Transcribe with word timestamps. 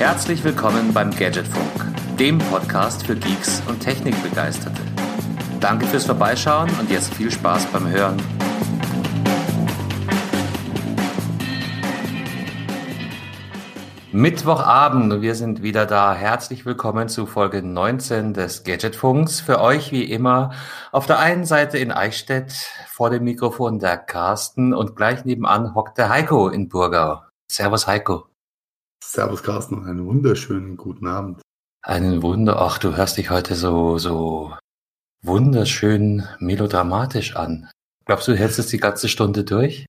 Herzlich 0.00 0.42
willkommen 0.44 0.94
beim 0.94 1.10
Gadgetfunk, 1.10 2.16
dem 2.18 2.38
Podcast 2.38 3.04
für 3.04 3.14
Geeks 3.14 3.62
und 3.68 3.80
Technikbegeisterte. 3.80 4.80
Danke 5.60 5.84
fürs 5.84 6.06
Vorbeischauen 6.06 6.70
und 6.80 6.90
jetzt 6.90 7.12
viel 7.12 7.30
Spaß 7.30 7.66
beim 7.66 7.86
Hören. 7.86 8.16
Mittwochabend 14.10 15.12
und 15.12 15.20
wir 15.20 15.34
sind 15.34 15.62
wieder 15.62 15.84
da. 15.84 16.14
Herzlich 16.14 16.64
willkommen 16.64 17.10
zu 17.10 17.26
Folge 17.26 17.62
19 17.62 18.32
des 18.32 18.64
Gadgetfunks. 18.64 19.42
Für 19.42 19.60
euch 19.60 19.92
wie 19.92 20.04
immer 20.04 20.52
auf 20.92 21.04
der 21.04 21.18
einen 21.18 21.44
Seite 21.44 21.76
in 21.76 21.92
Eichstätt 21.92 22.52
vor 22.88 23.10
dem 23.10 23.24
Mikrofon 23.24 23.78
der 23.78 23.98
Carsten 23.98 24.72
und 24.72 24.96
gleich 24.96 25.26
nebenan 25.26 25.74
hockt 25.74 25.98
der 25.98 26.08
Heiko 26.08 26.48
in 26.48 26.70
Burgau. 26.70 27.20
Servus 27.48 27.86
Heiko. 27.86 28.29
Servus 29.12 29.42
Carsten, 29.42 29.84
einen 29.86 30.06
wunderschönen 30.06 30.76
guten 30.76 31.08
Abend. 31.08 31.42
Einen 31.82 32.22
Wunder, 32.22 32.62
ach, 32.62 32.78
du 32.78 32.96
hörst 32.96 33.16
dich 33.16 33.28
heute 33.28 33.56
so, 33.56 33.98
so 33.98 34.54
wunderschön 35.24 36.28
melodramatisch 36.38 37.34
an. 37.34 37.68
Glaubst 38.04 38.28
du, 38.28 38.36
hältst 38.36 38.60
es 38.60 38.68
die 38.68 38.78
ganze 38.78 39.08
Stunde 39.08 39.42
durch? 39.42 39.84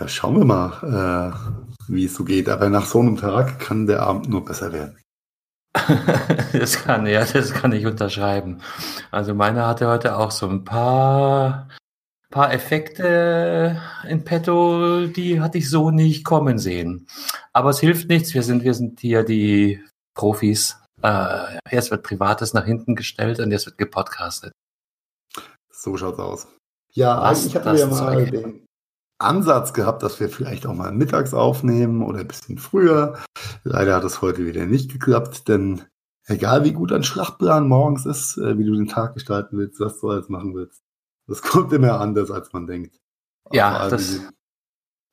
Ja, 0.00 0.08
schauen 0.08 0.38
wir 0.38 0.46
mal, 0.46 0.72
äh, 0.82 1.92
wie 1.92 2.06
es 2.06 2.14
so 2.14 2.24
geht. 2.24 2.48
Aber 2.48 2.70
nach 2.70 2.86
so 2.86 3.00
einem 3.00 3.18
Tag 3.18 3.58
kann 3.58 3.86
der 3.86 4.00
Abend 4.00 4.30
nur 4.30 4.46
besser 4.46 4.72
werden. 4.72 4.98
das 6.54 6.82
kann, 6.84 7.06
ja, 7.06 7.22
das 7.22 7.52
kann 7.52 7.72
ich 7.72 7.84
unterschreiben. 7.84 8.62
Also 9.10 9.34
meiner 9.34 9.66
hatte 9.66 9.88
heute 9.88 10.16
auch 10.16 10.30
so 10.30 10.48
ein 10.48 10.64
paar, 10.64 11.68
paar 12.30 12.52
Effekte 12.52 13.80
in 14.08 14.24
petto, 14.24 15.06
die 15.06 15.40
hatte 15.40 15.58
ich 15.58 15.70
so 15.70 15.90
nicht 15.90 16.24
kommen 16.24 16.58
sehen. 16.58 17.06
Aber 17.52 17.70
es 17.70 17.80
hilft 17.80 18.08
nichts. 18.08 18.34
Wir 18.34 18.42
sind, 18.42 18.64
wir 18.64 18.74
sind 18.74 19.00
hier 19.00 19.22
die 19.22 19.82
Profis. 20.14 20.78
Äh, 21.02 21.58
erst 21.70 21.90
wird 21.90 22.02
Privates 22.02 22.54
nach 22.54 22.64
hinten 22.64 22.94
gestellt 22.94 23.38
und 23.40 23.50
jetzt 23.50 23.66
wird 23.66 23.78
gepodcastet. 23.78 24.52
So 25.70 25.96
schaut's 25.96 26.18
aus. 26.18 26.48
Ja, 26.92 27.20
Was 27.20 27.38
eigentlich 27.38 27.54
hatten 27.56 27.72
wir 27.72 27.78
ja 27.78 27.86
mal 27.86 28.26
den, 28.26 28.66
Ansatz 29.18 29.72
gehabt, 29.72 30.02
dass 30.02 30.20
wir 30.20 30.28
vielleicht 30.28 30.66
auch 30.66 30.74
mal 30.74 30.92
mittags 30.92 31.32
aufnehmen 31.32 32.02
oder 32.02 32.20
ein 32.20 32.28
bisschen 32.28 32.58
früher. 32.58 33.18
Leider 33.64 33.96
hat 33.96 34.04
es 34.04 34.20
heute 34.20 34.44
wieder 34.44 34.66
nicht 34.66 34.92
geklappt, 34.92 35.48
denn 35.48 35.82
egal 36.26 36.64
wie 36.64 36.72
gut 36.72 36.92
ein 36.92 37.02
Schlachtplan 37.02 37.66
morgens 37.66 38.04
ist, 38.04 38.36
äh, 38.36 38.58
wie 38.58 38.64
du 38.64 38.74
den 38.74 38.88
Tag 38.88 39.14
gestalten 39.14 39.56
willst, 39.56 39.80
was 39.80 40.00
du 40.00 40.10
alles 40.10 40.28
machen 40.28 40.54
willst, 40.54 40.82
das 41.28 41.42
kommt 41.42 41.72
immer 41.72 42.00
anders, 42.00 42.30
als 42.30 42.52
man 42.52 42.66
denkt. 42.66 42.98
Ja, 43.52 43.88
das 43.88 44.20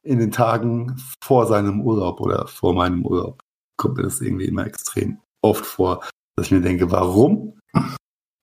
in 0.03 0.19
den 0.19 0.31
Tagen 0.31 0.97
vor 1.23 1.45
seinem 1.45 1.81
Urlaub 1.81 2.19
oder 2.19 2.47
vor 2.47 2.73
meinem 2.73 3.05
Urlaub 3.05 3.41
kommt 3.77 3.97
mir 3.97 4.03
das 4.03 4.21
irgendwie 4.21 4.45
immer 4.45 4.65
extrem 4.65 5.19
oft 5.41 5.65
vor, 5.65 6.03
dass 6.35 6.47
ich 6.47 6.51
mir 6.51 6.61
denke, 6.61 6.91
warum 6.91 7.59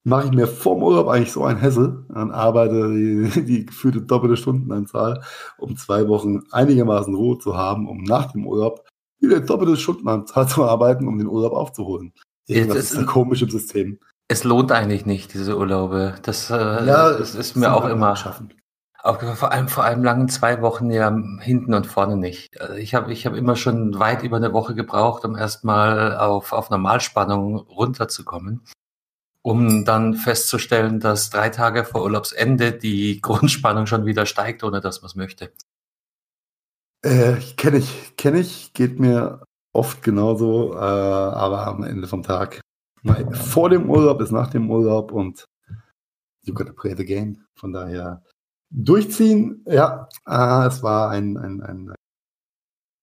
mache 0.05 0.27
ich 0.27 0.33
mir 0.33 0.47
vorm 0.47 0.83
Urlaub 0.83 1.09
eigentlich 1.09 1.33
so 1.33 1.45
ein 1.45 1.59
Hessel 1.59 2.07
und 2.09 2.33
arbeite 2.33 2.93
die, 2.93 3.45
die 3.45 3.67
gefühlte 3.67 4.03
doppelte 4.03 4.37
Stundenanzahl, 4.37 5.23
um 5.59 5.77
zwei 5.77 6.09
Wochen 6.09 6.43
einigermaßen 6.51 7.15
Ruhe 7.15 7.39
zu 7.39 7.57
haben, 7.57 7.89
um 7.89 8.03
nach 8.03 8.33
dem 8.33 8.47
Urlaub 8.47 8.87
wieder 9.21 9.41
doppelte 9.41 9.77
Stundenanzahl 9.77 10.49
zu 10.49 10.65
arbeiten, 10.65 11.07
um 11.07 11.19
den 11.19 11.29
Urlaub 11.29 11.53
aufzuholen. 11.53 12.15
Irgendwas 12.47 12.79
ist 12.79 12.97
ein 12.97 13.07
komisches 13.07 13.53
System. 13.53 14.01
Es 14.31 14.45
lohnt 14.45 14.71
eigentlich 14.71 15.07
nicht, 15.07 15.35
diese 15.35 15.59
Urlaube. 15.59 16.15
Das, 16.23 16.51
äh, 16.51 16.55
ja, 16.55 17.11
das 17.11 17.35
ist 17.35 17.57
mir 17.57 17.75
auch 17.75 17.85
immer 17.85 18.15
schaffen. 18.15 18.55
Auch 19.03 19.21
vor 19.35 19.51
allem, 19.51 19.67
vor 19.67 19.83
allem 19.83 20.05
langen 20.05 20.29
zwei 20.29 20.63
Wochen 20.63 20.91
ja 20.91 21.11
hinten 21.41 21.75
und 21.75 21.87
vorne 21.87 22.17
nicht. 22.17 22.61
Also 22.61 22.75
ich 22.75 22.95
habe 22.95 23.13
ich 23.13 23.27
hab 23.27 23.35
immer 23.35 23.57
schon 23.57 23.99
weit 23.99 24.23
über 24.23 24.37
eine 24.37 24.53
Woche 24.53 24.75
gebraucht, 24.75 25.25
um 25.25 25.37
erstmal 25.37 26.17
auf, 26.17 26.53
auf 26.53 26.71
Normalspannung 26.71 27.57
runterzukommen 27.57 28.63
um 29.43 29.85
dann 29.85 30.15
festzustellen, 30.15 31.01
dass 31.01 31.31
drei 31.31 31.49
Tage 31.49 31.85
vor 31.85 32.03
Urlaubsende 32.03 32.73
die 32.73 33.21
Grundspannung 33.23 33.87
schon 33.87 34.07
wieder 34.07 34.27
steigt, 34.27 34.63
ohne 34.65 34.81
dass 34.81 35.03
man 35.03 35.07
es 35.07 35.17
möchte. 35.17 35.53
Äh, 37.03 37.37
kenne 37.57 37.79
ich, 37.79 38.17
kenne 38.17 38.41
ich, 38.41 38.75
geht 38.75 39.01
mir 39.01 39.43
oft 39.73 40.03
genauso, 40.03 40.75
äh, 40.75 40.77
aber 40.77 41.67
am 41.67 41.83
Ende 41.83 42.07
vom 42.07 42.23
Tag. 42.23 42.61
Vor 43.33 43.71
dem 43.71 43.89
Urlaub 43.89 44.21
ist 44.21 44.31
nach 44.31 44.51
dem 44.51 44.71
Urlaub 44.71 45.13
und 45.13 45.45
you 46.45 46.55
gotta 46.55 46.73
play 46.73 46.95
the 46.97 47.05
game. 47.05 47.45
Von 47.55 47.73
daher 47.73 48.23
durchziehen, 48.71 49.65
ja, 49.67 50.09
äh, 50.27 50.67
es 50.67 50.83
war 50.83 51.11
ein, 51.11 51.37
ein, 51.37 51.63
ein 51.63 51.95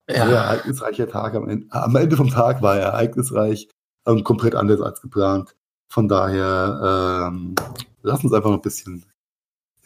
ja. 0.08 0.26
sehr 0.26 0.36
ereignisreicher 0.36 1.08
Tag. 1.08 1.34
Am 1.34 1.48
Ende, 1.48 1.66
am 1.70 1.96
Ende 1.96 2.16
vom 2.16 2.30
Tag 2.30 2.62
war 2.62 2.76
er 2.76 2.88
ereignisreich 2.88 3.68
und 4.04 4.24
komplett 4.24 4.54
anders 4.54 4.80
als 4.80 5.00
geplant. 5.00 5.54
Von 5.90 6.08
daher, 6.08 7.28
ähm, 7.30 7.54
lass 8.02 8.24
uns 8.24 8.32
einfach 8.32 8.50
noch 8.50 8.58
ein 8.58 8.62
bisschen 8.62 9.04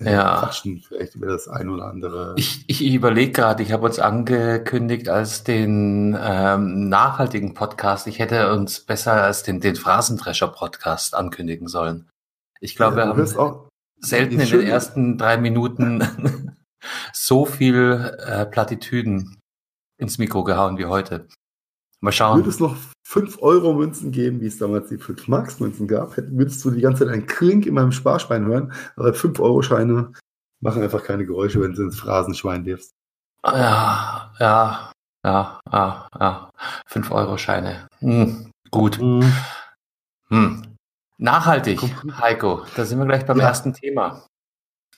äh, 0.07 0.13
ja. 0.13 0.39
quatschen, 0.41 0.81
vielleicht 0.81 1.15
über 1.15 1.27
das 1.27 1.49
ein 1.49 1.69
oder 1.69 1.87
andere. 1.87 2.35
Ich, 2.37 2.65
ich 2.67 2.83
überlege 2.83 3.33
gerade, 3.33 3.63
ich 3.63 3.73
habe 3.73 3.87
uns 3.87 3.99
angekündigt 3.99 5.09
als 5.09 5.45
den 5.45 6.17
ähm, 6.21 6.89
nachhaltigen 6.89 7.55
Podcast. 7.55 8.07
Ich 8.07 8.19
hätte 8.19 8.53
uns 8.53 8.81
besser 8.81 9.13
als 9.13 9.43
den, 9.43 9.61
den 9.61 9.77
Phrasendrescher-Podcast 9.77 11.15
ankündigen 11.15 11.69
sollen. 11.69 12.09
Ich 12.61 12.77
glaube, 12.77 13.01
ja, 13.01 13.17
wir 13.17 13.25
haben 13.25 13.69
selten 13.99 14.41
in 14.41 14.49
den 14.49 14.67
ersten 14.67 15.19
drei 15.19 15.37
Minuten 15.37 16.57
so 17.13 17.45
viel 17.45 18.17
äh, 18.27 18.47
Plattitüden 18.47 19.39
ins 19.99 20.19
Mikro 20.19 20.45
gehauen 20.45 20.79
wie 20.79 20.87
heute. 20.87 21.27
Mal 22.03 22.11
schauen. 22.11 22.39
Würde 22.39 22.51
es 22.51 22.59
noch 22.59 22.77
5-Euro-Münzen 23.09 24.11
geben, 24.11 24.41
wie 24.41 24.49
es 24.49 24.59
damals 24.59 24.89
die 24.89 24.99
5-Marks-Münzen 24.99 25.87
gab, 25.87 26.17
würdest 26.17 26.65
du 26.65 26.71
die 26.73 26.81
ganze 26.81 27.05
Zeit 27.05 27.15
einen 27.15 27.27
Klink 27.27 27.65
in 27.65 27.75
meinem 27.75 27.93
Sparschwein 27.93 28.45
hören, 28.47 28.73
aber 28.97 29.11
5-Euro-Scheine 29.11 30.13
machen 30.61 30.83
einfach 30.83 31.05
keine 31.05 31.25
Geräusche, 31.25 31.61
wenn 31.61 31.75
du 31.75 31.83
ins 31.83 32.01
Phrasenschwein 32.01 32.65
wirfst. 32.65 32.93
Ja, 33.47 34.33
ja, 34.41 34.93
ja, 35.25 35.61
ja, 35.71 36.09
ja. 36.19 36.51
5-Euro-Scheine. 36.91 37.87
Hm, 38.01 38.51
gut. 38.71 38.99
Hm. 38.99 39.33
Hm. 40.29 40.63
Nachhaltig, 41.19 41.81
Heiko, 42.21 42.65
da 42.75 42.85
sind 42.85 42.99
wir 42.99 43.07
gleich 43.07 43.27
beim 43.27 43.39
ja. 43.39 43.47
ersten 43.47 43.75
Thema. 43.75 44.27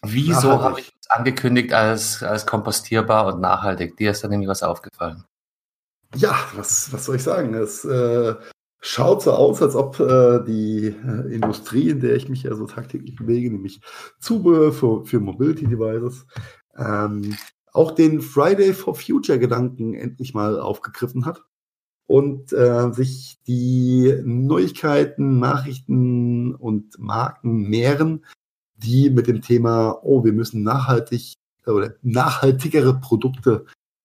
Wieso 0.00 0.62
habe 0.62 0.80
ich 0.80 0.94
uns 0.94 1.10
angekündigt 1.10 1.72
als, 1.74 2.22
als 2.22 2.46
kompostierbar 2.46 3.26
und 3.26 3.40
nachhaltig? 3.40 3.96
Dir 3.98 4.12
ist 4.12 4.24
da 4.24 4.28
nämlich 4.28 4.48
was 4.48 4.62
aufgefallen. 4.62 5.24
Ja, 6.16 6.36
was, 6.54 6.92
was 6.92 7.04
soll 7.04 7.16
ich 7.16 7.22
sagen? 7.22 7.54
Es 7.54 7.84
äh, 7.84 8.34
schaut 8.80 9.22
so 9.22 9.32
aus, 9.32 9.62
als 9.62 9.74
ob 9.74 9.98
äh, 9.98 10.44
die 10.44 10.86
äh, 10.86 11.34
Industrie, 11.34 11.90
in 11.90 12.00
der 12.00 12.14
ich 12.14 12.28
mich 12.28 12.44
ja 12.44 12.54
so 12.54 12.66
tagtäglich 12.66 13.16
bewege, 13.16 13.50
nämlich 13.50 13.80
Zubehör 14.20 14.72
für, 14.72 15.04
für 15.04 15.20
Mobility 15.20 15.66
Devices, 15.66 16.26
ähm, 16.76 17.36
auch 17.72 17.90
den 17.90 18.20
Friday 18.20 18.72
for 18.72 18.94
Future 18.94 19.38
Gedanken 19.38 19.94
endlich 19.94 20.34
mal 20.34 20.60
aufgegriffen 20.60 21.26
hat 21.26 21.42
und 22.06 22.52
äh, 22.52 22.92
sich 22.92 23.38
die 23.46 24.14
Neuigkeiten, 24.24 25.40
Nachrichten 25.40 26.54
und 26.54 26.98
Marken 26.98 27.68
mehren, 27.68 28.24
die 28.76 29.10
mit 29.10 29.26
dem 29.26 29.42
Thema, 29.42 29.98
oh, 30.02 30.24
wir 30.24 30.32
müssen 30.32 30.62
nachhaltig 30.62 31.34
oder 31.66 31.94
nachhaltigere 32.02 33.00
Produkte 33.00 33.64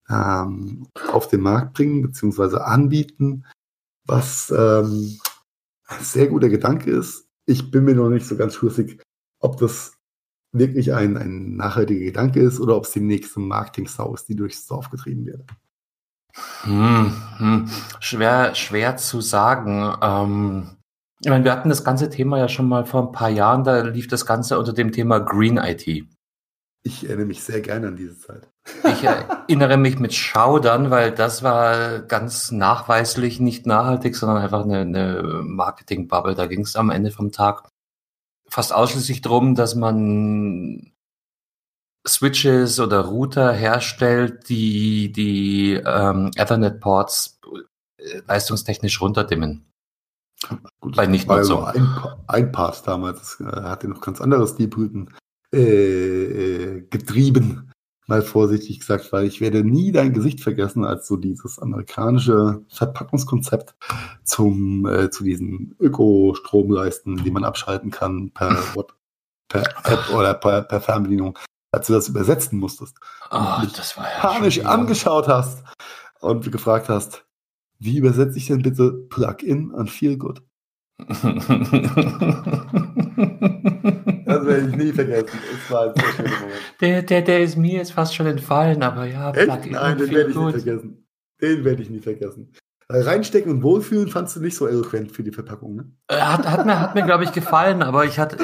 ähm, 0.09 0.87
auf 1.11 1.27
den 1.27 1.41
Markt 1.41 1.73
bringen 1.73 2.01
bzw. 2.01 2.57
anbieten, 2.57 3.45
was 4.05 4.51
ähm, 4.51 5.19
ein 5.87 6.03
sehr 6.03 6.27
guter 6.27 6.49
Gedanke 6.49 6.91
ist. 6.91 7.27
Ich 7.45 7.71
bin 7.71 7.85
mir 7.85 7.95
noch 7.95 8.09
nicht 8.09 8.25
so 8.25 8.35
ganz 8.35 8.55
schlüssig, 8.55 9.01
ob 9.39 9.57
das 9.57 9.93
wirklich 10.51 10.93
ein, 10.93 11.17
ein 11.17 11.55
nachhaltiger 11.55 12.05
Gedanke 12.05 12.39
ist 12.39 12.59
oder 12.59 12.75
ob 12.75 12.85
es 12.85 12.91
die 12.91 13.01
nächste 13.01 13.39
Marketing-Sau 13.39 14.13
ist, 14.13 14.27
die 14.27 14.35
durchs 14.35 14.65
Dorf 14.67 14.89
getrieben 14.89 15.25
wird. 15.25 15.43
Hm, 16.61 17.13
hm. 17.37 17.69
Schwer, 17.99 18.55
schwer 18.55 18.97
zu 18.97 19.21
sagen. 19.21 19.95
Ähm, 20.01 20.77
ich 21.21 21.29
meine, 21.29 21.43
wir 21.43 21.51
hatten 21.51 21.69
das 21.69 21.83
ganze 21.83 22.09
Thema 22.09 22.37
ja 22.37 22.47
schon 22.47 22.67
mal 22.67 22.85
vor 22.85 23.07
ein 23.07 23.11
paar 23.11 23.29
Jahren, 23.29 23.63
da 23.63 23.81
lief 23.81 24.07
das 24.07 24.25
Ganze 24.25 24.57
unter 24.57 24.73
dem 24.73 24.91
Thema 24.91 25.19
Green 25.19 25.57
IT. 25.57 25.87
Ich 26.83 27.05
erinnere 27.05 27.25
mich 27.25 27.43
sehr 27.43 27.61
gerne 27.61 27.87
an 27.87 27.97
diese 27.97 28.17
Zeit. 28.17 28.49
Ich 28.83 29.03
erinnere 29.03 29.77
mich 29.77 29.99
mit 29.99 30.13
Schaudern, 30.13 30.89
weil 30.89 31.11
das 31.11 31.43
war 31.43 31.99
ganz 31.99 32.51
nachweislich 32.51 33.39
nicht 33.39 33.65
nachhaltig, 33.65 34.15
sondern 34.15 34.37
einfach 34.37 34.63
eine, 34.63 34.79
eine 34.81 35.41
Marketing-Bubble. 35.43 36.35
Da 36.35 36.47
ging 36.47 36.61
es 36.61 36.75
am 36.75 36.89
Ende 36.89 37.11
vom 37.11 37.31
Tag 37.31 37.69
fast 38.47 38.73
ausschließlich 38.73 39.21
darum, 39.21 39.55
dass 39.55 39.75
man 39.75 40.91
Switches 42.07 42.79
oder 42.79 43.01
Router 43.01 43.53
herstellt, 43.53 44.49
die 44.49 45.11
die 45.11 45.73
ähm, 45.73 46.31
Ethernet-Ports 46.35 47.39
äh, 47.97 48.21
leistungstechnisch 48.27 49.01
runterdimmen. 49.01 49.65
Gut, 50.79 50.95
Bei 50.95 51.05
Nichtnutzung. 51.05 51.61
War 51.61 51.75
ein, 51.75 51.89
ein 52.27 52.51
Part 52.51 52.87
damals, 52.87 53.37
das 53.37 53.47
äh, 53.47 53.61
hatte 53.63 53.87
noch 53.87 54.01
ganz 54.01 54.21
anderes 54.21 54.55
Deep-Routing 54.55 55.09
äh, 55.53 55.59
äh, 55.59 56.81
getrieben, 56.89 57.68
mal 58.09 58.23
vorsichtig 58.23 58.79
gesagt, 58.79 59.13
weil 59.13 59.25
ich 59.25 59.39
werde 59.39 59.63
nie 59.63 59.91
dein 59.91 60.13
Gesicht 60.13 60.41
vergessen, 60.41 60.83
als 60.83 61.07
so 61.07 61.15
dieses 61.15 61.59
amerikanische 61.59 62.63
Verpackungskonzept 62.67 63.75
zum 64.23 64.87
äh, 64.87 65.11
zu 65.11 65.23
diesen 65.23 65.75
Ökostromleisten, 65.79 67.23
die 67.23 67.31
man 67.31 67.43
abschalten 67.43 67.91
kann 67.91 68.31
per, 68.31 68.57
per 69.47 69.61
App 69.85 70.09
oder 70.13 70.33
per, 70.33 70.63
per 70.63 70.81
Fernbedienung, 70.81 71.37
als 71.71 71.87
du 71.87 71.93
das 71.93 72.09
übersetzen 72.09 72.59
musstest. 72.59 72.97
Oh, 73.31 73.61
das 73.75 73.95
war 73.95 74.05
ja 74.05 74.19
panisch 74.19 74.65
angeschaut 74.65 75.27
hast 75.27 75.63
und 76.19 76.51
gefragt 76.51 76.89
hast, 76.89 77.25
wie 77.77 77.97
übersetze 77.97 78.39
ich 78.39 78.47
denn 78.47 78.63
bitte 78.63 78.91
Plug-in 78.91 79.71
und 79.71 79.89
Feel 79.89 80.17
Good? 80.17 80.41
das 84.29 84.45
werde 84.45 84.69
ich 84.69 84.75
nie 84.75 84.91
vergessen. 84.91 85.39
Es 85.53 85.71
war 85.71 85.87
ein 85.87 85.93
sehr 85.95 86.13
schöner 86.13 86.39
Moment. 86.39 86.75
Der, 86.81 87.01
der, 87.01 87.21
der 87.21 87.43
ist 87.43 87.57
mir 87.57 87.77
jetzt 87.77 87.93
fast 87.93 88.15
schon 88.15 88.27
entfallen, 88.27 88.83
aber 88.83 89.05
ja, 89.05 89.31
Plug-in. 89.31 89.71
Nein, 89.71 89.97
den 89.97 90.11
werde 90.11 90.29
ich 90.29 90.35
nie 90.35 90.51
vergessen. 90.51 91.07
Den 91.41 91.65
werde 91.65 91.81
ich 91.81 91.89
nie 91.89 91.99
vergessen. 91.99 92.53
Reinstecken 92.91 93.51
und 93.51 93.61
wohlfühlen 93.61 94.07
fandst 94.07 94.35
du 94.35 94.39
nicht 94.39 94.57
so 94.57 94.67
eloquent 94.67 95.11
für 95.11 95.23
die 95.23 95.31
Verpackung, 95.31 95.75
ne? 95.75 95.91
Äh, 96.07 96.19
hat, 96.19 96.47
hat 96.49 96.65
mir, 96.65 96.79
hat 96.79 96.95
mir 96.95 97.03
glaube 97.03 97.23
ich, 97.23 97.31
gefallen, 97.31 97.83
aber 97.83 98.05
ich 98.05 98.17
hatte 98.17 98.37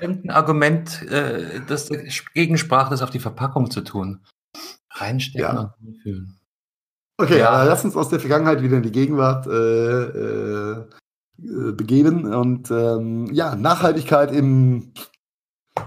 irgendein 0.00 0.30
Argument, 0.30 1.02
äh, 1.10 1.60
das 1.68 1.88
dagegen 1.88 2.56
sprach, 2.56 2.88
das 2.88 3.02
auf 3.02 3.10
die 3.10 3.18
Verpackung 3.18 3.70
zu 3.70 3.82
tun. 3.82 4.24
Reinstecken 4.92 5.40
ja. 5.42 5.60
und 5.60 5.86
wohlfühlen. 5.86 6.38
Okay, 7.18 7.38
ja. 7.38 7.64
lass 7.64 7.84
uns 7.84 7.94
aus 7.94 8.08
der 8.08 8.20
Vergangenheit 8.20 8.62
wieder 8.62 8.78
in 8.78 8.82
die 8.82 8.92
Gegenwart 8.92 9.46
äh, 9.46 10.02
äh, 10.02 10.86
begeben. 11.72 12.32
Und 12.32 12.70
ähm, 12.70 13.26
ja, 13.32 13.54
Nachhaltigkeit 13.56 14.32
im 14.32 14.92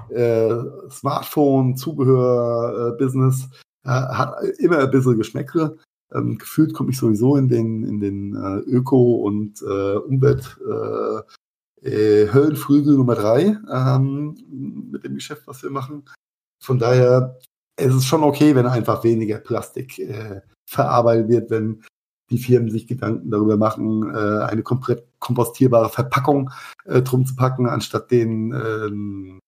äh, 0.10 0.56
Smartphone, 0.90 1.76
Zubehör, 1.78 2.96
Business 2.98 3.48
äh, 3.84 3.90
hat 3.90 4.36
immer 4.60 4.80
ein 4.80 4.92
bisschen 4.92 5.18
Geschmäckle. 5.18 5.78
Ähm, 6.14 6.38
gefühlt 6.38 6.74
komme 6.74 6.92
ich 6.92 6.98
sowieso 6.98 7.36
in 7.36 7.48
den, 7.48 7.84
in 7.84 8.00
den 8.00 8.36
äh, 8.36 8.60
Öko- 8.70 9.24
und 9.24 9.62
äh, 9.62 9.96
Umwelt 9.98 10.58
äh, 11.84 11.90
äh, 11.90 12.34
Höllenflügel 12.34 12.96
Nummer 12.96 13.16
drei 13.16 13.58
ähm, 13.72 14.36
mit 14.92 15.04
dem 15.04 15.16
Geschäft, 15.16 15.44
was 15.46 15.62
wir 15.64 15.72
machen. 15.72 16.04
Von 16.64 16.80
daher 16.80 17.38
es 17.78 17.94
ist 17.94 18.06
schon 18.06 18.24
okay, 18.24 18.56
wenn 18.56 18.66
einfach 18.66 19.04
weniger 19.04 19.38
Plastik 19.38 20.00
äh, 20.00 20.42
verarbeitet 20.66 21.30
wird, 21.30 21.50
wenn 21.52 21.84
die 22.30 22.38
Firmen 22.38 22.72
sich 22.72 22.88
Gedanken 22.88 23.30
darüber 23.30 23.58
machen, 23.58 24.10
äh, 24.16 24.44
eine 24.44 24.64
komplett 24.64 25.06
kompostierbare 25.20 25.90
Verpackung 25.90 26.50
äh, 26.86 27.02
drum 27.02 27.26
zu 27.26 27.36
packen, 27.36 27.68
anstatt 27.68 28.10
den 28.12 28.52
ähm, 28.52 29.40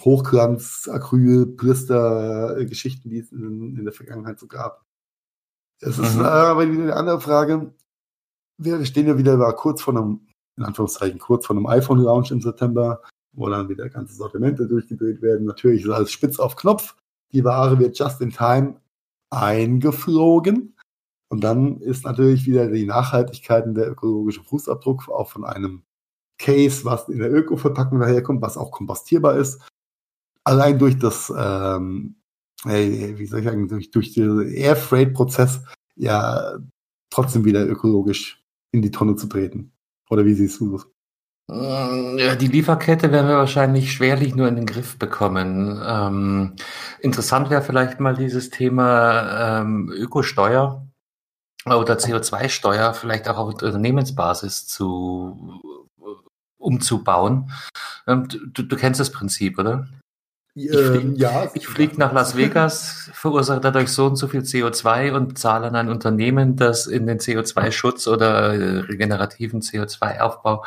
Hochglanz, 0.00 0.88
Acryl, 0.90 1.46
Blister, 1.46 2.58
äh, 2.58 2.66
Geschichten, 2.66 3.10
die 3.10 3.18
es 3.18 3.32
in, 3.32 3.76
in, 3.76 3.84
der 3.84 3.92
Vergangenheit 3.92 4.38
so 4.38 4.46
gab. 4.46 4.84
Es 5.80 5.98
ist 5.98 6.16
mhm. 6.16 6.24
aber 6.24 6.62
eine 6.62 6.94
andere 6.94 7.20
Frage. 7.20 7.74
Wir 8.58 8.84
stehen 8.84 9.06
ja 9.06 9.16
wieder 9.16 9.38
war 9.38 9.54
kurz 9.54 9.82
vor 9.82 9.96
einem, 9.96 10.26
in 10.56 10.64
Anführungszeichen, 10.64 11.18
kurz 11.18 11.46
vor 11.46 11.56
einem 11.56 11.66
iPhone-Launch 11.66 12.30
im 12.30 12.40
September, 12.40 13.02
wo 13.32 13.48
dann 13.48 13.68
wieder 13.68 13.88
ganze 13.88 14.14
Sortimente 14.14 14.66
durchgedreht 14.66 15.22
werden. 15.22 15.46
Natürlich 15.46 15.84
ist 15.84 15.90
alles 15.90 16.12
spitz 16.12 16.38
auf 16.38 16.56
Knopf. 16.56 16.96
Die 17.32 17.44
Ware 17.44 17.78
wird 17.78 17.98
just 17.98 18.20
in 18.20 18.30
time 18.30 18.80
eingeflogen. 19.30 20.76
Und 21.28 21.44
dann 21.44 21.80
ist 21.80 22.04
natürlich 22.04 22.46
wieder 22.46 22.68
die 22.68 22.86
Nachhaltigkeit 22.86 23.64
und 23.64 23.74
der 23.76 23.90
ökologische 23.90 24.42
Fußabdruck 24.42 25.08
auch 25.08 25.30
von 25.30 25.44
einem 25.44 25.84
Case, 26.38 26.84
was 26.84 27.08
in 27.08 27.20
der 27.20 27.32
Öko-Verpackung 27.32 28.00
daherkommt, 28.00 28.42
was 28.42 28.56
auch 28.56 28.72
kompostierbar 28.72 29.36
ist. 29.36 29.60
Allein 30.44 30.78
durch 30.78 30.98
das, 30.98 31.32
ähm, 31.36 32.16
wie 32.64 33.26
soll 33.26 33.40
ich 33.40 33.44
sagen, 33.44 33.68
durch, 33.68 33.90
durch 33.90 34.14
den 34.14 34.48
Airfreight-Prozess 34.48 35.62
ja 35.96 36.58
trotzdem 37.10 37.44
wieder 37.44 37.66
ökologisch 37.66 38.42
in 38.72 38.82
die 38.82 38.90
Tonne 38.90 39.16
zu 39.16 39.26
treten. 39.26 39.72
Oder 40.08 40.24
wie 40.24 40.34
siehst 40.34 40.60
du 40.60 40.72
das? 40.72 40.86
Mm, 41.48 42.18
ja, 42.18 42.36
die 42.36 42.46
Lieferkette 42.46 43.10
werden 43.10 43.28
wir 43.28 43.36
wahrscheinlich 43.36 43.92
schwerlich 43.92 44.34
nur 44.34 44.48
in 44.48 44.56
den 44.56 44.66
Griff 44.66 44.98
bekommen. 44.98 45.80
Ähm, 45.84 46.56
interessant 47.00 47.50
wäre 47.50 47.62
vielleicht 47.62 48.00
mal 48.00 48.14
dieses 48.14 48.50
Thema 48.50 49.60
ähm, 49.60 49.90
Ökosteuer 49.92 50.86
oder 51.66 51.94
CO2-Steuer 51.94 52.94
vielleicht 52.94 53.28
auch 53.28 53.38
auf 53.38 53.48
Unternehmensbasis 53.48 54.66
zu 54.66 55.60
umzubauen. 56.58 57.50
Ähm, 58.06 58.28
du, 58.28 58.62
du 58.62 58.76
kennst 58.76 59.00
das 59.00 59.10
Prinzip, 59.10 59.58
oder? 59.58 59.88
Ich 60.54 60.68
fliege 60.68 60.98
ähm, 60.98 61.14
ja, 61.16 61.48
flieg 61.48 61.96
nach 61.96 62.12
Las 62.12 62.36
Vegas, 62.36 63.10
verursache 63.14 63.60
dadurch 63.60 63.88
so 63.88 64.06
und 64.06 64.16
so 64.16 64.26
viel 64.26 64.40
CO2 64.40 65.12
und 65.12 65.38
zahle 65.38 65.68
an 65.68 65.76
ein 65.76 65.88
Unternehmen, 65.88 66.56
das 66.56 66.86
in 66.86 67.06
den 67.06 67.18
CO2-Schutz 67.18 68.08
oder 68.08 68.54
äh, 68.54 68.78
regenerativen 68.80 69.60
CO2-Aufbau 69.60 70.64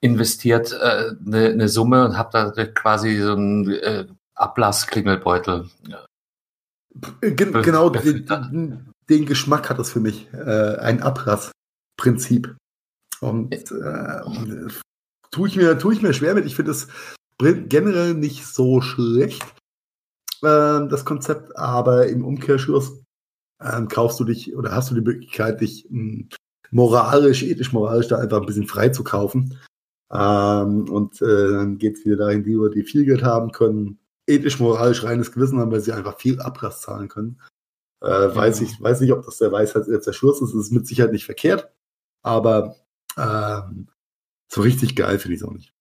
investiert, 0.00 0.72
äh, 0.72 1.12
eine, 1.24 1.50
eine 1.50 1.68
Summe 1.68 2.04
und 2.04 2.18
habe 2.18 2.30
da 2.32 2.66
quasi 2.66 3.16
so 3.20 3.32
einen 3.32 3.70
äh, 3.70 4.06
Ablassklingelbeutel. 4.34 5.70
Gen 7.20 7.52
genau, 7.62 7.90
den, 7.90 8.92
den, 9.08 9.26
Geschmack 9.26 9.70
hat 9.70 9.78
das 9.78 9.90
für 9.90 10.00
mich. 10.00 10.28
Äh, 10.34 10.76
ein 10.78 11.00
Ablassprinzip. 11.02 12.54
Und 13.20 13.54
äh, 13.54 14.20
tue 15.30 15.48
ich 15.48 15.56
mir, 15.56 15.78
tue 15.78 15.94
ich 15.94 16.02
mir 16.02 16.12
schwer 16.12 16.34
mit. 16.34 16.44
Ich 16.44 16.56
finde 16.56 16.72
es 16.72 16.88
generell 17.38 18.14
nicht 18.14 18.46
so 18.46 18.80
schlecht, 18.80 19.42
äh, 20.42 20.86
das 20.88 21.04
Konzept, 21.04 21.56
aber 21.56 22.08
im 22.08 22.24
Umkehrschluss 22.24 23.02
äh, 23.60 23.82
kaufst 23.86 24.20
du 24.20 24.24
dich 24.24 24.56
oder 24.56 24.72
hast 24.72 24.90
du 24.90 24.94
die 24.94 25.00
Möglichkeit, 25.00 25.60
dich 25.60 25.86
mh, 25.90 25.98
hm, 26.00 26.28
moralisch, 26.70 27.42
ethisch-moralisch 27.42 28.08
da 28.08 28.18
einfach 28.18 28.40
ein 28.40 28.46
bisschen 28.46 28.66
frei 28.66 28.88
zu 28.88 29.04
kaufen. 29.04 29.58
Ähm, 30.10 30.88
und 30.90 31.22
äh, 31.22 31.52
dann 31.52 31.78
geht 31.78 31.96
es 31.98 32.04
wieder 32.04 32.16
dahin, 32.16 32.44
die, 32.44 32.58
die 32.74 32.82
viel 32.82 33.04
Geld 33.04 33.22
haben 33.22 33.52
können, 33.52 33.98
ethisch-moralisch 34.26 35.04
reines 35.04 35.32
Gewissen 35.32 35.58
haben, 35.58 35.70
weil 35.70 35.80
sie 35.80 35.92
einfach 35.92 36.18
viel 36.18 36.40
Ablass 36.40 36.80
zahlen 36.80 37.08
können. 37.08 37.40
Äh, 38.02 38.08
ja. 38.08 38.34
weiß, 38.34 38.60
ich, 38.62 38.80
weiß 38.80 39.00
nicht, 39.00 39.12
ob 39.12 39.24
das 39.24 39.38
der 39.38 39.52
Weisheit 39.52 39.86
jetzt 39.88 40.06
der 40.06 40.12
Schluss 40.12 40.40
ist. 40.42 40.54
Es 40.54 40.66
ist 40.66 40.72
mit 40.72 40.86
Sicherheit 40.86 41.12
nicht 41.12 41.24
verkehrt, 41.24 41.70
aber 42.22 42.76
ähm, 43.16 43.88
so 44.48 44.62
richtig 44.62 44.96
geil 44.96 45.18
finde 45.18 45.34
ich 45.34 45.40
es 45.40 45.46
auch 45.46 45.52
nicht. 45.52 45.72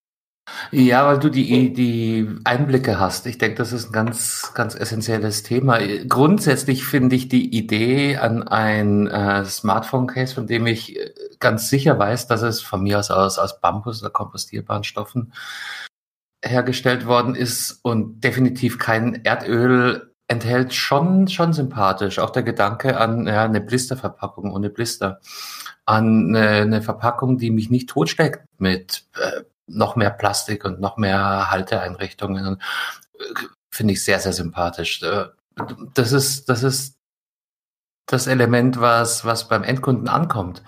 Ja, 0.72 1.06
weil 1.06 1.20
du 1.20 1.30
die, 1.30 1.74
die 1.74 2.28
Einblicke 2.44 3.00
hast. 3.00 3.26
Ich 3.28 3.38
denke, 3.38 3.58
das 3.58 3.74
ist 3.74 3.88
ein 3.88 3.92
ganz, 3.92 4.54
ganz 4.54 4.76
essentielles 4.76 5.44
Thema. 5.44 5.80
Grundsätzlich 6.08 6.86
finde 6.86 7.16
ich 7.16 7.30
die 7.30 7.56
Idee 7.56 8.18
an 8.18 8.48
ein 8.48 9.08
äh, 9.08 9.46
Smartphone-Case, 9.46 10.34
von 10.34 10.48
dem 10.48 10.66
ich 10.68 10.98
äh, 10.98 11.12
ganz 11.40 11.70
sicher 11.70 11.98
weiß, 12.00 12.28
dass 12.28 12.42
es 12.42 12.62
von 12.62 12.84
mir 12.84 13.00
aus 13.00 13.12
aus, 13.12 13.38
aus 13.38 13.60
Bambus 13.62 14.02
oder 14.02 14.12
kompostierbaren 14.12 14.84
Stoffen 14.84 15.34
hergestellt 16.44 17.06
worden 17.06 17.36
ist 17.36 17.80
und 17.84 18.24
definitiv 18.24 18.80
kein 18.80 19.24
Erdöl 19.24 20.14
enthält, 20.28 20.74
schon, 20.74 21.28
schon 21.28 21.54
sympathisch. 21.54 22.20
Auch 22.20 22.32
der 22.32 22.44
Gedanke 22.44 22.98
an 22.98 23.28
ja, 23.28 23.44
eine 23.44 23.62
Blisterverpackung 23.62 24.52
ohne 24.52 24.70
Blister, 24.70 25.20
an 25.86 26.36
eine, 26.36 26.48
eine 26.62 26.82
Verpackung, 26.82 27.38
die 27.38 27.52
mich 27.52 27.70
nicht 27.70 27.90
totsteckt 27.90 28.46
mit 28.58 29.06
äh, 29.20 29.42
noch 29.72 29.96
mehr 29.96 30.12
Plastik 30.12 30.66
und 30.66 30.80
noch 30.80 30.98
mehr 30.98 31.50
Halteeinrichtungen. 31.52 32.62
Äh, 33.14 33.24
finde 33.70 33.94
ich 33.94 34.04
sehr, 34.04 34.20
sehr 34.20 34.34
sympathisch. 34.34 35.02
Äh, 35.04 35.26
das 35.94 36.12
ist, 36.12 36.50
das 36.50 36.64
ist 36.64 36.98
das 38.06 38.28
Element, 38.28 38.80
was, 38.80 39.26
was 39.26 39.48
beim 39.48 39.64
Endkunden 39.64 40.08
ankommt. 40.08 40.64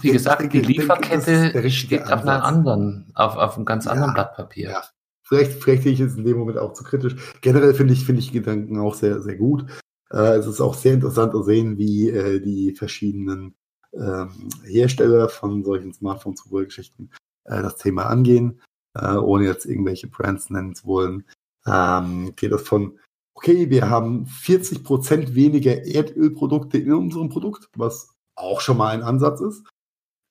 Wie 0.00 0.12
gesagt, 0.12 0.52
die 0.52 0.60
Lieferkette 0.60 1.70
steht 1.70 2.04
auf 2.04 2.22
einer 2.22 2.44
anderen, 2.44 3.10
auf, 3.14 3.36
auf 3.36 3.56
einem 3.56 3.64
ganz 3.64 3.84
ja, 3.84 3.92
anderen 3.92 4.14
Blatt 4.14 4.34
Papier. 4.36 4.70
Ja. 4.70 4.82
Vielleicht, 5.22 5.62
vielleicht 5.62 5.82
sehe 5.82 5.92
ich 5.92 6.00
es 6.00 6.16
in 6.16 6.24
dem 6.24 6.38
Moment 6.38 6.58
auch 6.58 6.72
zu 6.72 6.84
kritisch. 6.84 7.16
Generell 7.40 7.74
finde 7.74 7.94
ich, 7.94 8.04
finde 8.04 8.20
ich 8.20 8.32
Gedanken 8.32 8.78
auch 8.78 8.94
sehr, 8.94 9.20
sehr 9.20 9.34
gut. 9.34 9.66
Äh, 10.10 10.36
es 10.36 10.46
ist 10.46 10.60
auch 10.60 10.74
sehr 10.74 10.94
interessant 10.94 11.32
zu 11.32 11.42
sehen, 11.42 11.78
wie 11.78 12.10
äh, 12.10 12.40
die 12.40 12.74
verschiedenen 12.74 13.56
ähm, 13.92 14.48
Hersteller 14.64 15.28
von 15.28 15.64
solchen 15.64 15.92
Smartphone-Zubehörgeschichten 15.92 17.10
äh, 17.46 17.62
das 17.62 17.76
Thema 17.76 18.06
angehen, 18.06 18.60
äh, 18.94 19.16
ohne 19.16 19.44
jetzt 19.44 19.66
irgendwelche 19.66 20.08
Brands 20.08 20.50
nennen 20.50 20.74
zu 20.74 20.86
wollen. 20.86 21.24
Ähm, 21.66 22.34
geht 22.36 22.52
das 22.52 22.62
von, 22.62 22.98
okay, 23.34 23.70
wir 23.70 23.90
haben 23.90 24.26
40 24.26 24.84
Prozent 24.84 25.34
weniger 25.34 25.84
Erdölprodukte 25.84 26.78
in 26.78 26.92
unserem 26.92 27.28
Produkt, 27.28 27.68
was 27.76 28.14
auch 28.36 28.60
schon 28.60 28.76
mal 28.76 28.88
ein 28.88 29.02
Ansatz 29.02 29.40
ist. 29.40 29.66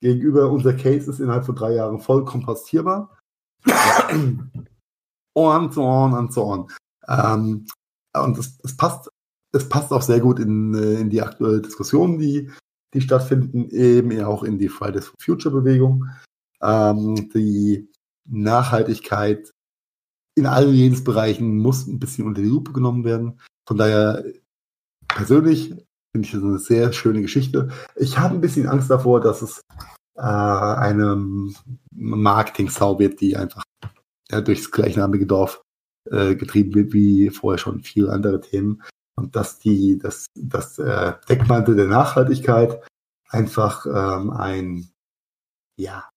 Gegenüber 0.00 0.50
unser 0.50 0.74
Case 0.74 1.10
ist 1.10 1.20
innerhalb 1.20 1.46
von 1.46 1.56
drei 1.56 1.74
Jahren 1.74 2.00
voll 2.00 2.24
kompostierbar. 2.24 3.16
und 5.34 5.74
so 5.74 5.82
on 5.82 6.14
und 6.14 6.32
so 6.32 6.44
on. 6.44 6.68
Ähm, 7.08 7.66
und 8.14 8.38
es, 8.38 8.58
es 8.62 8.76
passt, 8.76 9.10
es 9.52 9.68
passt 9.68 9.92
auch 9.92 10.02
sehr 10.02 10.20
gut 10.20 10.38
in, 10.38 10.74
äh, 10.74 11.00
in 11.00 11.10
die 11.10 11.22
aktuelle 11.22 11.60
Diskussion, 11.60 12.18
die, 12.18 12.50
die 12.94 13.00
stattfinden, 13.00 13.68
eben 13.70 14.22
auch 14.24 14.42
in 14.42 14.58
die 14.58 14.68
Fridays 14.68 15.06
for 15.06 15.16
Future 15.20 15.54
Bewegung 15.54 16.08
ähm, 16.62 17.30
die 17.34 17.88
Nachhaltigkeit 18.28 19.50
in 20.36 20.46
allen 20.46 20.72
Lebensbereichen 20.72 21.58
muss 21.58 21.86
ein 21.86 21.98
bisschen 21.98 22.26
unter 22.26 22.42
die 22.42 22.48
Lupe 22.48 22.72
genommen 22.72 23.04
werden. 23.04 23.40
Von 23.66 23.78
daher, 23.78 24.24
persönlich 25.08 25.70
finde 26.12 26.26
ich 26.26 26.32
das 26.32 26.42
eine 26.42 26.58
sehr 26.58 26.92
schöne 26.92 27.22
Geschichte. 27.22 27.70
Ich 27.96 28.18
habe 28.18 28.34
ein 28.34 28.40
bisschen 28.40 28.68
Angst 28.68 28.90
davor, 28.90 29.20
dass 29.20 29.42
es 29.42 29.60
äh, 30.16 30.20
eine 30.20 31.16
Marketing-Sau 31.92 32.98
wird, 32.98 33.20
die 33.20 33.36
einfach 33.36 33.62
ja, 34.30 34.40
durchs 34.40 34.70
gleichnamige 34.70 35.26
Dorf 35.26 35.62
äh, 36.10 36.34
getrieben 36.34 36.74
wird, 36.74 36.92
wie 36.92 37.30
vorher 37.30 37.58
schon 37.58 37.82
viele 37.82 38.12
andere 38.12 38.40
Themen. 38.40 38.82
Und 39.18 39.34
dass 39.34 39.58
die, 39.58 39.98
dass 39.98 40.26
das 40.34 40.78
äh, 40.78 41.14
Deckmantel 41.28 41.76
der 41.76 41.86
Nachhaltigkeit 41.86 42.86
einfach 43.30 43.86
ähm, 43.86 44.30
ein, 44.30 44.90
ja, 45.78 46.08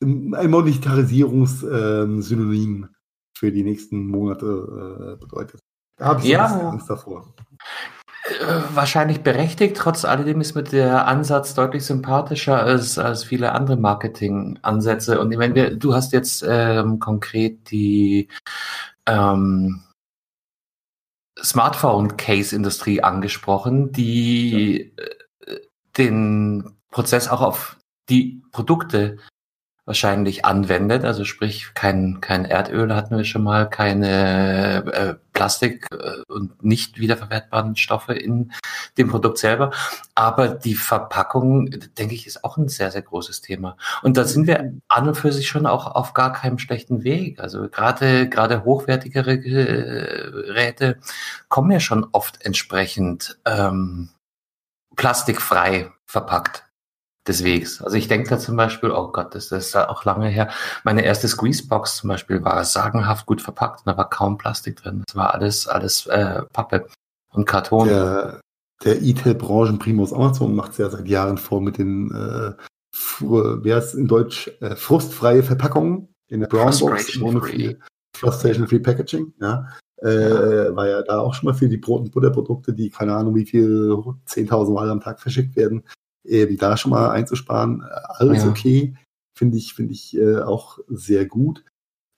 ein 0.00 0.50
Monetarisierungssynonym 0.50 2.84
ähm, 2.84 2.88
für 3.36 3.52
die 3.52 3.62
nächsten 3.62 4.08
Monate 4.08 5.14
äh, 5.14 5.20
bedeutet. 5.20 5.60
Da 5.96 6.06
habe 6.06 6.20
ich 6.20 6.28
ja. 6.28 6.46
Angst 6.46 6.90
davor. 6.90 7.34
Äh, 8.24 8.62
wahrscheinlich 8.74 9.22
berechtigt, 9.22 9.76
trotz 9.76 10.04
alledem 10.04 10.40
ist 10.40 10.54
mir 10.54 10.64
der 10.64 11.06
Ansatz 11.06 11.54
deutlich 11.54 11.84
sympathischer 11.84 12.60
als, 12.60 12.98
als 12.98 13.24
viele 13.24 13.52
andere 13.52 13.76
Marketing-Ansätze. 13.76 15.20
Und 15.20 15.30
ich 15.30 15.38
meine, 15.38 15.76
du 15.76 15.94
hast 15.94 16.12
jetzt 16.12 16.44
ähm, 16.46 16.98
konkret 16.98 17.70
die 17.70 18.28
ähm, 19.06 19.82
Smartphone-Case-Industrie 21.40 23.02
angesprochen, 23.02 23.92
die 23.92 24.92
ja. 24.96 25.04
Äh, 25.04 25.60
den 25.96 26.76
Prozess 26.90 27.28
auch 27.28 27.40
auf 27.40 27.78
die 28.08 28.42
Produkte 28.50 29.18
wahrscheinlich 29.86 30.44
anwendet. 30.44 31.04
Also 31.04 31.24
sprich, 31.24 31.68
kein, 31.74 32.20
kein 32.20 32.44
Erdöl 32.44 32.94
hatten 32.94 33.16
wir 33.16 33.24
schon 33.24 33.44
mal, 33.44 33.70
keine 33.70 34.84
äh, 34.92 35.14
Plastik 35.32 35.86
äh, 35.92 36.22
und 36.30 36.62
nicht 36.64 36.98
wiederverwertbaren 36.98 37.76
Stoffe 37.76 38.12
in 38.12 38.52
dem 38.98 39.08
Produkt 39.08 39.38
selber. 39.38 39.70
Aber 40.16 40.48
die 40.48 40.74
Verpackung, 40.74 41.70
denke 41.96 42.14
ich, 42.14 42.26
ist 42.26 42.44
auch 42.44 42.56
ein 42.56 42.68
sehr, 42.68 42.90
sehr 42.90 43.02
großes 43.02 43.42
Thema. 43.42 43.76
Und 44.02 44.16
da 44.16 44.24
sind 44.24 44.48
wir 44.48 44.72
an 44.88 45.08
und 45.08 45.14
für 45.14 45.32
sich 45.32 45.48
schon 45.48 45.66
auch 45.66 45.86
auf 45.86 46.14
gar 46.14 46.32
keinem 46.32 46.58
schlechten 46.58 47.04
Weg. 47.04 47.38
Also 47.38 47.68
gerade, 47.68 48.28
gerade 48.28 48.64
hochwertigere 48.64 49.38
Geräte 49.38 50.98
kommen 51.48 51.70
ja 51.70 51.80
schon 51.80 52.08
oft 52.10 52.44
entsprechend 52.44 53.38
ähm, 53.46 54.08
plastikfrei 54.96 55.92
verpackt 56.06 56.66
des 57.26 57.44
Wegs. 57.44 57.82
Also 57.82 57.96
ich 57.96 58.08
denke 58.08 58.28
da 58.28 58.38
zum 58.38 58.56
Beispiel, 58.56 58.90
oh 58.90 59.08
Gott, 59.08 59.34
das, 59.34 59.48
das 59.48 59.66
ist 59.66 59.76
auch 59.76 60.04
lange 60.04 60.28
her. 60.28 60.50
Meine 60.84 61.04
erste 61.04 61.28
Squeezebox 61.28 61.96
zum 61.96 62.08
Beispiel 62.08 62.42
war 62.44 62.64
sagenhaft 62.64 63.26
gut 63.26 63.42
verpackt 63.42 63.80
und 63.80 63.92
da 63.92 63.96
war 63.96 64.08
kaum 64.08 64.38
Plastik 64.38 64.76
drin. 64.76 65.02
Das 65.06 65.16
war 65.16 65.34
alles, 65.34 65.66
alles 65.66 66.06
äh, 66.06 66.42
Pappe 66.52 66.86
und 67.32 67.46
Karton. 67.46 67.88
Der, 67.88 68.40
der 68.84 69.02
E-Tail-Branchenprimus 69.02 70.12
Amazon 70.12 70.54
macht 70.54 70.72
es 70.72 70.78
ja 70.78 70.90
seit 70.90 71.08
Jahren 71.08 71.38
vor 71.38 71.60
mit 71.60 71.78
den, 71.78 72.10
äh, 72.10 72.52
wer 73.20 73.78
ist 73.78 73.94
in 73.94 74.06
Deutsch, 74.06 74.50
äh, 74.60 74.76
frustfreie 74.76 75.42
Verpackungen 75.42 76.08
in 76.28 76.40
der 76.40 76.48
Brownbox 76.48 76.78
Frustration 78.16 78.66
Free 78.66 78.78
Packaging, 78.78 79.34
ja. 79.40 79.68
Äh, 79.98 80.76
war 80.76 80.88
ja 80.88 81.02
da 81.02 81.20
auch 81.20 81.32
schon 81.34 81.46
mal 81.46 81.54
für 81.54 81.68
die 81.68 81.78
Brot- 81.78 82.02
und 82.02 82.12
Butterprodukte, 82.12 82.74
die 82.74 82.90
keine 82.90 83.14
Ahnung 83.14 83.34
wie 83.34 83.46
viel 83.46 83.92
10.000 84.26 84.72
Mal 84.72 84.90
am 84.90 85.00
Tag 85.00 85.20
verschickt 85.20 85.56
werden, 85.56 85.84
eben 86.26 86.56
da 86.58 86.76
schon 86.76 86.90
mal 86.90 87.10
einzusparen, 87.10 87.82
äh, 87.82 88.00
alles 88.08 88.44
ja. 88.44 88.50
okay. 88.50 88.94
Finde 89.36 89.58
ich, 89.58 89.74
finde 89.74 89.92
ich 89.92 90.16
äh, 90.16 90.38
auch 90.38 90.78
sehr 90.88 91.26
gut. 91.26 91.64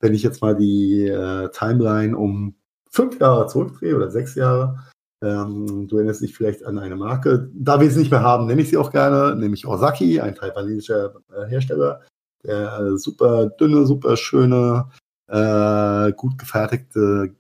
Wenn 0.01 0.15
ich 0.15 0.23
jetzt 0.23 0.41
mal 0.41 0.55
die 0.57 1.07
äh, 1.07 1.51
Timeline 1.51 2.17
um 2.17 2.55
fünf 2.91 3.19
Jahre 3.21 3.49
zurückdrehe 3.49 3.97
oder 3.97 4.11
sechs 4.11 4.35
Jahre, 4.37 4.79
ähm, 5.23 5.89
du 5.89 5.97
erinnerst 5.97 6.23
dich 6.23 6.37
vielleicht 6.37 6.65
an 6.65 6.79
eine 6.79 6.97
Marke. 6.97 7.51
Da 7.53 7.81
wir 7.81 7.89
es 7.89 7.97
nicht 7.97 8.11
mehr 8.11 8.23
haben, 8.23 8.47
nenne 8.47 8.63
ich 8.63 8.71
sie 8.71 8.77
auch 8.77 8.93
gerne, 8.93 9.35
nämlich 9.35 9.67
Osaki, 9.67 10.21
ein 10.21 10.35
taiwanesischer 10.37 11.15
äh, 11.33 11.47
Hersteller, 11.49 12.03
der 12.45 12.79
äh, 12.79 12.97
super 12.97 13.47
dünne, 13.47 13.85
super 13.87 14.17
schöne, 14.17 14.89
äh, 15.27 16.13
gut 16.13 16.39
gefertigte 16.39 17.35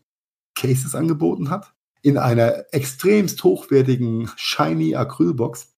Cases 0.56 0.94
angeboten 0.94 1.50
hat. 1.50 1.72
In 2.02 2.18
einer 2.18 2.64
extremst 2.72 3.42
hochwertigen 3.44 4.28
Shiny 4.36 4.96
Acrylbox 4.96 5.72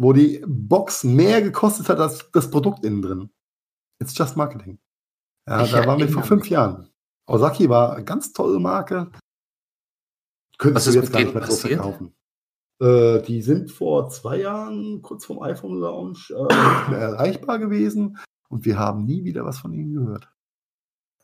wo 0.00 0.14
die 0.14 0.42
Box 0.46 1.04
mehr 1.04 1.42
gekostet 1.42 1.90
hat 1.90 1.98
als 1.98 2.30
das 2.32 2.50
Produkt 2.50 2.84
innen 2.86 3.02
drin. 3.02 3.30
It's 4.00 4.16
just 4.16 4.34
Marketing. 4.34 4.78
Ja, 5.46 5.62
ich 5.62 5.72
da 5.72 5.86
waren 5.86 5.98
wir 5.98 6.08
vor 6.08 6.22
fünf 6.22 6.44
mich. 6.44 6.50
Jahren. 6.50 6.88
Osaki 7.26 7.68
war 7.68 7.92
eine 7.92 8.04
ganz 8.04 8.32
tolle 8.32 8.58
Marke. 8.58 9.10
Könntest 10.56 10.86
du 10.86 10.92
jetzt 10.92 11.12
gar 11.12 11.20
nicht 11.20 11.34
mehr 11.34 11.46
so 11.46 11.68
verkaufen. 11.68 12.14
Äh, 12.80 13.20
die 13.22 13.42
sind 13.42 13.70
vor 13.70 14.08
zwei 14.08 14.38
Jahren, 14.38 15.02
kurz 15.02 15.26
vorm 15.26 15.42
iPhone-Launch, 15.42 16.30
äh, 16.30 16.42
nicht 16.42 16.88
mehr 16.88 16.98
erreichbar 16.98 17.58
gewesen 17.58 18.18
und 18.48 18.64
wir 18.64 18.78
haben 18.78 19.04
nie 19.04 19.24
wieder 19.24 19.44
was 19.44 19.58
von 19.58 19.74
ihnen 19.74 19.92
gehört. 19.92 20.32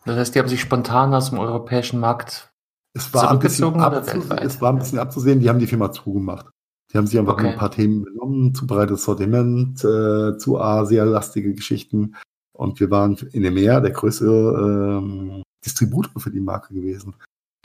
Das 0.04 0.16
heißt, 0.16 0.34
die 0.34 0.38
haben 0.38 0.48
sich 0.48 0.60
spontan 0.60 1.14
aus 1.14 1.30
dem 1.30 1.38
europäischen 1.38 1.98
Markt 1.98 2.52
es 2.92 3.12
war 3.12 3.30
ein 3.30 3.38
bisschen 3.38 3.74
Es 3.74 4.60
war 4.60 4.72
ein 4.72 4.78
bisschen 4.78 4.98
abzusehen, 4.98 5.40
die 5.40 5.48
haben 5.48 5.58
die 5.58 5.66
Firma 5.66 5.92
zugemacht. 5.92 6.50
Die 6.92 6.98
haben 6.98 7.06
sich 7.06 7.18
einfach 7.18 7.34
okay. 7.34 7.48
ein 7.48 7.58
paar 7.58 7.70
Themen 7.70 8.04
genommen, 8.04 8.54
zu 8.54 8.66
breites 8.66 9.04
Sortiment, 9.04 9.84
äh, 9.84 10.38
zu 10.38 10.58
Asia-lastige 10.60 11.54
Geschichten. 11.54 12.14
Und 12.52 12.80
wir 12.80 12.90
waren 12.90 13.16
in 13.32 13.42
dem 13.42 13.54
Meer 13.54 13.80
der 13.80 13.90
größte 13.90 14.26
ähm, 14.26 15.42
Distributor 15.64 16.20
für 16.20 16.30
die 16.30 16.40
Marke 16.40 16.74
gewesen. 16.74 17.14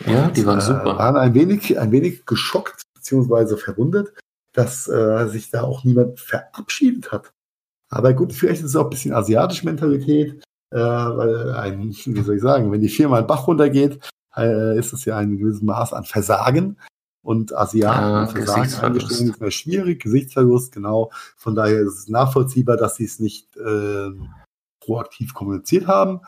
Ja, 0.06 0.26
und, 0.26 0.38
die 0.38 0.46
waren 0.46 0.60
äh, 0.60 0.62
super. 0.62 0.98
waren 0.98 1.16
ein 1.16 1.34
wenig, 1.34 1.80
ein 1.80 1.92
wenig 1.92 2.26
geschockt 2.26 2.82
beziehungsweise 2.96 3.58
verwundert, 3.58 4.14
dass 4.54 4.88
äh, 4.88 5.28
sich 5.28 5.50
da 5.50 5.62
auch 5.62 5.84
niemand 5.84 6.20
verabschiedet 6.20 7.12
hat. 7.12 7.32
Aber 7.90 8.14
gut, 8.14 8.34
vielleicht 8.34 8.62
ist 8.62 8.70
es 8.70 8.76
auch 8.76 8.86
ein 8.86 8.90
bisschen 8.90 9.14
asiatische 9.14 9.66
Mentalität, 9.66 10.44
äh, 10.72 10.78
weil 10.78 11.52
ein, 11.54 11.90
wie 11.90 12.22
soll 12.22 12.36
ich 12.36 12.42
sagen, 12.42 12.72
wenn 12.72 12.82
die 12.82 12.90
Firma 12.90 13.18
einen 13.18 13.28
Bach 13.28 13.48
runtergeht, 13.48 14.00
äh, 14.36 14.78
ist 14.78 14.94
es 14.94 15.06
ja 15.06 15.18
ein 15.18 15.38
gewisses 15.38 15.62
Maß 15.62 15.94
an 15.94 16.06
Versagen 16.06 16.78
und 17.24 17.56
Asiaten 17.56 18.04
ah, 18.04 18.28
für 18.28 18.44
Sagen 18.44 18.62
eingestellt 18.62 19.30
ist 19.30 19.42
mehr 19.42 19.52
schwierig, 19.52 20.02
Gesichtsverlust, 20.02 20.72
genau. 20.72 21.12
Von 21.38 21.56
daher 21.56 21.82
ist 21.82 22.00
es 22.00 22.08
nachvollziehbar, 22.10 22.78
dass 22.78 22.96
sie 22.96 23.06
es 23.06 23.20
nicht 23.20 23.56
äh, 23.58 24.10
proaktiv 24.80 25.34
kommuniziert 25.34 25.88
haben, 25.88 26.22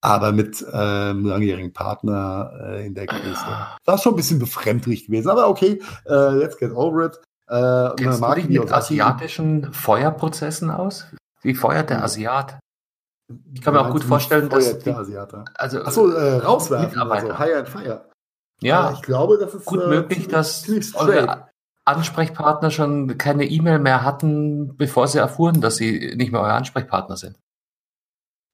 aber 0.00 0.32
mit 0.32 0.64
ähm, 0.72 1.24
langjährigen 1.26 1.72
Partner 1.72 2.52
äh, 2.60 2.86
in 2.86 2.94
der 2.94 3.06
Größe. 3.06 3.46
Ah. 3.46 3.76
Das 3.84 3.96
ist 3.96 4.02
schon 4.02 4.14
ein 4.14 4.16
bisschen 4.16 4.40
befremdlich 4.40 5.06
gewesen, 5.06 5.30
aber 5.30 5.48
okay, 5.48 5.80
äh, 6.06 6.30
let's 6.34 6.56
get 6.58 6.72
over 6.72 7.06
it. 7.06 7.20
Äh, 7.48 7.94
Kennst 7.96 8.20
du 8.20 8.34
dich 8.34 8.48
mit 8.48 8.72
asiatischen 8.72 9.72
Feuerprozessen 9.72 10.70
aus? 10.70 11.06
Wie 11.42 11.54
feuert 11.54 11.90
der 11.90 12.02
Asiat? 12.02 12.58
Ich 13.54 13.62
kann 13.62 13.74
mir 13.74 13.80
auch 13.80 13.90
gut 13.90 14.04
vorstellen, 14.04 14.48
dass 14.48 14.78
die, 14.80 14.90
also 14.90 15.82
Achso, 15.82 16.10
äh, 16.10 16.38
rauswerfen, 16.38 17.00
also 17.00 17.38
High 17.38 17.56
and 17.56 17.68
Fire. 17.68 18.11
Ja, 18.62 18.92
ich 18.92 19.02
glaube, 19.02 19.38
das 19.38 19.54
ist 19.54 19.64
gut 19.64 19.82
äh, 19.82 19.88
möglich, 19.88 20.28
dass 20.28 20.68
eure 20.94 21.48
Ansprechpartner 21.84 22.70
schon 22.70 23.18
keine 23.18 23.44
E-Mail 23.44 23.78
mehr 23.78 24.04
hatten, 24.04 24.76
bevor 24.76 25.08
sie 25.08 25.18
erfuhren, 25.18 25.60
dass 25.60 25.76
sie 25.76 26.14
nicht 26.16 26.32
mehr 26.32 26.40
euer 26.40 26.54
Ansprechpartner 26.54 27.16
sind. 27.16 27.38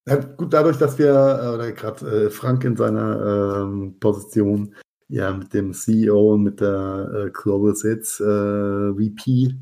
Ja, 0.09 0.17
gut, 0.17 0.55
dadurch, 0.55 0.79
dass 0.79 0.99
wir, 0.99 1.11
äh, 1.11 1.55
oder 1.55 1.73
gerade 1.73 2.27
äh, 2.27 2.31
Frank 2.31 2.65
in 2.65 2.77
seiner 2.77 3.63
ähm, 3.63 3.97
Position 4.01 4.75
ja 5.09 5.33
mit 5.33 5.53
dem 5.53 5.75
CEO 5.75 6.35
und 6.35 6.43
mit 6.43 6.61
der 6.61 7.27
äh, 7.27 7.31
Global 7.31 7.75
Sales 7.75 8.19
äh, 8.21 8.93
VP 8.95 9.55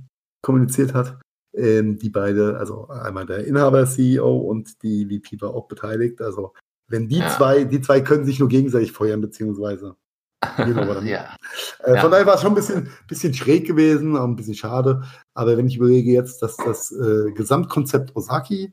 kommuniziert 0.42 0.94
hat, 0.94 1.18
ähm, 1.54 1.98
die 1.98 2.10
beide, 2.10 2.58
also 2.58 2.86
einmal 2.88 3.26
der 3.26 3.44
Inhaber 3.44 3.86
CEO 3.86 4.36
und 4.36 4.82
die 4.82 5.04
VP 5.06 5.40
war 5.40 5.54
auch 5.54 5.66
beteiligt. 5.66 6.20
Also 6.20 6.52
wenn 6.88 7.08
die 7.08 7.18
ja. 7.18 7.30
zwei, 7.30 7.64
die 7.64 7.80
zwei 7.80 8.00
können 8.00 8.24
sich 8.24 8.38
nur 8.38 8.48
gegenseitig 8.48 8.92
feuern, 8.92 9.20
beziehungsweise 9.20 9.96
ja. 11.04 11.36
Äh, 11.80 12.00
von 12.00 12.10
daher 12.10 12.26
war 12.26 12.34
es 12.34 12.42
schon 12.42 12.52
ein 12.52 12.56
bisschen, 12.56 12.90
bisschen 13.08 13.34
schräg 13.34 13.66
gewesen, 13.66 14.16
auch 14.16 14.24
ein 14.24 14.36
bisschen 14.36 14.54
schade. 14.54 15.02
Aber 15.34 15.56
wenn 15.56 15.66
ich 15.66 15.76
überlege 15.76 16.12
jetzt, 16.12 16.42
dass 16.42 16.56
das 16.56 16.92
äh, 16.92 17.32
Gesamtkonzept 17.32 18.14
Osaki, 18.14 18.72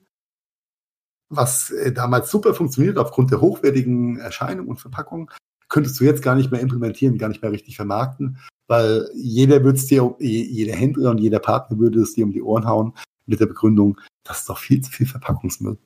was 1.30 1.72
äh, 1.72 1.92
damals 1.92 2.30
super 2.30 2.54
funktioniert 2.54 2.98
aufgrund 2.98 3.32
der 3.32 3.42
hochwertigen 3.42 4.18
Erscheinung 4.20 4.68
und 4.68 4.78
Verpackung, 4.78 5.32
könntest 5.70 6.00
du 6.00 6.04
jetzt 6.04 6.22
gar 6.22 6.36
nicht 6.36 6.52
mehr 6.52 6.62
implementieren, 6.62 7.18
gar 7.18 7.30
nicht 7.30 7.42
mehr 7.42 7.52
richtig 7.52 7.76
vermarkten, 7.76 8.38
weil 8.68 9.10
jeder 9.16 9.64
würde 9.64 9.78
es 9.78 9.88
dir, 9.88 10.16
jeder 10.20 10.76
Händler 10.76 11.12
und 11.12 11.18
jeder 11.18 11.40
Partner 11.40 11.80
würde 11.80 12.02
es 12.02 12.14
dir 12.14 12.26
um 12.26 12.32
die 12.32 12.44
Ohren 12.44 12.68
hauen 12.68 12.94
mit 13.26 13.40
der 13.40 13.48
Begründung, 13.48 14.00
das 14.24 14.42
ist 14.42 14.50
doch 14.50 14.58
viel 14.58 14.82
zu 14.82 14.92
viel 14.92 15.08
Verpackungsmüll. 15.08 15.78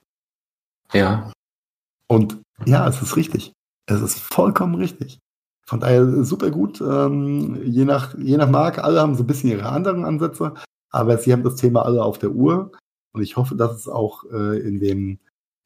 Ja. 0.94 1.32
Und 2.08 2.42
ja, 2.66 2.88
es 2.88 3.02
ist 3.02 3.16
richtig. 3.16 3.54
Es 3.86 4.02
ist 4.02 4.20
vollkommen 4.20 4.76
richtig. 4.76 5.20
Von 5.68 5.80
daher 5.80 6.24
super 6.24 6.50
gut. 6.50 6.82
Ähm, 6.82 7.62
je, 7.64 7.86
nach, 7.86 8.18
je 8.18 8.38
nach 8.38 8.50
Marke, 8.50 8.84
alle 8.84 9.02
haben 9.02 9.16
so 9.16 9.24
ein 9.24 9.28
bisschen 9.28 9.50
ihre 9.50 9.70
anderen 9.70 10.06
Ansätze, 10.06 10.54
aber 10.92 11.18
sie 11.18 11.34
haben 11.34 11.44
das 11.44 11.56
Thema 11.56 11.84
alle 11.86 12.04
auf 12.04 12.18
der 12.18 12.32
Uhr. 12.32 12.72
Und 13.14 13.22
ich 13.22 13.36
hoffe, 13.36 13.56
dass 13.56 13.76
es 13.76 13.88
auch 13.88 14.24
äh, 14.32 14.60
in 14.60 14.80
dem 14.80 15.20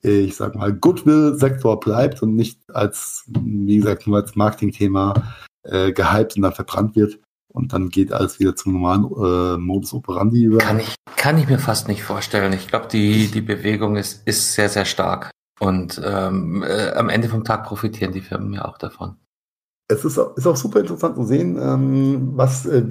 ich 0.03 0.35
sag 0.35 0.55
mal, 0.55 0.73
Goodwill-Sektor 0.73 1.79
bleibt 1.79 2.21
und 2.23 2.35
nicht 2.35 2.59
als, 2.73 3.23
wie 3.27 3.77
gesagt, 3.77 4.07
nur 4.07 4.17
als 4.17 4.35
Marketingthema 4.35 5.13
äh, 5.63 5.91
gehypt 5.91 6.35
und 6.35 6.41
dann 6.41 6.53
verbrannt 6.53 6.95
wird. 6.95 7.19
Und 7.53 7.73
dann 7.73 7.89
geht 7.89 8.13
alles 8.13 8.39
wieder 8.39 8.55
zum 8.55 8.73
normalen 8.73 9.03
äh, 9.03 9.57
Modus 9.57 9.93
operandi 9.93 10.43
über. 10.43 10.59
Kann 10.59 10.79
ich, 10.79 10.95
kann 11.17 11.37
ich 11.37 11.47
mir 11.47 11.59
fast 11.59 11.87
nicht 11.87 12.03
vorstellen. 12.03 12.53
Ich 12.53 12.67
glaube, 12.67 12.87
die, 12.87 13.27
die 13.27 13.41
Bewegung 13.41 13.97
ist, 13.97 14.25
ist 14.25 14.53
sehr, 14.53 14.69
sehr 14.69 14.85
stark. 14.85 15.31
Und 15.59 16.01
ähm, 16.03 16.63
äh, 16.63 16.91
am 16.93 17.09
Ende 17.09 17.27
vom 17.27 17.43
Tag 17.43 17.65
profitieren 17.65 18.13
die 18.13 18.21
Firmen 18.21 18.53
ja 18.53 18.65
auch 18.65 18.77
davon. 18.77 19.17
Es 19.91 20.05
ist, 20.05 20.17
ist 20.17 20.47
auch 20.47 20.55
super 20.55 20.79
interessant 20.79 21.15
zu 21.15 21.23
sehen, 21.23 21.57
ähm, 21.61 22.31
was, 22.35 22.65
äh, 22.65 22.83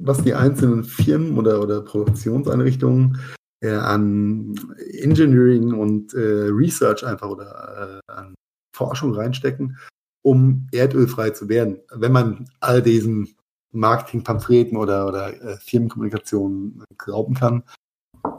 was 0.00 0.22
die 0.22 0.34
einzelnen 0.34 0.84
Firmen 0.84 1.36
oder, 1.38 1.60
oder 1.60 1.82
Produktionseinrichtungen 1.82 3.18
äh, 3.60 3.74
an 3.74 4.54
Engineering 5.00 5.74
und 5.74 6.14
äh, 6.14 6.48
Research 6.50 7.04
einfach 7.06 7.28
oder 7.28 8.00
äh, 8.06 8.12
an 8.12 8.34
Forschung 8.74 9.14
reinstecken, 9.14 9.78
um 10.22 10.66
erdölfrei 10.72 11.30
zu 11.30 11.48
werden. 11.48 11.80
Wenn 11.92 12.12
man 12.12 12.46
all 12.60 12.82
diesen 12.82 13.36
Marketingpamphleten 13.72 14.76
oder, 14.76 15.06
oder 15.06 15.34
äh, 15.42 15.56
Firmenkommunikationen 15.58 16.84
glauben 16.96 17.34
kann, 17.34 17.64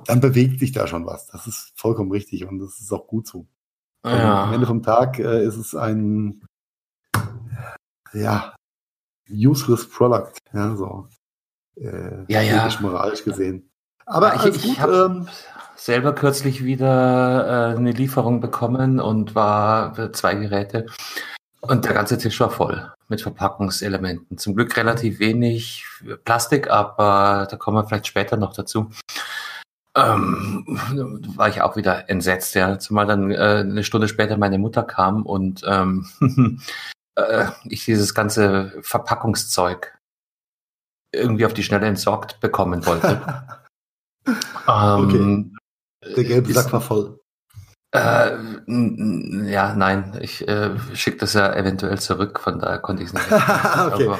dann 0.05 0.21
bewegt 0.21 0.59
sich 0.59 0.71
da 0.71 0.87
schon 0.87 1.05
was. 1.05 1.27
Das 1.27 1.45
ist 1.47 1.73
vollkommen 1.75 2.11
richtig 2.11 2.45
und 2.45 2.59
das 2.59 2.79
ist 2.79 2.91
auch 2.91 3.07
gut 3.07 3.27
so. 3.27 3.45
Ja. 4.03 4.43
Am 4.43 4.53
Ende 4.53 4.67
vom 4.67 4.83
Tag 4.83 5.19
äh, 5.19 5.43
ist 5.43 5.57
es 5.57 5.75
ein 5.75 6.41
ja, 8.15 8.55
useless 9.29 9.89
product, 9.89 10.33
ja, 10.53 10.75
so. 10.75 11.07
Äh, 11.77 12.25
ja, 12.27 12.41
ja. 12.41 12.69
moralisch 12.79 13.23
gesehen. 13.23 13.69
Aber 14.05 14.35
ich, 14.35 14.63
ich 14.63 14.79
habe 14.79 15.11
ähm, 15.11 15.27
selber 15.75 16.13
kürzlich 16.13 16.63
wieder 16.63 17.73
äh, 17.73 17.77
eine 17.77 17.91
Lieferung 17.91 18.39
bekommen 18.39 18.99
und 18.99 19.35
war 19.35 19.95
für 19.95 20.11
zwei 20.11 20.35
Geräte. 20.35 20.85
Und 21.61 21.85
der 21.85 21.93
ganze 21.93 22.17
Tisch 22.17 22.39
war 22.39 22.51
voll 22.51 22.91
mit 23.07 23.21
Verpackungselementen. 23.21 24.37
Zum 24.37 24.55
Glück 24.55 24.77
relativ 24.77 25.19
wenig 25.19 25.85
Plastik, 26.23 26.69
aber 26.69 27.47
da 27.49 27.57
kommen 27.57 27.77
wir 27.77 27.85
vielleicht 27.85 28.07
später 28.07 28.37
noch 28.37 28.53
dazu. 28.53 28.91
Ähm, 29.95 30.63
war 31.35 31.49
ich 31.49 31.61
auch 31.61 31.75
wieder 31.75 32.09
entsetzt, 32.09 32.53
ja. 32.53 32.77
Zumal 32.77 33.07
dann 33.07 33.31
äh, 33.31 33.63
eine 33.65 33.83
Stunde 33.83 34.07
später 34.07 34.37
meine 34.37 34.59
Mutter 34.59 34.83
kam 34.83 35.25
und 35.25 35.63
ähm, 35.65 36.05
äh, 37.15 37.47
ich 37.65 37.85
dieses 37.85 38.13
ganze 38.13 38.73
Verpackungszeug 38.81 39.97
irgendwie 41.11 41.45
auf 41.45 41.53
die 41.53 41.63
Schnelle 41.63 41.87
entsorgt 41.87 42.39
bekommen 42.39 42.85
wollte. 42.85 43.21
ähm, 44.67 45.55
okay. 46.03 46.15
Der 46.15 46.23
gelbe 46.23 46.53
Sack 46.53 46.71
war 46.73 46.81
voll. 46.81 47.19
Äh, 47.91 48.37
ja, 49.49 49.73
nein, 49.73 50.17
ich 50.21 50.45
äh, 50.47 50.77
schicke 50.93 51.17
das 51.19 51.33
ja 51.33 51.53
eventuell 51.53 51.97
zurück, 51.99 52.39
von 52.41 52.59
daher 52.59 52.79
konnte 52.79 53.03
ich 53.03 53.09
es 53.09 53.13
nicht. 53.13 53.25
okay, 53.31 54.07
Aber, 54.07 54.19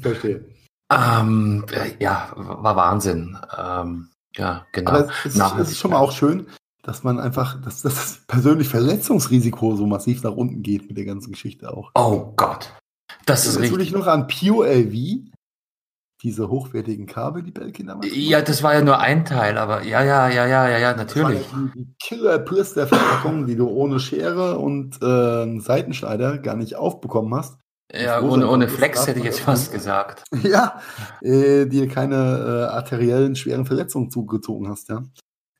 verstehe. 0.00 0.44
Ähm, 0.92 1.66
ja, 1.98 2.30
war 2.36 2.76
Wahnsinn. 2.76 3.36
Ähm, 3.56 4.10
ja, 4.36 4.64
genau. 4.72 4.90
Aber 4.92 5.08
es 5.24 5.34
ist, 5.34 5.42
es 5.58 5.70
ist 5.72 5.78
schon 5.78 5.90
mal 5.90 5.98
auch 5.98 6.12
schön, 6.12 6.46
dass 6.86 7.02
man 7.02 7.18
einfach, 7.18 7.60
dass, 7.60 7.82
das 7.82 8.20
persönliche 8.28 8.70
Verletzungsrisiko 8.70 9.74
so 9.74 9.86
massiv 9.86 10.22
nach 10.22 10.30
unten 10.30 10.62
geht 10.62 10.86
mit 10.88 10.96
der 10.96 11.04
ganzen 11.04 11.32
Geschichte 11.32 11.76
auch. 11.76 11.90
Oh 11.94 12.32
Gott. 12.36 12.72
Das 13.26 13.44
ist 13.44 13.58
richtig. 13.58 13.72
Natürlich 13.72 13.92
noch 13.92 14.06
an 14.06 14.28
Pure 14.28 14.72
LV, 14.72 15.32
diese 16.22 16.48
hochwertigen 16.48 17.06
Kabel, 17.06 17.42
die 17.42 17.50
Belkin 17.50 17.88
damals. 17.88 18.08
Ja, 18.14 18.40
das 18.40 18.62
war 18.62 18.74
ja 18.74 18.82
nur 18.82 19.00
ein 19.00 19.24
Teil, 19.24 19.58
aber 19.58 19.82
ja, 19.82 20.04
ja, 20.04 20.28
ja, 20.28 20.46
ja, 20.46 20.68
ja, 20.68 20.78
ja, 20.78 20.94
natürlich. 20.96 21.42
Das 21.42 21.52
war 21.52 21.70
die, 21.74 21.84
die 21.84 21.94
killer 22.00 22.38
plus 22.38 22.74
der 22.74 22.86
Verpackung, 22.86 23.46
die 23.46 23.56
du 23.56 23.68
ohne 23.68 23.98
Schere 23.98 24.58
und 24.58 25.02
äh, 25.02 25.58
Seitenschneider 25.58 26.38
gar 26.38 26.54
nicht 26.54 26.76
aufbekommen 26.76 27.34
hast. 27.34 27.58
Ja, 27.92 28.22
ohne, 28.22 28.48
ohne 28.48 28.68
Flex 28.68 29.08
hätte 29.08 29.18
ich 29.18 29.24
jetzt 29.24 29.40
fast 29.40 29.72
gesagt. 29.72 30.22
Ja, 30.42 30.80
äh, 31.20 31.66
dir 31.66 31.88
keine 31.88 32.14
äh, 32.14 32.74
arteriellen 32.74 33.34
schweren 33.34 33.66
Verletzungen 33.66 34.10
zugezogen 34.10 34.68
hast, 34.68 34.88
ja. 34.88 35.02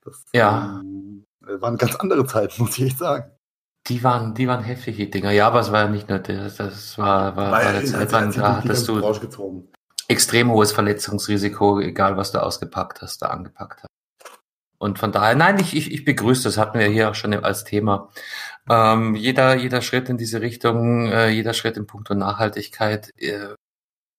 Das 0.03 0.25
ja. 0.33 0.79
Ähm, 0.79 1.16
waren 1.61 1.77
ganz 1.77 1.95
andere 1.95 2.25
Zeiten, 2.25 2.61
muss 2.61 2.77
ich 2.77 2.85
echt 2.85 2.99
sagen. 2.99 3.31
Die 3.87 4.03
waren, 4.03 4.33
die 4.33 4.47
waren 4.47 4.63
heftige 4.63 5.07
Dinger. 5.07 5.31
Ja, 5.31 5.47
aber 5.47 5.61
es 5.61 5.71
war 5.71 5.83
ja 5.83 5.87
nicht 5.87 6.09
nur 6.09 6.19
das, 6.19 6.57
das 6.57 6.97
war, 6.97 7.35
war, 7.37 7.51
war 7.51 7.59
eine 7.59 7.83
Zeit 7.85 8.11
lang, 8.11 8.33
da 8.33 8.57
hattest 8.57 8.87
du 8.87 9.01
extrem 10.07 10.51
hohes 10.51 10.71
Verletzungsrisiko, 10.71 11.79
egal 11.79 12.17
was 12.17 12.31
du 12.31 12.41
ausgepackt 12.41 13.01
hast, 13.01 13.21
da 13.21 13.27
angepackt 13.27 13.83
hast. 13.83 13.87
Und 14.79 14.99
von 14.99 15.11
daher, 15.11 15.35
nein, 15.35 15.59
ich, 15.59 15.75
ich, 15.75 15.91
ich 15.91 16.05
begrüße, 16.05 16.43
das 16.43 16.57
hatten 16.57 16.77
wir 16.77 16.87
hier 16.87 17.09
auch 17.09 17.15
schon 17.15 17.33
als 17.33 17.63
Thema. 17.63 18.09
Ähm, 18.69 19.15
jeder, 19.15 19.55
jeder 19.55 19.81
Schritt 19.81 20.09
in 20.09 20.17
diese 20.17 20.41
Richtung, 20.41 21.07
äh, 21.07 21.29
jeder 21.29 21.53
Schritt 21.53 21.77
in 21.77 21.87
puncto 21.87 22.13
Nachhaltigkeit 22.13 23.13
äh, 23.17 23.55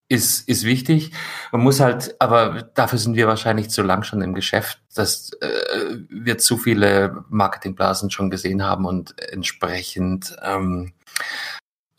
ist, 0.08 0.48
ist 0.48 0.64
wichtig. 0.64 1.12
Man 1.52 1.62
muss 1.62 1.80
halt, 1.80 2.16
aber 2.18 2.62
dafür 2.74 2.98
sind 2.98 3.14
wir 3.14 3.28
wahrscheinlich 3.28 3.70
zu 3.70 3.82
lang 3.82 4.02
schon 4.02 4.22
im 4.22 4.34
Geschäft, 4.34 4.80
dass 4.94 5.32
äh, 5.40 5.98
wir 6.08 6.38
zu 6.38 6.56
viele 6.56 7.24
Marketingblasen 7.28 8.10
schon 8.10 8.30
gesehen 8.30 8.64
haben 8.64 8.86
und 8.86 9.18
entsprechend 9.32 10.34
ähm, 10.42 10.92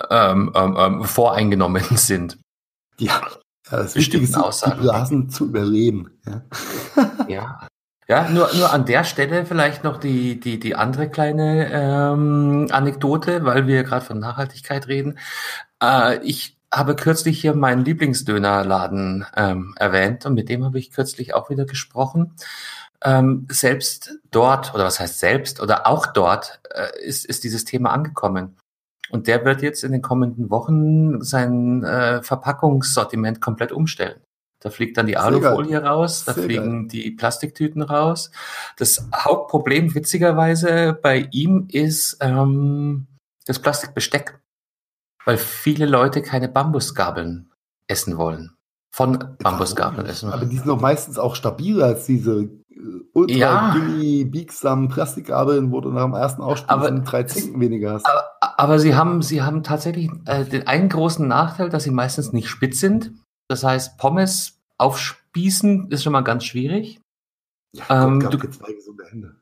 ähm, 0.10 0.52
ähm, 0.56 0.76
ähm 0.78 1.04
voreingenommen 1.04 1.84
sind. 1.98 2.40
Ja, 2.98 3.22
das 3.70 3.96
ist, 3.96 4.12
die 4.12 4.18
Blasen 4.18 5.30
zu 5.30 5.46
überleben. 5.46 6.20
Ja. 6.26 6.42
ja. 7.28 7.68
Ja, 8.08 8.28
nur, 8.28 8.50
nur 8.56 8.74
an 8.74 8.86
der 8.86 9.04
Stelle 9.04 9.46
vielleicht 9.46 9.84
noch 9.84 9.98
die, 9.98 10.40
die, 10.40 10.60
die 10.60 10.74
andere 10.74 11.10
kleine 11.10 11.70
ähm, 11.72 12.68
Anekdote, 12.72 13.46
weil 13.46 13.68
wir 13.68 13.84
gerade 13.84 14.04
von 14.04 14.18
Nachhaltigkeit 14.18 14.88
reden. 14.88 15.20
Äh, 15.80 16.18
ich 16.24 16.59
habe 16.74 16.96
kürzlich 16.96 17.42
hier 17.42 17.56
meinen 17.56 17.84
Lieblingsdönerladen 17.84 19.26
ähm, 19.36 19.74
erwähnt 19.78 20.26
und 20.26 20.34
mit 20.36 20.50
dem 20.50 20.64
habe 20.64 20.80
ich 20.80 20.92
kürzlich 20.92 21.34
auch 21.34 21.50
wieder 21.50 21.66
gesprochen. 21.66 22.36
Ähm, 23.02 23.48
selbst 23.50 24.20
dort, 24.30 24.74
oder 24.74 24.84
was 24.84 25.00
heißt 25.00 25.20
selbst, 25.20 25.62
oder 25.62 25.88
auch 25.88 26.08
dort 26.08 26.62
äh, 26.74 26.90
ist, 27.02 27.26
ist 27.26 27.44
dieses 27.44 27.66
Thema 27.66 27.92
angekommen. 27.92 28.58
Und 29.10 29.28
der 29.28 29.44
wird 29.46 29.62
jetzt 29.62 29.84
in 29.84 29.92
den 29.92 30.02
kommenden 30.02 30.50
Wochen 30.50 31.22
sein 31.22 31.84
äh, 31.84 32.22
Verpackungssortiment 32.22 33.42
komplett 33.42 33.72
umstellen. 33.72 34.22
Da 34.62 34.70
fliegt 34.70 34.98
dann 34.98 35.08
die 35.08 35.18
Alufolie 35.18 35.82
raus, 35.82 36.26
da 36.26 36.34
Sehr 36.34 36.44
fliegen 36.44 36.82
geil. 36.82 36.88
die 36.90 37.12
Plastiktüten 37.12 37.82
raus. 37.82 38.30
Das 38.78 39.08
Hauptproblem 39.16 39.96
witzigerweise 39.96 40.98
bei 41.02 41.30
ihm 41.32 41.68
ist 41.72 42.18
ähm, 42.20 43.08
das 43.46 43.60
Plastikbesteck, 43.60 44.39
weil 45.26 45.38
viele 45.38 45.86
Leute 45.86 46.22
keine 46.22 46.50
Bambusgabeln 46.50 47.52
essen 47.88 48.18
wollen. 48.18 48.56
Von 48.92 49.36
Bambusgabeln 49.40 50.08
essen. 50.08 50.32
Aber 50.32 50.46
die 50.46 50.58
sind 50.58 50.68
doch 50.68 50.82
meistens 50.82 51.20
auch 51.20 51.36
stabiler 51.36 51.86
als 51.86 52.06
diese 52.06 52.42
äh, 52.42 52.50
ultra 53.14 53.38
ja. 53.38 53.76
biegsamen 54.26 54.90
Plastikgabeln, 54.90 55.72
wo 55.72 55.82
du 55.82 55.92
nach 55.92 56.06
dem 56.06 56.14
ersten 56.14 56.42
Ausspießen 56.42 57.04
drei 57.04 57.24
Zinken 57.24 57.62
weniger 57.62 57.94
hast. 57.94 58.06
Aber, 58.06 58.24
aber, 58.42 58.80
sie 58.80 58.96
haben, 58.96 59.22
sie 59.22 59.42
haben 59.42 59.64
tatsächlich 59.64 60.10
äh, 60.26 60.46
den 60.46 60.68
einen 60.68 60.90
großen 60.90 61.28
Nachteil, 61.28 61.70
dass 61.70 61.84
sie 61.84 61.92
meistens 61.92 62.34
nicht 62.34 62.50
spitz 62.50 62.80
sind. 62.80 63.14
Das 63.48 63.64
heißt, 63.64 63.98
Pommes 63.98 64.60
aufspießen 64.78 65.92
ist 65.92 66.04
schon 66.04 66.14
mal 66.14 66.22
ganz 66.22 66.46
schwierig. 66.46 67.00
Ja, 67.74 68.06
ähm, 68.06 68.20
Gott, 68.20 68.34
du 68.34 68.50
zwei 68.50 68.74
gesunde 68.74 69.06
Hände. 69.06 69.36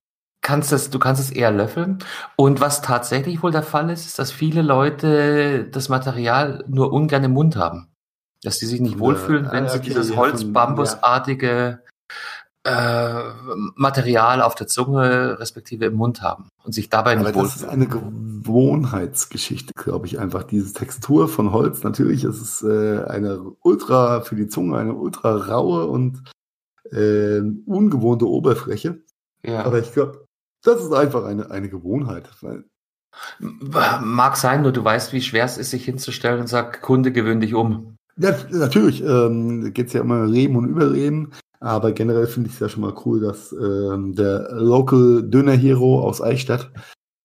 Kannst 0.47 0.71
das, 0.71 0.89
du 0.89 0.97
kannst 0.97 1.21
es 1.21 1.29
eher 1.29 1.51
löffeln. 1.51 1.99
Und 2.37 2.61
was 2.61 2.81
tatsächlich 2.81 3.43
wohl 3.43 3.51
der 3.51 3.63
Fall 3.63 3.89
ist, 3.89 4.05
ist, 4.05 4.17
dass 4.17 4.31
viele 4.31 4.61
Leute 4.61 5.67
das 5.69 5.89
Material 5.89 6.63
nur 6.69 6.93
ungern 6.93 7.25
im 7.25 7.31
Mund 7.31 7.57
haben. 7.57 7.89
Dass 8.43 8.57
die 8.57 8.65
sich 8.65 8.79
nicht 8.79 8.97
wohlfühlen, 8.97 9.49
wenn 9.51 9.65
ah, 9.65 9.67
okay, 9.67 9.79
sie 9.79 9.89
dieses 9.89 10.15
Holz-Bambusartige 10.15 11.83
äh, 12.63 13.23
Material 13.75 14.41
auf 14.41 14.55
der 14.55 14.67
Zunge 14.67 15.37
respektive 15.37 15.83
im 15.83 15.95
Mund 15.95 16.21
haben 16.21 16.47
und 16.63 16.71
sich 16.71 16.89
dabei 16.89 17.15
nicht 17.15 17.27
Aber 17.27 17.43
das 17.43 17.57
ist 17.57 17.65
eine 17.65 17.87
Gewohnheitsgeschichte, 17.87 19.73
glaube 19.75 20.07
ich, 20.07 20.17
einfach. 20.17 20.43
Diese 20.43 20.71
Textur 20.71 21.27
von 21.27 21.51
Holz, 21.51 21.83
natürlich 21.83 22.23
ist 22.23 22.39
es 22.39 22.63
äh, 22.63 23.03
eine 23.03 23.41
ultra, 23.63 24.21
für 24.21 24.37
die 24.37 24.47
Zunge 24.47 24.77
eine 24.77 24.93
ultra 24.93 25.35
raue 25.35 25.87
und 25.87 26.23
äh, 26.89 27.41
ungewohnte 27.65 28.29
Oberfläche. 28.29 29.01
Ja. 29.43 29.65
Aber 29.65 29.79
ich 29.79 29.91
glaube, 29.91 30.26
das 30.67 30.83
ist 30.83 30.93
einfach 30.93 31.25
eine, 31.25 31.49
eine 31.49 31.69
Gewohnheit. 31.69 32.29
Mag 33.39 34.35
sein, 34.37 34.61
nur 34.61 34.71
du 34.71 34.83
weißt, 34.83 35.13
wie 35.13 35.21
schwer 35.21 35.45
es 35.45 35.57
ist, 35.57 35.71
sich 35.71 35.85
hinzustellen 35.85 36.41
und 36.41 36.47
sagt, 36.47 36.81
Kunde, 36.81 37.11
gewöhn 37.11 37.39
dich 37.39 37.53
um. 37.53 37.95
Ja, 38.17 38.35
natürlich. 38.51 39.03
Ähm, 39.03 39.73
Geht 39.73 39.87
es 39.87 39.93
ja 39.93 40.01
immer 40.01 40.29
Reden 40.29 40.55
und 40.55 40.65
Überreden. 40.65 41.33
Aber 41.59 41.91
generell 41.91 42.27
finde 42.27 42.49
ich 42.49 42.55
es 42.55 42.59
ja 42.59 42.69
schon 42.69 42.81
mal 42.81 42.93
cool, 43.05 43.19
dass 43.19 43.51
ähm, 43.51 44.13
der 44.13 44.49
Local 44.51 45.23
Döner 45.23 45.53
Hero 45.53 46.01
aus 46.01 46.21
Eichstätt 46.21 46.69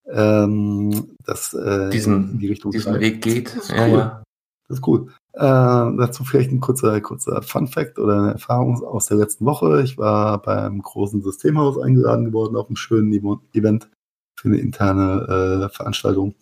ähm, 0.07 1.17
das 1.25 1.53
äh, 1.53 1.91
diesen, 1.91 2.33
in 2.33 2.39
die 2.39 2.49
Richtung 2.49 2.71
diesen 2.71 2.99
Weg 3.01 3.23
geht. 3.23 3.55
Das 3.55 3.65
ist 3.65 3.71
ja, 3.71 3.87
cool. 3.87 3.99
Ja. 3.99 4.23
Das 4.69 4.79
ist 4.79 4.87
cool. 4.87 5.13
Äh, 5.35 5.41
dazu 5.41 6.25
vielleicht 6.25 6.51
ein 6.51 6.61
kurzer, 6.61 7.01
kurzer 7.01 7.41
Fun 7.43 7.67
Fact 7.67 7.99
oder 7.99 8.19
eine 8.19 8.33
Erfahrung 8.33 8.83
aus 8.85 9.07
der 9.07 9.17
letzten 9.17 9.47
Woche. 9.47 9.83
Ich 9.83 9.97
war 9.97 10.43
beim 10.43 10.83
großen 10.83 11.23
Systemhaus 11.23 11.79
eingeladen 11.79 12.27
geworden 12.27 12.57
auf 12.57 12.67
einem 12.67 12.77
schönen 12.77 13.13
Event 13.55 13.89
für 14.39 14.49
eine 14.49 14.59
interne 14.59 15.69
äh, 15.71 15.75
Veranstaltung, 15.75 16.35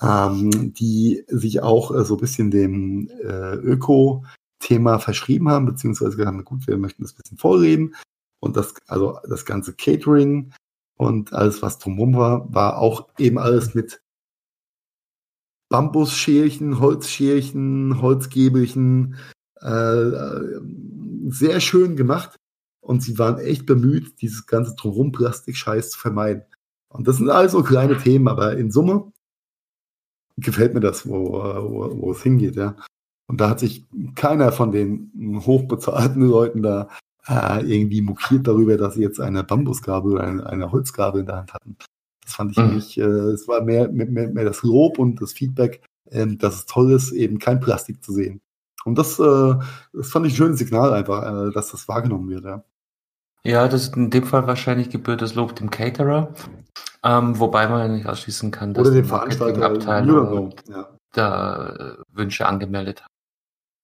ähm, 0.00 0.72
die 0.72 1.24
sich 1.28 1.62
auch 1.62 1.94
äh, 1.94 2.04
so 2.04 2.14
ein 2.14 2.20
bisschen 2.20 2.50
dem 2.50 3.10
äh, 3.22 3.56
Öko-Thema 3.56 4.98
verschrieben 5.00 5.50
haben, 5.50 5.66
beziehungsweise 5.66 6.12
gesagt 6.12 6.28
haben, 6.28 6.44
gut, 6.44 6.66
wir 6.66 6.78
möchten 6.78 7.02
das 7.02 7.12
ein 7.12 7.18
bisschen 7.22 7.38
vorreden. 7.38 7.94
Und 8.40 8.56
das, 8.56 8.74
also 8.86 9.18
das 9.28 9.44
ganze 9.44 9.74
Catering 9.74 10.52
und 10.96 11.32
alles, 11.32 11.60
was 11.60 11.78
drumherum 11.78 12.16
war, 12.16 12.54
war 12.54 12.78
auch 12.78 13.08
eben 13.18 13.38
alles 13.38 13.74
mit 13.74 14.00
Bambusscherchen, 15.68 16.80
Holzscherchen, 16.80 18.00
Holzgäbelchen, 18.00 19.16
äh, 19.60 19.68
äh, 19.68 20.60
sehr 21.28 21.60
schön 21.60 21.96
gemacht. 21.96 22.36
Und 22.80 23.02
sie 23.02 23.18
waren 23.18 23.38
echt 23.38 23.64
bemüht, 23.66 24.20
dieses 24.20 24.46
ganze 24.46 24.74
drumherum 24.74 25.12
Plastik-Scheiß 25.12 25.90
zu 25.90 25.98
vermeiden. 25.98 26.44
Und 26.88 27.08
das 27.08 27.16
sind 27.16 27.30
alles 27.30 27.52
so 27.52 27.62
kleine 27.62 27.96
Themen, 27.96 28.28
aber 28.28 28.56
in 28.56 28.70
Summe 28.70 29.10
gefällt 30.36 30.74
mir 30.74 30.80
das, 30.80 31.08
wo, 31.08 31.32
wo, 31.32 32.02
wo 32.02 32.12
es 32.12 32.22
hingeht, 32.22 32.56
ja. 32.56 32.76
Und 33.26 33.40
da 33.40 33.50
hat 33.50 33.60
sich 33.60 33.86
keiner 34.14 34.52
von 34.52 34.70
den 34.70 35.10
hochbezahlten 35.46 36.28
Leuten 36.28 36.62
da 36.62 36.88
äh, 37.26 37.64
irgendwie 37.64 38.02
mokiert 38.02 38.46
darüber, 38.46 38.76
dass 38.76 38.94
sie 38.94 39.02
jetzt 39.02 39.20
eine 39.20 39.44
Bambusgabel 39.44 40.12
oder 40.12 40.24
eine, 40.24 40.46
eine 40.46 40.72
Holzgabel 40.72 41.20
in 41.20 41.26
der 41.26 41.36
Hand 41.36 41.54
hatten. 41.54 41.76
Das 42.24 42.34
fand 42.34 42.52
ich 42.52 42.58
mhm. 42.58 42.74
nicht, 42.74 42.98
äh, 42.98 43.02
es 43.02 43.46
war 43.48 43.62
mehr, 43.62 43.88
mehr, 43.88 44.28
mehr 44.28 44.44
das 44.44 44.62
Lob 44.62 44.98
und 44.98 45.20
das 45.20 45.32
Feedback, 45.32 45.82
äh, 46.10 46.26
dass 46.26 46.54
es 46.56 46.66
toll 46.66 46.92
ist, 46.92 47.12
eben 47.12 47.38
kein 47.38 47.60
Plastik 47.60 48.02
zu 48.02 48.12
sehen. 48.12 48.40
Und 48.84 48.98
das, 48.98 49.18
äh, 49.18 49.54
das 49.92 50.10
fand 50.10 50.26
ich 50.26 50.34
ein 50.34 50.36
schönes 50.36 50.58
Signal 50.58 50.92
einfach, 50.92 51.22
äh, 51.22 51.52
dass 51.52 51.70
das 51.70 51.88
wahrgenommen 51.88 52.28
wird, 52.28 52.44
ja. 52.44 52.64
Ja, 53.46 53.68
das 53.68 53.82
ist 53.82 53.96
in 53.96 54.08
dem 54.08 54.24
Fall 54.24 54.46
wahrscheinlich 54.46 54.88
gebührt 54.88 55.20
das 55.20 55.34
Lob 55.34 55.54
dem 55.56 55.68
Caterer, 55.68 56.32
ähm, 57.02 57.38
wobei 57.38 57.68
man 57.68 57.80
ja 57.80 57.88
nicht 57.88 58.06
ausschließen 58.06 58.50
kann, 58.50 58.72
dass 58.72 58.86
Oder 58.86 59.02
die 59.02 59.06
Veranstalterabteilung 59.06 60.54
ja. 60.66 60.88
da 61.12 61.68
äh, 61.68 61.96
Wünsche 62.10 62.46
angemeldet 62.46 63.02
hat. 63.02 63.10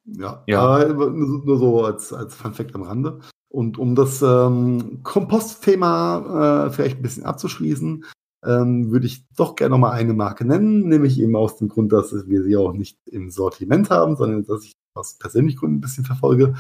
Ja, 0.07 0.42
ja. 0.46 0.88
Nur 0.88 1.59
so 1.59 1.85
als, 1.85 2.11
als 2.12 2.35
Fun 2.35 2.55
Fact 2.55 2.74
am 2.74 2.83
Rande. 2.83 3.20
Und 3.50 3.79
um 3.79 3.94
das 3.94 4.22
ähm, 4.22 5.03
Kompostthema 5.03 6.66
äh, 6.66 6.70
vielleicht 6.70 6.98
ein 6.98 7.03
bisschen 7.03 7.24
abzuschließen, 7.24 8.05
ähm, 8.44 8.90
würde 8.90 9.07
ich 9.07 9.24
doch 9.37 9.55
gerne 9.55 9.72
nochmal 9.72 9.92
eine 9.92 10.14
Marke 10.14 10.44
nennen, 10.44 10.88
nämlich 10.88 11.20
eben 11.20 11.37
aus 11.37 11.57
dem 11.57 11.68
Grund, 11.68 11.92
dass 11.92 12.12
wir 12.29 12.42
sie 12.42 12.57
auch 12.57 12.72
nicht 12.72 12.98
im 13.07 13.31
Sortiment 13.31 13.90
haben, 13.90 14.16
sondern 14.16 14.44
dass 14.44 14.64
ich 14.64 14.72
aus 14.94 15.18
persönlichen 15.18 15.59
Gründen 15.59 15.76
ein 15.76 15.83
bisschen 15.83 16.05
verfolge. 16.05 16.55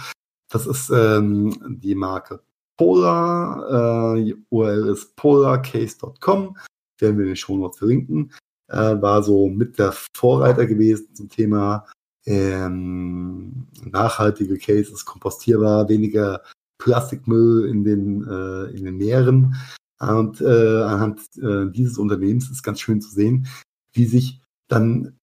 Das 0.50 0.66
ist 0.66 0.90
ähm, 0.90 1.78
die 1.80 1.94
Marke 1.94 2.40
Polar. 2.76 4.16
Äh, 4.16 4.34
URL 4.50 4.88
ist 4.88 5.14
polarcase.com. 5.16 6.56
Werden 6.98 7.18
wir 7.18 7.24
in 7.24 7.30
den 7.30 7.36
Show 7.36 7.56
Notes 7.56 7.78
verlinken. 7.78 8.32
Äh, 8.68 9.00
war 9.00 9.22
so 9.22 9.48
mit 9.48 9.78
der 9.78 9.92
Vorreiter 10.16 10.66
gewesen 10.66 11.14
zum 11.14 11.28
Thema 11.28 11.86
ähm, 12.26 13.66
nachhaltige 13.84 14.58
Cases, 14.58 15.04
kompostierbar, 15.04 15.88
weniger 15.88 16.42
Plastikmüll 16.78 17.68
in 17.68 17.84
den, 17.84 18.26
äh, 18.26 18.76
in 18.76 18.84
den 18.84 18.96
Meeren. 18.96 19.56
Und 20.00 20.40
äh, 20.40 20.82
anhand 20.82 21.20
äh, 21.36 21.70
dieses 21.70 21.98
Unternehmens 21.98 22.50
ist 22.50 22.62
ganz 22.62 22.80
schön 22.80 23.00
zu 23.00 23.10
sehen, 23.10 23.46
wie 23.92 24.06
sich 24.06 24.40
dann 24.68 25.18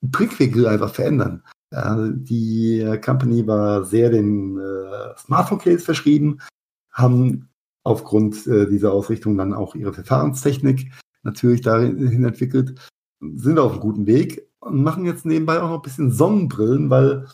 Blickwinkel 0.00 0.66
einfach 0.66 0.94
verändern. 0.94 1.42
Äh, 1.70 2.08
die 2.14 2.98
Company 3.04 3.46
war 3.46 3.84
sehr 3.84 4.10
dem 4.10 4.58
äh, 4.58 5.18
Smartphone-Case 5.18 5.84
verschrieben, 5.84 6.38
haben 6.90 7.50
aufgrund 7.82 8.46
äh, 8.46 8.66
dieser 8.66 8.92
Ausrichtung 8.92 9.36
dann 9.36 9.52
auch 9.52 9.74
ihre 9.74 9.92
Verfahrenstechnik 9.92 10.90
natürlich 11.22 11.60
dahin 11.60 12.24
entwickelt, 12.24 12.80
sind 13.20 13.58
auf 13.58 13.72
einem 13.72 13.80
guten 13.80 14.06
Weg 14.06 14.48
und 14.60 14.82
machen 14.82 15.04
jetzt 15.04 15.26
nebenbei 15.26 15.60
auch 15.60 15.68
noch 15.68 15.76
ein 15.76 15.82
bisschen 15.82 16.10
Sonnenbrillen, 16.10 16.88
weil 16.88 17.26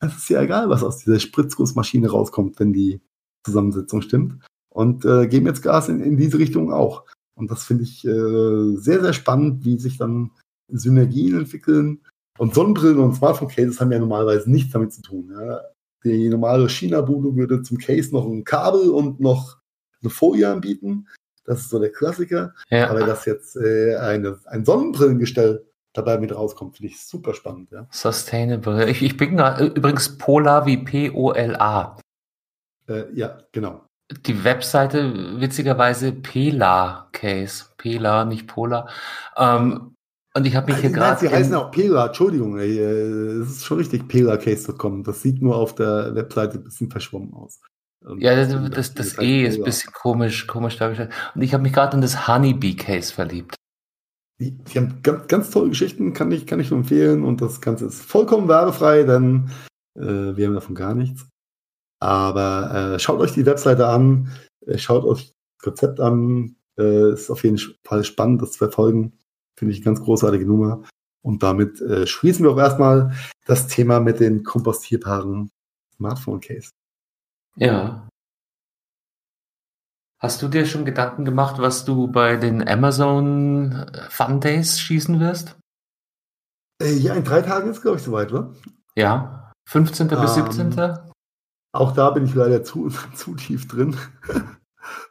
es 0.00 0.16
ist 0.16 0.28
ja 0.28 0.42
egal, 0.42 0.68
was 0.68 0.82
aus 0.82 0.98
dieser 0.98 1.18
Spritzgussmaschine 1.18 2.10
rauskommt, 2.10 2.60
wenn 2.60 2.72
die 2.74 3.00
Zusammensetzung 3.42 4.02
stimmt 4.02 4.42
und 4.70 5.04
äh, 5.04 5.26
geben 5.26 5.46
jetzt 5.46 5.62
Gas 5.62 5.88
in, 5.88 6.00
in 6.00 6.16
diese 6.16 6.38
Richtung 6.38 6.72
auch. 6.72 7.04
Und 7.34 7.50
das 7.50 7.64
finde 7.64 7.84
ich 7.84 8.04
äh, 8.04 8.76
sehr, 8.76 9.00
sehr 9.00 9.12
spannend, 9.12 9.64
wie 9.64 9.78
sich 9.78 9.98
dann 9.98 10.30
Synergien 10.68 11.38
entwickeln. 11.38 12.00
Und 12.38 12.54
Sonnenbrillen 12.54 12.98
und 12.98 13.14
Smartphone-Cases 13.14 13.80
haben 13.80 13.92
ja 13.92 13.98
normalerweise 13.98 14.50
nichts 14.50 14.72
damit 14.72 14.92
zu 14.92 15.02
tun. 15.02 15.30
Ja. 15.32 15.60
Die 16.04 16.28
normale 16.28 16.68
China-Bude 16.68 17.34
würde 17.36 17.62
zum 17.62 17.78
Case 17.78 18.12
noch 18.12 18.26
ein 18.26 18.44
Kabel 18.44 18.90
und 18.90 19.20
noch 19.20 19.58
eine 20.02 20.10
Folie 20.10 20.48
anbieten. 20.50 21.08
Das 21.44 21.60
ist 21.60 21.70
so 21.70 21.78
der 21.78 21.90
Klassiker. 21.90 22.54
Ja. 22.70 22.88
Aber 22.90 23.00
dass 23.00 23.24
jetzt 23.24 23.56
äh, 23.56 23.96
eine, 23.96 24.38
ein 24.46 24.64
Sonnenbrillengestell 24.64 25.66
dabei 25.92 26.18
mit 26.18 26.34
rauskommt, 26.34 26.76
finde 26.76 26.92
ich 26.92 27.04
super 27.04 27.34
spannend. 27.34 27.72
Ja. 27.72 27.86
Sustainable. 27.90 28.88
Ich, 28.88 29.02
ich 29.02 29.16
bin 29.16 29.38
übrigens 29.58 30.16
Polar 30.16 30.66
wie 30.66 30.76
P-O-L-A. 30.76 31.98
Äh, 32.86 33.04
ja, 33.14 33.38
genau 33.52 33.82
die 34.26 34.44
Webseite 34.44 35.40
witzigerweise 35.40 36.12
Pela 36.12 37.08
Case. 37.12 37.66
Pela, 37.76 38.24
nicht 38.24 38.46
Polar. 38.46 38.88
Ähm, 39.36 39.94
und 40.34 40.46
ich 40.46 40.54
habe 40.54 40.72
mich 40.72 40.80
hier 40.80 40.90
gerade. 40.90 41.20
Sie 41.20 41.28
heißen 41.28 41.54
auch 41.54 41.70
Pela, 41.70 42.06
Entschuldigung, 42.06 42.58
ey, 42.58 42.78
es 42.78 43.50
ist 43.50 43.64
schon 43.64 43.78
richtig, 43.78 44.06
PelaCase.com. 44.06 45.02
Das 45.02 45.22
sieht 45.22 45.42
nur 45.42 45.56
auf 45.56 45.74
der 45.74 46.14
Webseite 46.14 46.58
ein 46.58 46.64
bisschen 46.64 46.90
verschwommen 46.90 47.34
aus. 47.34 47.60
Und 48.04 48.20
ja, 48.20 48.34
das, 48.34 48.70
das, 48.70 48.94
das 48.94 49.18
E 49.18 49.44
ist 49.44 49.58
ein 49.58 49.64
bisschen 49.64 49.92
komisch, 49.92 50.46
komisch 50.46 50.78
dargestellt. 50.78 51.12
Und 51.34 51.42
ich 51.42 51.52
habe 51.52 51.62
mich 51.62 51.72
gerade 51.72 51.96
in 51.96 52.00
das 52.00 52.28
Honeybee 52.28 52.74
Case 52.74 53.12
verliebt. 53.12 53.56
Die, 54.40 54.52
die, 54.52 54.78
haben 54.78 55.00
ganz, 55.02 55.26
ganz 55.26 55.50
tolle 55.50 55.68
Geschichten, 55.68 56.14
kann 56.14 56.32
ich, 56.32 56.46
kann 56.46 56.60
ich 56.60 56.70
nur 56.70 56.80
empfehlen. 56.80 57.24
Und 57.24 57.42
das 57.42 57.60
Ganze 57.60 57.86
ist 57.86 58.02
vollkommen 58.02 58.48
werbefrei, 58.48 59.02
denn 59.02 59.50
äh, 59.98 60.34
wir 60.36 60.46
haben 60.46 60.54
davon 60.54 60.74
gar 60.74 60.94
nichts. 60.94 61.26
Aber 62.00 62.94
äh, 62.94 62.98
schaut 62.98 63.20
euch 63.20 63.32
die 63.32 63.46
Webseite 63.46 63.86
an, 63.86 64.32
äh, 64.66 64.78
schaut 64.78 65.04
euch 65.04 65.26
das 65.26 65.62
Konzept 65.62 66.00
an. 66.00 66.56
Äh, 66.78 67.12
ist 67.12 67.30
auf 67.30 67.44
jeden 67.44 67.58
Fall 67.84 68.04
spannend, 68.04 68.42
das 68.42 68.52
zu 68.52 68.58
verfolgen. 68.58 69.18
Finde 69.56 69.72
ich 69.72 69.78
eine 69.78 69.84
ganz 69.84 70.00
großartige 70.00 70.46
Nummer. 70.46 70.82
Und 71.22 71.42
damit 71.42 71.80
äh, 71.82 72.06
schließen 72.06 72.44
wir 72.44 72.52
auch 72.52 72.58
erstmal 72.58 73.12
das 73.44 73.66
Thema 73.66 74.00
mit 74.00 74.20
den 74.20 74.42
kompostierbaren 74.42 75.50
Smartphone-Case. 75.96 76.70
Ja. 77.56 78.08
Hast 80.18 80.40
du 80.40 80.48
dir 80.48 80.64
schon 80.64 80.84
Gedanken 80.84 81.24
gemacht, 81.24 81.56
was 81.58 81.84
du 81.84 82.08
bei 82.08 82.36
den 82.36 82.66
Amazon 82.66 83.72
äh, 83.72 84.08
Fun 84.08 84.40
Days 84.40 84.80
schießen 84.80 85.20
wirst? 85.20 85.56
Äh, 86.80 86.94
ja, 86.94 87.14
in 87.14 87.24
drei 87.24 87.42
Tagen 87.42 87.70
ist, 87.70 87.82
glaube 87.82 87.98
ich, 87.98 88.02
soweit, 88.02 88.32
oder? 88.32 88.54
Ja. 88.96 89.52
15. 89.68 90.08
bis 90.08 90.34
17. 90.34 91.09
Auch 91.72 91.92
da 91.92 92.10
bin 92.10 92.24
ich 92.24 92.34
leider 92.34 92.62
zu, 92.64 92.88
zu 93.14 93.34
tief 93.34 93.68
drin, 93.68 93.96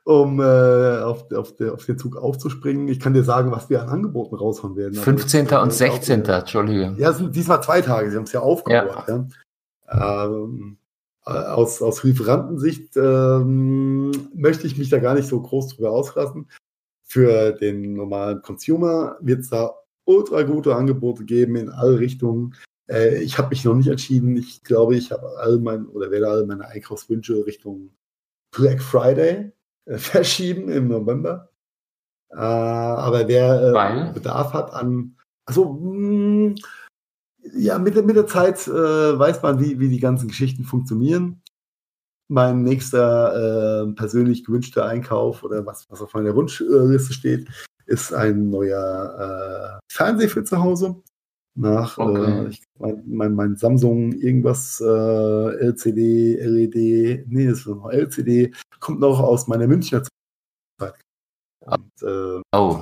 um 0.03 0.39
äh, 0.39 0.99
auf, 0.99 1.31
auf, 1.31 1.55
der, 1.55 1.73
auf, 1.73 1.85
den 1.85 1.97
Zug 1.97 2.17
aufzuspringen. 2.17 2.87
Ich 2.87 2.99
kann 2.99 3.13
dir 3.13 3.23
sagen, 3.23 3.51
was 3.51 3.69
wir 3.69 3.81
an 3.81 3.89
Angeboten 3.89 4.35
raushauen 4.35 4.75
werden. 4.75 4.95
15. 4.95 5.47
Also, 5.47 5.61
und 5.61 5.73
16. 5.73 6.23
Auch, 6.23 6.39
Entschuldige. 6.39 6.95
Ja, 6.97 7.11
es 7.11 7.17
sind 7.17 7.35
diesmal 7.35 7.63
zwei 7.63 7.81
Tage. 7.81 8.11
Sie 8.11 8.17
haben 8.17 8.23
es 8.23 8.33
ja 8.33 8.41
aufgebaut. 8.41 9.05
Ja. 9.07 9.27
ja. 9.87 10.25
Ähm, 10.25 10.77
äh, 11.25 11.31
aus, 11.31 11.81
aus 11.81 12.03
Lieferantensicht 12.03 12.97
ähm, 12.97 14.11
möchte 14.33 14.67
ich 14.67 14.77
mich 14.77 14.89
da 14.89 14.99
gar 14.99 15.15
nicht 15.15 15.27
so 15.27 15.41
groß 15.41 15.75
drüber 15.75 15.91
auslassen. 15.91 16.49
Für 17.03 17.53
den 17.53 17.93
normalen 17.93 18.41
Consumer 18.41 19.17
wird 19.19 19.39
es 19.41 19.49
da 19.49 19.73
ultra 20.05 20.43
gute 20.43 20.75
Angebote 20.75 21.23
geben 21.23 21.55
in 21.55 21.69
alle 21.69 21.99
Richtungen. 21.99 22.55
Äh, 22.89 23.21
ich 23.21 23.37
habe 23.37 23.49
mich 23.49 23.63
noch 23.63 23.75
nicht 23.75 23.87
entschieden. 23.87 24.35
Ich 24.35 24.63
glaube, 24.63 24.95
ich 24.95 25.11
habe 25.11 25.37
all 25.37 25.59
mein 25.59 25.85
oder 25.87 26.11
werde 26.11 26.27
all 26.29 26.45
meine 26.45 26.67
Einkaufswünsche 26.67 27.45
Richtung 27.45 27.91
Black 28.51 28.81
Friday 28.81 29.51
äh, 29.85 29.97
verschieben 29.97 30.69
im 30.69 30.87
November. 30.87 31.49
Äh, 32.31 32.37
aber 32.37 33.27
wer 33.27 34.09
äh, 34.09 34.13
Bedarf 34.13 34.53
hat 34.53 34.73
an, 34.73 35.15
also 35.45 35.73
mh, 35.73 36.55
hm, 36.55 36.55
ja, 37.53 37.79
mit, 37.79 37.95
mit 38.05 38.15
der 38.15 38.27
Zeit 38.27 38.67
äh, 38.67 38.71
weiß 39.19 39.41
man, 39.41 39.59
wie, 39.59 39.79
wie 39.79 39.89
die 39.89 39.99
ganzen 39.99 40.27
Geschichten 40.27 40.63
funktionieren. 40.63 41.41
Mein 42.27 42.61
nächster 42.63 43.87
äh, 43.87 43.93
persönlich 43.93 44.43
gewünschter 44.43 44.85
Einkauf 44.85 45.43
oder 45.43 45.65
was, 45.65 45.89
was 45.89 46.01
auf 46.01 46.13
meiner 46.13 46.35
Wunschliste 46.35 47.13
steht, 47.13 47.49
ist 47.87 48.13
ein 48.13 48.51
neuer 48.51 49.79
Fernseher 49.91 50.29
für 50.29 50.43
zu 50.43 50.59
Hause 50.59 51.01
nach 51.59 51.97
okay. 51.97 52.45
äh, 52.45 52.49
ich, 52.49 52.63
mein, 52.79 53.03
mein, 53.05 53.35
mein, 53.35 53.55
Samsung 53.55 54.13
irgendwas 54.13 54.81
äh, 54.81 54.85
LCD, 54.85 56.37
LED, 56.41 57.27
nee, 57.27 57.47
das 57.47 57.59
ist 57.59 57.67
noch 57.67 57.91
LCD, 57.91 58.53
kommt 58.79 58.99
noch 58.99 59.19
aus 59.19 59.47
meiner 59.47 59.67
Münchner 59.67 60.03
Zeit. 60.03 60.93
Und, 61.65 62.03
äh, 62.03 62.41
oh. 62.55 62.79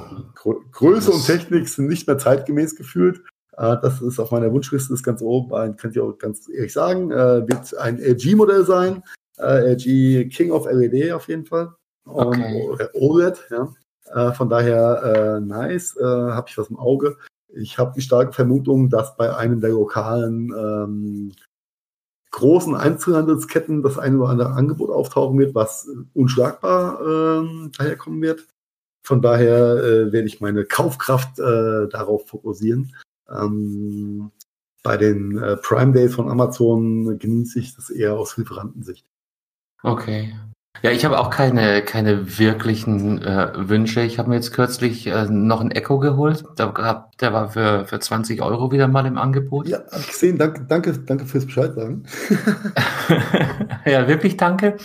Größe 0.72 1.12
und 1.12 1.26
Technik 1.26 1.68
sind 1.68 1.88
nicht 1.88 2.08
mehr 2.08 2.18
zeitgemäß 2.18 2.76
gefühlt. 2.76 3.22
Äh, 3.58 3.78
das 3.82 4.02
ist 4.02 4.20
auf 4.20 4.32
meiner 4.32 4.52
Wunschliste 4.52 4.94
ist 4.94 5.04
ganz 5.04 5.22
oben, 5.22 5.54
ein, 5.56 5.76
kann 5.76 5.92
ich 5.92 6.00
auch 6.00 6.14
ganz 6.14 6.48
ehrlich 6.48 6.74
sagen, 6.74 7.12
äh, 7.12 7.48
wird 7.48 7.76
ein 7.78 8.00
LG-Modell 8.00 8.66
sein. 8.66 9.04
Äh, 9.40 9.74
LG 9.74 10.30
King 10.30 10.52
of 10.52 10.68
LED 10.70 11.12
auf 11.12 11.28
jeden 11.28 11.46
Fall. 11.46 11.74
Okay. 12.06 12.70
Um, 12.70 12.78
OLED, 12.94 13.48
ja. 13.50 13.74
Äh, 14.14 14.32
von 14.34 14.50
daher 14.50 15.04
äh, 15.04 15.40
nice, 15.42 15.98
äh, 15.98 16.04
habe 16.04 16.48
ich 16.50 16.58
was 16.58 16.70
im 16.70 16.78
Auge. 16.78 17.18
Ich 17.58 17.78
habe 17.78 17.94
die 17.96 18.02
starke 18.02 18.34
Vermutung, 18.34 18.90
dass 18.90 19.18
bei 19.18 19.36
einem 19.36 19.62
der 19.62 19.72
lokalen 19.72 20.54
ähm, 20.58 21.32
großen 22.32 22.76
Einzelhandelsketten 22.76 23.84
das 23.84 23.98
eine 23.98 24.18
oder 24.18 24.30
andere 24.30 24.52
Angebot 24.52 24.90
auftauchen 24.90 25.40
wird, 25.40 25.56
was 25.56 25.90
unschlagbar 26.14 27.00
ähm, 27.02 27.72
daherkommen 27.78 28.22
wird. 28.22 28.48
Von 29.04 29.22
daher 29.22 29.78
äh, 29.78 30.12
werde 30.12 30.28
ich 30.28 30.42
meine 30.42 30.66
Kaufkraft 30.66 31.40
äh, 31.40 31.88
darauf 31.90 32.28
fokussieren. 32.28 32.94
Ähm, 33.30 34.32
bei 34.84 34.98
den 34.98 35.38
äh, 35.38 35.58
Prime 35.58 35.94
Days 35.94 36.16
von 36.16 36.30
Amazon 36.30 37.18
genieße 37.18 37.60
ich 37.60 37.76
das 37.76 37.90
eher 37.90 38.14
aus 38.14 38.38
Lieferantensicht. 38.38 39.06
Okay. 39.84 40.34
Ja, 40.82 40.92
ich 40.92 41.06
habe 41.06 41.20
auch 41.20 41.30
keine, 41.30 41.82
keine 41.82 42.38
wirklichen 42.38 43.22
äh, 43.22 43.52
Wünsche. 43.56 44.02
Ich 44.02 44.20
habe 44.20 44.30
mir 44.30 44.36
jetzt 44.36 44.54
kürzlich 44.54 45.08
äh, 45.08 45.26
noch 45.26 45.62
ein 45.62 45.72
Echo 45.72 46.00
geholt. 46.00 46.44
Der, 46.58 47.10
der 47.20 47.34
war 47.34 47.50
für, 47.50 47.86
für 47.86 48.00
20 48.00 48.42
Euro 48.42 48.72
wieder 48.72 48.88
mal 48.88 49.06
im 49.06 49.18
Angebot. 49.18 49.68
Ja, 49.68 49.80
habe 49.80 50.00
ich 50.00 50.08
gesehen. 50.08 50.38
Danke, 50.38 50.66
danke, 50.68 50.94
danke 51.00 51.26
fürs 51.26 51.46
Bescheid 51.46 51.74
sagen. 51.74 52.04
ja, 53.86 54.08
wirklich 54.08 54.38
danke. 54.38 54.78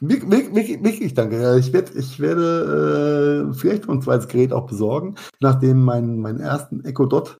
Wirklich, 0.00 0.30
wirklich, 0.54 0.84
wirklich 0.84 1.14
danke. 1.14 1.56
Ich, 1.58 1.72
werd, 1.72 1.94
ich 1.94 2.20
werde 2.20 3.48
äh, 3.50 3.54
vielleicht 3.54 3.88
ein 3.88 4.02
zweites 4.02 4.28
Gerät 4.28 4.52
auch 4.52 4.66
besorgen, 4.66 5.16
nachdem 5.40 5.82
mein, 5.82 6.18
meinen 6.18 6.40
ersten 6.40 6.84
Echo 6.84 7.06
Dot, 7.06 7.38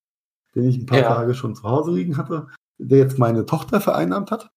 den 0.54 0.64
ich 0.64 0.78
ein 0.78 0.86
paar 0.86 0.98
ja. 0.98 1.14
Tage 1.14 1.34
schon 1.34 1.54
zu 1.54 1.62
Hause 1.64 1.92
liegen 1.92 2.16
hatte, 2.16 2.48
der 2.78 2.98
jetzt 2.98 3.18
meine 3.18 3.44
Tochter 3.44 3.80
vereinnahmt 3.80 4.30
hat. 4.30 4.50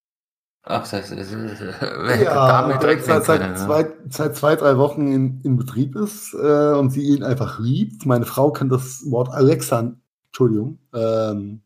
Ach, 0.65 0.79
das 0.81 0.93
heißt, 0.93 1.11
äh, 1.11 2.23
ja, 2.23 2.61
damit 2.61 2.81
seit, 3.03 3.25
seit, 3.25 3.41
können, 3.41 3.57
zwei, 3.57 3.85
seit 4.09 4.35
zwei, 4.35 4.55
drei 4.55 4.77
Wochen 4.77 5.11
in, 5.11 5.41
in 5.43 5.57
Betrieb 5.57 5.95
ist 5.95 6.33
äh, 6.33 6.73
und 6.73 6.89
sie 6.91 7.01
ihn 7.01 7.23
einfach 7.23 7.59
liebt. 7.59 8.05
Meine 8.05 8.25
Frau 8.25 8.51
kann 8.51 8.69
das 8.69 9.03
Wort 9.09 9.29
Alexa, 9.29 9.93
Entschuldigung, 10.27 10.79
ähm, 10.93 11.61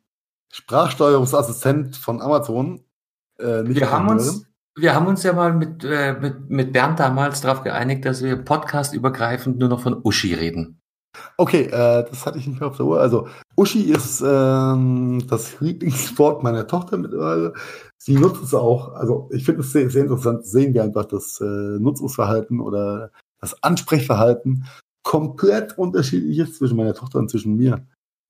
Sprachsteuerungsassistent 0.51 1.95
von 1.95 2.21
Amazon 2.21 2.81
äh, 3.37 3.61
nicht 3.61 3.79
Wir 3.79 3.91
haben 3.91 4.09
uns 4.09 4.47
wir 4.77 4.93
haben 4.93 5.07
uns 5.07 5.23
ja 5.23 5.33
mal 5.33 5.53
mit, 5.53 5.83
äh, 5.83 6.13
mit, 6.13 6.49
mit 6.49 6.71
Bernd 6.71 6.99
damals 6.99 7.41
darauf 7.41 7.63
geeinigt, 7.63 8.05
dass 8.05 8.23
wir 8.23 8.37
podcastübergreifend 8.37 9.57
nur 9.57 9.69
noch 9.69 9.81
von 9.81 9.99
Uschi 10.03 10.35
reden. 10.35 10.79
Okay, 11.37 11.63
äh, 11.63 12.05
das 12.09 12.25
hatte 12.25 12.39
ich 12.39 12.47
nicht 12.47 12.59
mehr 12.59 12.69
auf 12.69 12.77
der 12.77 12.85
Uhr. 12.85 12.99
Also 12.99 13.27
Uschi 13.55 13.81
ist 13.83 14.21
ähm, 14.25 15.23
das 15.27 15.59
Lieblingswort 15.59 16.43
meiner 16.43 16.67
Tochter 16.67 16.97
mittlerweile. 16.97 17.53
Sie 17.97 18.15
nutzt 18.15 18.43
es 18.43 18.53
auch. 18.53 18.93
Also 18.93 19.29
ich 19.31 19.45
finde 19.45 19.61
es 19.61 19.71
sehr, 19.71 19.89
sehr 19.89 20.03
interessant. 20.03 20.45
Sehen 20.45 20.73
wir 20.73 20.83
einfach 20.83 21.05
das 21.05 21.39
äh, 21.41 21.45
Nutzungsverhalten 21.45 22.59
oder 22.59 23.11
das 23.39 23.61
Ansprechverhalten 23.63 24.65
komplett 25.03 25.77
unterschiedlich 25.77 26.37
ist 26.39 26.55
zwischen 26.55 26.77
meiner 26.77 26.93
Tochter 26.93 27.19
und 27.19 27.29
zwischen 27.29 27.55
mir. 27.55 27.85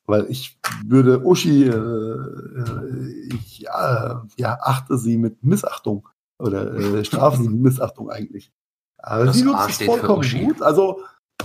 Weil 0.06 0.26
ich 0.30 0.60
würde 0.86 1.26
Uschi, 1.26 1.63
äh, 1.63 1.69
äh 1.69 3.34
ich 3.34 3.60
ja, 3.60 4.26
ja, 4.38 4.58
achte 4.62 4.97
sie 4.97 5.17
mit 5.17 5.43
Missachtung. 5.43 6.08
Oder 6.39 6.73
äh, 6.76 7.04
Strafen 7.04 7.43
sind 7.43 7.62
Missachtung 7.62 8.10
eigentlich. 8.10 8.52
Aber 9.00 9.26
das 9.26 9.38
sie 9.38 9.43
nutzt 9.43 9.69
es 9.69 9.86
vollkommen 9.86 10.30
gut. 10.45 10.62
Also, 10.62 11.02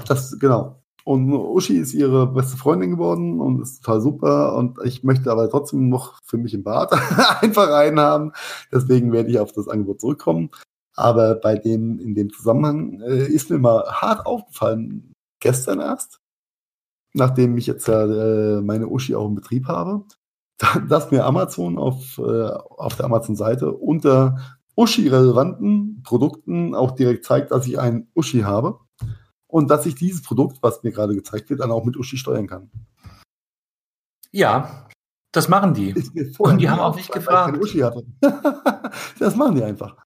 das, 0.06 0.38
genau. 0.38 0.81
Und 1.04 1.32
Uschi 1.32 1.76
ist 1.76 1.94
ihre 1.94 2.26
beste 2.28 2.56
Freundin 2.56 2.92
geworden 2.92 3.40
und 3.40 3.60
ist 3.60 3.82
total 3.82 4.00
super. 4.00 4.56
Und 4.56 4.78
ich 4.84 5.02
möchte 5.02 5.30
aber 5.30 5.50
trotzdem 5.50 5.88
noch 5.88 6.18
für 6.24 6.38
mich 6.38 6.54
im 6.54 6.62
Bad 6.62 6.92
einfach 7.42 7.72
einen 7.72 7.98
haben. 7.98 8.32
Deswegen 8.70 9.12
werde 9.12 9.30
ich 9.30 9.38
auf 9.38 9.52
das 9.52 9.68
Angebot 9.68 10.00
zurückkommen. 10.00 10.50
Aber 10.94 11.34
bei 11.34 11.56
dem, 11.56 11.98
in 11.98 12.14
dem 12.14 12.32
Zusammenhang 12.32 13.00
äh, 13.00 13.26
ist 13.26 13.50
mir 13.50 13.58
mal 13.58 13.84
hart 13.90 14.26
aufgefallen, 14.26 15.14
gestern 15.40 15.80
erst, 15.80 16.20
nachdem 17.14 17.56
ich 17.56 17.66
jetzt 17.66 17.88
äh, 17.88 18.60
meine 18.60 18.88
Uschi 18.88 19.14
auch 19.14 19.26
im 19.26 19.34
Betrieb 19.34 19.66
habe, 19.66 20.04
dass 20.88 21.10
mir 21.10 21.24
Amazon 21.24 21.78
auf, 21.78 22.18
äh, 22.18 22.50
auf 22.50 22.96
der 22.96 23.06
Amazon-Seite 23.06 23.72
unter 23.72 24.36
Uschi-relevanten 24.76 26.02
Produkten 26.02 26.74
auch 26.74 26.92
direkt 26.92 27.24
zeigt, 27.24 27.50
dass 27.50 27.66
ich 27.66 27.78
einen 27.78 28.08
Uschi 28.14 28.40
habe 28.40 28.78
und 29.52 29.68
dass 29.70 29.84
ich 29.84 29.94
dieses 29.94 30.22
Produkt, 30.22 30.62
was 30.62 30.82
mir 30.82 30.92
gerade 30.92 31.14
gezeigt 31.14 31.50
wird, 31.50 31.60
dann 31.60 31.70
auch 31.70 31.84
mit 31.84 31.96
Uschi 31.98 32.16
steuern 32.16 32.46
kann. 32.46 32.70
Ja, 34.30 34.88
das 35.30 35.48
machen 35.48 35.74
die. 35.74 35.94
Und 36.38 36.58
die 36.58 36.70
haben 36.70 36.80
auch 36.80 36.96
nicht 36.96 37.12
gefragt. 37.12 37.58
das 39.18 39.36
machen 39.36 39.54
die 39.54 39.62
einfach. 39.62 39.96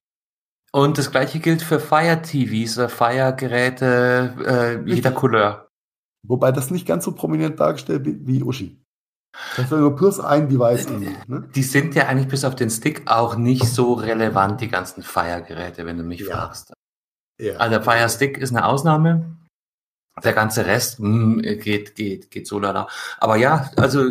Und 0.73 0.97
das 0.97 1.11
gleiche 1.11 1.39
gilt 1.39 1.61
für 1.61 1.79
Fire 1.79 2.21
TVs, 2.21 2.77
äh, 2.77 2.89
Fire 2.89 3.33
Geräte 3.37 4.83
äh, 4.85 4.89
jeder 4.89 5.11
Couleur. 5.11 5.69
Wobei 6.27 6.51
das 6.51 6.69
nicht 6.69 6.85
ganz 6.85 7.05
so 7.05 7.13
prominent 7.13 7.57
dargestellt 7.57 8.05
wird 8.05 8.27
wie 8.27 8.43
Uschi. 8.43 8.83
Das 9.55 9.65
ist 9.65 9.71
ja 9.71 9.77
nur 9.77 9.95
plus 9.95 10.19
ein 10.19 10.49
Device. 10.49 10.89
Ne? 10.89 11.47
Die 11.55 11.63
sind 11.63 11.95
ja 11.95 12.07
eigentlich 12.07 12.27
bis 12.27 12.43
auf 12.43 12.55
den 12.55 12.69
Stick 12.69 13.09
auch 13.09 13.37
nicht 13.37 13.65
so 13.65 13.93
relevant, 13.93 14.59
die 14.59 14.67
ganzen 14.67 15.03
Fire-Geräte, 15.03 15.85
wenn 15.85 15.97
du 15.97 16.03
mich 16.03 16.19
ja. 16.19 16.35
fragst. 16.35 16.73
Ja. 17.39 17.57
Also 17.57 17.71
der 17.71 17.83
Fire 17.83 18.09
Stick 18.09 18.37
ist 18.37 18.51
eine 18.51 18.65
Ausnahme. 18.65 19.37
Der 20.23 20.33
ganze 20.33 20.65
Rest 20.65 20.99
mh, 20.99 21.07
hm, 21.07 21.41
geht, 21.59 21.95
geht, 21.95 22.31
geht 22.31 22.47
so 22.47 22.59
lala. 22.59 22.87
Aber 23.19 23.35
ja, 23.35 23.69
also 23.75 24.01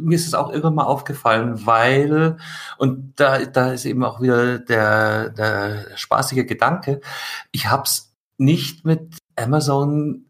mir 0.00 0.14
ist 0.14 0.26
es 0.26 0.32
auch 0.32 0.48
irgendwann 0.48 0.76
mal 0.76 0.84
aufgefallen, 0.84 1.66
weil, 1.66 2.38
und 2.78 3.12
da, 3.16 3.44
da 3.44 3.72
ist 3.72 3.84
eben 3.84 4.02
auch 4.02 4.22
wieder 4.22 4.58
der, 4.58 5.28
der 5.28 5.94
spaßige 5.94 6.46
Gedanke, 6.46 7.02
ich 7.50 7.70
hab's 7.70 8.14
nicht 8.38 8.86
mit 8.86 9.18
Amazon 9.36 10.24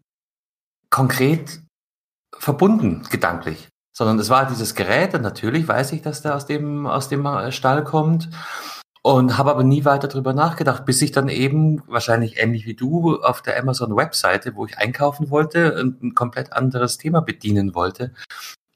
konkret 0.91 1.63
verbunden, 2.37 3.05
gedanklich 3.09 3.69
sondern 3.93 4.19
es 4.19 4.31
war 4.31 4.47
dieses 4.47 4.75
Gerät 4.75 5.15
und 5.15 5.23
natürlich 5.23 5.69
weiß 5.69 5.93
ich, 5.93 6.03
dass 6.03 6.23
der 6.23 6.35
aus 6.35 6.47
dem, 6.47 6.87
aus 6.87 7.09
dem 7.09 7.25
äh, 7.27 7.53
Stall 7.53 7.85
kommt 7.85 8.29
und 9.03 9.37
habe 9.37 9.51
aber 9.51 9.65
nie 9.65 9.85
weiter 9.85 10.07
drüber 10.09 10.33
nachgedacht, 10.33 10.85
bis 10.85 11.03
ich 11.03 11.11
dann 11.11 11.29
eben, 11.29 11.83
wahrscheinlich 11.89 12.39
ähnlich 12.39 12.67
wie 12.67 12.75
du, 12.75 13.21
auf 13.21 13.43
der 13.43 13.59
Amazon-Webseite, 13.59 14.55
wo 14.55 14.65
ich 14.67 14.79
einkaufen 14.79 15.31
wollte 15.31 15.81
und 15.81 16.03
ein 16.03 16.15
komplett 16.15 16.53
anderes 16.53 16.99
Thema 16.99 17.21
bedienen 17.21 17.75
wollte, 17.75 18.13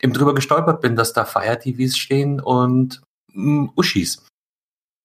eben 0.00 0.12
drüber 0.12 0.34
gestolpert 0.34 0.80
bin, 0.80 0.96
dass 0.96 1.12
da 1.12 1.24
Fire 1.24 1.58
TVs 1.58 1.96
stehen 1.96 2.40
und 2.40 3.02
mm, 3.32 3.68
Uschis. 3.76 4.26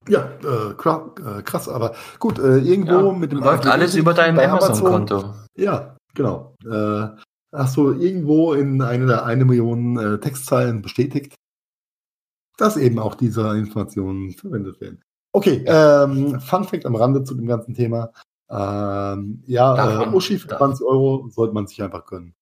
Ja, 0.10 0.28
äh, 0.44 0.72
äh, 0.72 0.74
krass, 0.74 1.70
aber 1.70 1.94
gut, 2.18 2.40
äh, 2.40 2.58
irgendwo 2.58 3.12
ja, 3.12 3.14
mit 3.14 3.32
dem 3.32 3.40
läuft 3.40 3.68
alles 3.68 3.94
über 3.94 4.16
dein 4.16 4.40
Amazon-Konto. 4.40 5.36
Ja, 5.56 5.96
genau. 6.16 6.56
Äh, 6.66 7.08
hast 7.54 7.78
du 7.78 7.92
irgendwo 7.92 8.54
in 8.54 8.82
eine 8.82 9.06
der 9.06 9.26
eine 9.26 9.46
Million 9.46 10.00
äh, 10.00 10.20
Textzeilen 10.20 10.82
bestätigt, 10.82 11.36
dass 12.58 12.78
eben 12.78 12.98
auch 12.98 13.14
diese 13.14 13.56
Informationen 13.56 14.32
verwendet 14.32 14.82
werden. 14.82 15.04
Okay, 15.32 15.64
ähm, 15.66 16.40
Fun 16.42 16.64
Fact 16.66 16.86
am 16.86 16.96
Rande 16.96 17.24
zu 17.24 17.36
dem 17.36 17.48
ganzen 17.48 17.74
Thema. 17.74 18.12
Ähm, 18.50 19.44
ja, 19.46 20.04
äh, 20.04 20.08
Uschi 20.10 20.38
für 20.38 20.50
20 20.50 20.86
Euro 20.86 21.30
sollte 21.30 21.54
man 21.54 21.68
sich 21.68 21.82
einfach 21.82 22.06
gönnen. 22.06 22.36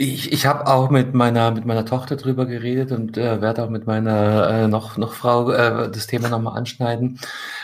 Ich, 0.00 0.32
ich 0.32 0.46
habe 0.46 0.68
auch 0.68 0.90
mit 0.90 1.12
meiner 1.12 1.50
mit 1.50 1.66
meiner 1.66 1.84
Tochter 1.84 2.14
drüber 2.14 2.46
geredet 2.46 2.92
und 2.92 3.18
äh, 3.18 3.40
werde 3.40 3.64
auch 3.64 3.68
mit 3.68 3.86
meiner 3.86 4.48
äh, 4.48 4.68
noch 4.68 4.96
noch 4.96 5.12
Frau 5.12 5.50
äh, 5.50 5.90
das 5.90 6.06
Thema 6.06 6.28
nochmal 6.28 6.56
anschneiden, 6.56 7.18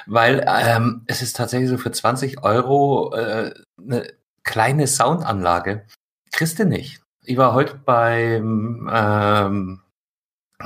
weil 0.07 0.45
ähm, 0.49 1.03
es 1.07 1.23
ist 1.23 1.37
tatsächlich 1.37 1.71
so 1.71 1.79
für 1.79 1.93
20 1.93 2.43
Euro 2.43 3.15
äh, 3.15 3.55
eine 3.79 4.09
kleine 4.43 4.89
Soundanlage 4.89 5.87
kriegst 6.33 6.59
du 6.59 6.67
nicht. 6.67 7.01
Ich 7.23 7.37
war 7.37 7.55
heute 7.55 7.77
beim 7.85 8.91
ähm, 8.93 9.81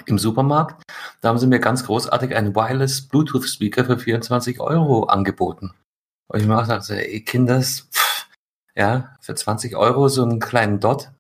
im 0.07 0.19
Supermarkt, 0.19 0.83
da 1.21 1.29
haben 1.29 1.39
sie 1.39 1.47
mir 1.47 1.59
ganz 1.59 1.85
großartig 1.85 2.35
einen 2.35 2.55
Wireless 2.55 3.03
Bluetooth 3.03 3.49
Speaker 3.49 3.85
für 3.85 3.99
24 3.99 4.61
Euro 4.61 5.05
angeboten. 5.05 5.73
Und 6.29 6.41
ich 6.41 6.47
mir 6.47 6.61
auch 6.61 6.67
dachte, 6.67 7.07
ey, 7.07 7.23
Kinders, 7.23 7.89
pff, 7.93 8.27
ja, 8.75 9.17
für 9.21 9.35
20 9.35 9.77
Euro 9.77 10.09
so 10.09 10.23
einen 10.23 10.41
kleinen 10.41 10.81
Dot, 10.81 11.11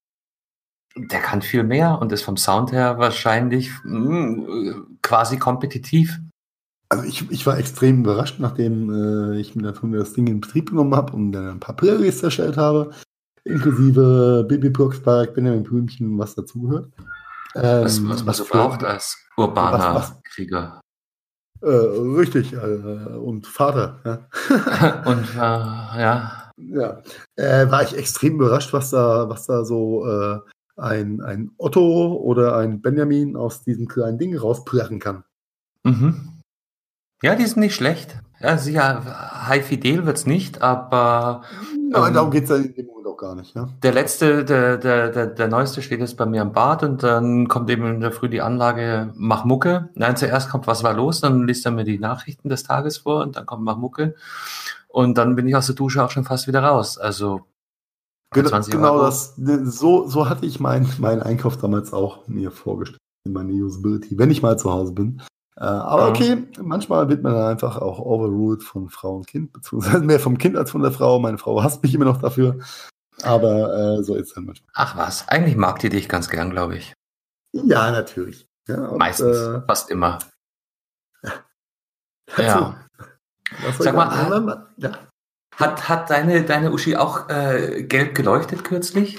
der 0.97 1.21
kann 1.21 1.43
viel 1.43 1.63
mehr 1.63 1.99
und 2.01 2.13
ist 2.13 2.23
vom 2.23 2.37
Sound 2.37 2.73
her 2.73 2.99
wahrscheinlich 2.99 3.71
mh, 3.85 4.09
hm, 4.09 4.99
quasi 5.03 5.39
kompetitiv. 5.39 6.21
Also 6.91 7.05
ich, 7.05 7.31
ich 7.31 7.47
war 7.47 7.59
extrem 7.59 8.01
überrascht, 8.01 8.37
nachdem 8.39 8.91
äh, 9.35 9.39
ich 9.39 9.55
mir 9.55 9.73
das 9.73 10.13
Ding 10.15 10.27
in 10.27 10.41
Betrieb 10.41 10.71
genommen 10.71 10.95
habe 10.95 11.13
und 11.13 11.33
dann 11.33 11.49
ein 11.49 11.61
paar 11.61 11.77
Playlists 11.77 12.23
erstellt 12.23 12.57
habe 12.57 12.93
inklusive 13.49 14.45
Bibi 14.49 14.71
Blocksberg, 14.71 15.35
Benjamin 15.35 15.63
Blümchen, 15.63 16.19
was 16.19 16.35
dazugehört. 16.35 16.93
Ähm, 17.55 17.85
was, 17.85 18.07
was 18.09 18.25
man 18.25 18.35
so 18.35 18.45
braucht 18.45 18.85
als 18.85 19.17
urbaner 19.37 19.95
was, 19.95 20.11
was, 20.11 20.23
Krieger. 20.25 20.81
Äh, 21.61 21.69
richtig, 21.69 22.53
äh, 22.53 22.57
und 22.57 23.47
Vater. 23.47 24.01
Ja. 24.05 25.03
und 25.11 25.35
äh, 25.35 25.39
ja. 25.39 26.45
Ja, 26.61 27.03
äh, 27.37 27.71
war 27.71 27.85
ich 27.85 27.97
extrem 27.97 28.35
überrascht, 28.35 28.73
was 28.73 28.91
da, 28.91 29.29
was 29.29 29.47
da 29.47 29.65
so 29.65 30.05
äh, 30.07 30.41
ein, 30.77 31.21
ein 31.21 31.53
Otto 31.57 32.17
oder 32.17 32.57
ein 32.57 32.83
Benjamin 32.83 33.37
aus 33.37 33.63
diesem 33.63 33.87
kleinen 33.87 34.19
Ding 34.19 34.37
rausplachen 34.37 34.99
kann. 34.99 35.25
Mhm. 35.85 36.41
Ja, 37.23 37.37
die 37.37 37.47
sind 37.47 37.61
nicht 37.61 37.77
schlecht. 37.77 38.21
Ja, 38.41 38.57
sicher, 38.57 39.49
High 39.49 39.65
Fidel 39.65 40.07
wird's 40.07 40.27
nicht, 40.27 40.63
aber. 40.63 41.43
Nein, 41.91 42.09
ähm, 42.09 42.15
darum 42.15 42.31
geht's 42.31 42.51
ja 42.51 42.57
in 42.57 42.75
dem 42.75 42.87
Moment 42.87 43.07
auch 43.07 43.17
gar 43.17 43.35
nicht, 43.35 43.55
ja. 43.57 43.69
Der 43.83 43.93
letzte, 43.93 44.45
der, 44.45 44.77
der, 44.77 45.11
der, 45.11 45.27
der 45.27 45.49
neueste 45.49 45.83
steht 45.83 46.01
jetzt 46.01 46.17
bei 46.17 46.27
mir 46.27 46.43
am 46.43 46.53
Bad 46.53 46.83
und 46.83 47.03
dann 47.03 47.49
kommt 47.49 47.69
eben 47.71 47.87
in 47.87 48.01
der 48.01 48.13
Früh 48.13 48.29
die 48.29 48.41
Anlage, 48.41 49.13
mach 49.17 49.45
Mucke. 49.45 49.89
Nein, 49.95 50.17
zuerst 50.17 50.51
kommt, 50.51 50.67
was 50.67 50.85
war 50.85 50.95
los, 50.95 51.21
dann 51.21 51.47
liest 51.47 51.67
er 51.67 51.73
mir 51.73 51.85
die 51.85 51.99
Nachrichten 51.99 52.49
des 52.49 52.63
Tages 52.63 52.99
vor 52.99 53.23
und 53.23 53.37
dann 53.37 53.47
kommt 53.47 53.65
mach 53.65 53.77
Mucke. 53.77 54.15
Und 54.89 55.19
dann 55.19 55.35
bin 55.35 55.49
ich 55.49 55.57
aus 55.57 55.67
der 55.67 55.75
Dusche 55.75 56.05
auch 56.05 56.11
schon 56.11 56.25
fast 56.25 56.47
wieder 56.47 56.63
raus. 56.63 56.97
Also 56.99 57.43
Genau, 58.31 58.61
genau 58.61 59.01
das, 59.01 59.39
ne, 59.39 59.65
so, 59.65 60.07
so 60.07 60.29
hatte 60.29 60.45
ich 60.45 60.61
meinen 60.61 60.87
mein 60.99 61.23
Einkauf 61.23 61.57
damals 61.57 61.95
auch 61.95 62.29
mir 62.29 62.51
vorgestellt 62.51 62.99
in 63.25 63.33
meiner 63.33 63.53
Usability, 63.53 64.19
wenn 64.19 64.31
ich 64.31 64.43
mal 64.43 64.59
zu 64.59 64.71
Hause 64.71 64.93
bin. 64.93 65.23
Äh, 65.61 65.65
aber 65.65 66.09
okay, 66.09 66.47
manchmal 66.61 67.09
wird 67.09 67.25
man 67.25 67.35
dann 67.35 67.51
einfach 67.51 67.79
auch 67.79 67.99
overruled 67.99 68.63
von 68.63 68.89
Frau 68.91 69.17
und 69.17 69.27
Kind, 69.27 69.53
beziehungsweise 69.53 70.01
mehr 70.05 70.21
vom 70.21 70.39
Kind 70.39 70.57
als 70.57 70.71
von 70.71 70.83
der 70.83 70.93
Frau. 70.93 71.19
Meine 71.19 71.39
Frau 71.39 71.63
hasst 71.63 71.83
mich 71.83 71.95
immer 71.95 72.05
noch 72.05 72.21
dafür. 72.21 72.59
Aber 73.23 73.99
äh, 73.99 74.03
so 74.05 74.15
ist 74.15 74.29
es 74.29 74.35
dann 74.35 74.45
manchmal. 74.45 74.71
Ach 74.75 74.97
was, 74.97 75.27
eigentlich 75.29 75.57
mag 75.57 75.81
die 75.81 75.89
dich 75.89 76.09
ganz 76.09 76.29
gern, 76.29 76.51
glaube 76.51 76.77
ich. 76.77 76.95
Ja, 77.53 77.91
natürlich. 77.91 78.47
Ja, 78.69 78.87
und, 78.87 78.99
Meistens, 78.99 79.37
äh, 79.37 79.61
fast 79.67 79.91
immer. 79.91 80.19
Ja. 82.37 82.45
ja. 82.45 82.77
Sag 83.79 83.97
mal, 83.97 84.69
ja. 84.77 84.93
Hat, 85.57 85.89
hat 85.89 86.11
deine, 86.11 86.45
deine 86.45 86.71
Uschi 86.71 86.95
auch 86.95 87.31
äh, 87.31 87.85
gelb 87.85 88.15
geleuchtet 88.15 88.65
kürzlich? 88.65 89.19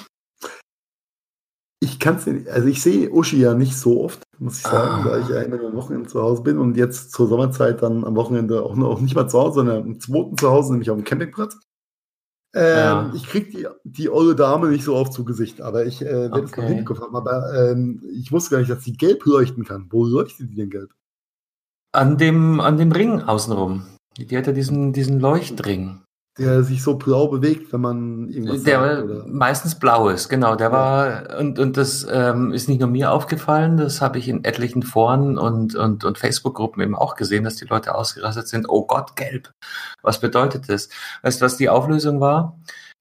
Ich 1.82 2.00
kann 2.00 2.18
es 2.18 2.26
nicht, 2.26 2.50
also 2.50 2.68
ich 2.68 2.82
sehe 2.82 3.10
Uschi 3.10 3.40
ja 3.40 3.54
nicht 3.54 3.78
so 3.78 4.04
oft, 4.04 4.22
muss 4.38 4.58
ich 4.58 4.64
sagen, 4.64 5.04
ah. 5.04 5.06
weil 5.06 5.22
ich 5.22 5.30
ja 5.30 5.42
immer 5.42 5.64
am 5.64 5.76
Wochenende 5.76 6.10
zu 6.10 6.22
Hause 6.22 6.44
bin 6.44 6.58
und 6.58 6.76
jetzt 6.76 7.12
zur 7.12 7.28
Sommerzeit 7.28 7.82
dann 7.82 8.04
am 8.04 8.16
Wochenende 8.18 8.64
auch, 8.64 8.78
auch 8.78 9.00
nicht 9.00 9.16
mal 9.16 9.30
zu 9.30 9.40
Hause, 9.40 9.56
sondern 9.56 9.84
am 9.84 10.00
zweiten 10.00 10.38
zu 10.38 10.50
Hause, 10.50 10.74
nämlich 10.74 10.90
auf 10.90 10.98
dem 10.98 11.06
Campingplatz. 11.06 11.58
Ähm, 12.54 12.78
ja. 12.78 13.12
Ich 13.16 13.28
kriege 13.28 13.50
die, 13.50 13.68
die 13.84 14.10
olle 14.10 14.36
Dame 14.36 14.70
nicht 14.70 14.84
so 14.84 14.96
oft 14.96 15.14
zu 15.14 15.24
Gesicht, 15.24 15.62
aber 15.62 15.86
ich 15.86 16.02
äh, 16.02 16.06
werde 16.06 16.42
okay. 16.42 16.46
es 16.46 16.58
mal 16.58 16.68
hingekommen 16.68 17.04
haben. 17.04 17.16
Aber 17.16 17.54
ähm, 17.54 18.02
ich 18.12 18.32
wusste 18.32 18.52
gar 18.52 18.60
nicht, 18.60 18.72
dass 18.72 18.84
sie 18.84 18.94
gelb 18.94 19.26
leuchten 19.26 19.64
kann. 19.64 19.88
Wo 19.92 20.04
leuchtet 20.04 20.50
die 20.50 20.56
denn 20.56 20.70
gelb? 20.70 20.92
An 21.92 22.18
dem, 22.18 22.60
an 22.60 22.78
dem 22.78 22.92
Ring 22.92 23.22
außenrum. 23.22 23.86
Die 24.18 24.38
hat 24.38 24.48
ja 24.48 24.54
diesen, 24.54 24.94
diesen 24.94 25.20
Leuchtring 25.20 26.02
der 26.40 26.64
sich 26.64 26.82
so 26.82 26.96
blau 26.96 27.28
bewegt, 27.28 27.72
wenn 27.74 27.82
man 27.82 28.30
irgendwas 28.30 28.64
Der 28.64 28.80
sagt, 28.80 29.04
oder? 29.04 29.26
meistens 29.28 29.78
blau 29.78 30.10
ist, 30.10 30.30
genau. 30.30 30.56
Der 30.56 30.68
ja. 30.70 30.74
war, 30.74 31.40
und, 31.40 31.60
und 31.60 31.78
das 31.78 32.08
ähm, 32.10 32.54
ist 32.54 32.70
nicht 32.70 32.80
nur 32.80 32.90
mir 32.90 33.12
aufgefallen, 33.12 33.78
das 33.78 34.02
habe 34.02 34.18
ich 34.18 34.28
in 34.30 34.44
etlichen 34.46 34.82
Foren 34.82 35.38
und, 35.38 35.76
und, 35.76 36.06
und 36.06 36.18
Facebook-Gruppen 36.18 36.82
eben 36.82 36.96
auch 36.96 37.16
gesehen, 37.16 37.44
dass 37.44 37.58
die 37.58 37.66
Leute 37.66 37.94
ausgerastet 37.94 38.48
sind. 38.48 38.68
Oh 38.70 38.86
Gott, 38.86 39.16
gelb. 39.16 39.52
Was 40.02 40.20
bedeutet 40.20 40.70
das? 40.70 40.90
Weißt 41.22 41.42
du, 41.42 41.46
was 41.46 41.58
die 41.58 41.70
Auflösung 41.70 42.20
war? 42.22 42.58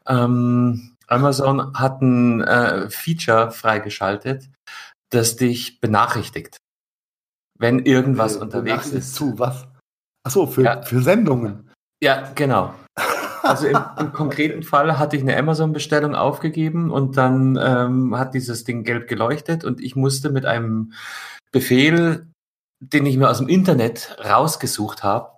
Ähm, 0.07 0.97
Amazon 1.07 1.73
hat 1.75 2.03
ein 2.03 2.43
äh, 2.43 2.91
Feature 2.91 3.51
freigeschaltet, 3.51 4.51
das 5.11 5.37
dich 5.37 5.81
benachrichtigt, 5.81 6.59
wenn 7.59 7.79
irgendwas 7.79 8.37
äh, 8.37 8.41
unterwegs 8.41 8.91
ist. 8.91 9.15
Zu 9.15 9.39
was? 9.39 9.67
Achso, 10.27 10.47
für, 10.47 10.63
ja. 10.63 10.83
für 10.83 11.01
Sendungen. 11.01 11.71
Ja, 12.03 12.31
genau. 12.35 12.75
Also 13.49 13.67
im, 13.67 13.79
im, 13.99 14.13
konkreten 14.13 14.63
Fall 14.63 14.99
hatte 14.99 15.17
ich 15.17 15.23
eine 15.23 15.37
Amazon-Bestellung 15.37 16.15
aufgegeben 16.15 16.91
und 16.91 17.17
dann 17.17 17.59
ähm, 17.61 18.19
hat 18.19 18.35
dieses 18.35 18.65
Ding 18.65 18.85
gelb 18.85 19.09
geleuchtet 19.09 19.65
und 19.65 19.81
ich 19.81 19.97
musste 19.97 20.31
mit 20.31 20.47
einem 20.47 20.93
Befehl, 21.51 22.27
den 22.81 23.07
ich 23.07 23.17
mir 23.17 23.29
aus 23.29 23.39
dem 23.39 23.49
Internet 23.49 24.17
rausgesucht 24.25 25.03
habe, 25.03 25.37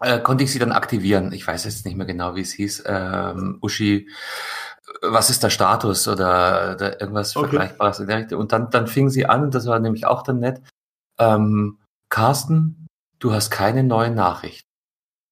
äh, 0.00 0.20
konnte 0.20 0.44
ich 0.44 0.52
sie 0.52 0.58
dann 0.58 0.72
aktivieren. 0.72 1.32
Ich 1.32 1.46
weiß 1.46 1.64
jetzt 1.64 1.84
nicht 1.84 1.96
mehr 1.96 2.06
genau, 2.06 2.36
wie 2.36 2.42
es 2.42 2.52
hieß. 2.52 2.84
Ähm, 2.86 3.58
Uschi, 3.60 4.08
was 5.02 5.30
ist 5.30 5.42
der 5.42 5.50
Status 5.50 6.08
oder, 6.08 6.74
oder 6.74 7.00
irgendwas 7.00 7.36
okay. 7.36 7.48
Vergleichbares 7.48 8.00
in 8.00 8.06
der 8.06 8.18
Richtung. 8.18 8.40
Und 8.40 8.52
dann, 8.52 8.70
dann 8.70 8.86
fing 8.86 9.10
sie 9.10 9.26
an, 9.26 9.44
und 9.44 9.54
das 9.54 9.66
war 9.66 9.78
nämlich 9.80 10.06
auch 10.06 10.22
dann 10.22 10.38
nett. 10.38 10.62
Ähm, 11.18 11.78
Carsten, 12.10 12.86
du 13.18 13.32
hast 13.32 13.50
keine 13.50 13.82
neuen 13.82 14.14
Nachrichten. 14.14 14.67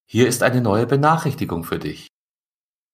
Hier 0.08 0.28
ist 0.28 0.42
eine 0.42 0.60
neue 0.60 0.86
Benachrichtigung 0.86 1.64
für 1.64 1.78
dich. 1.78 2.08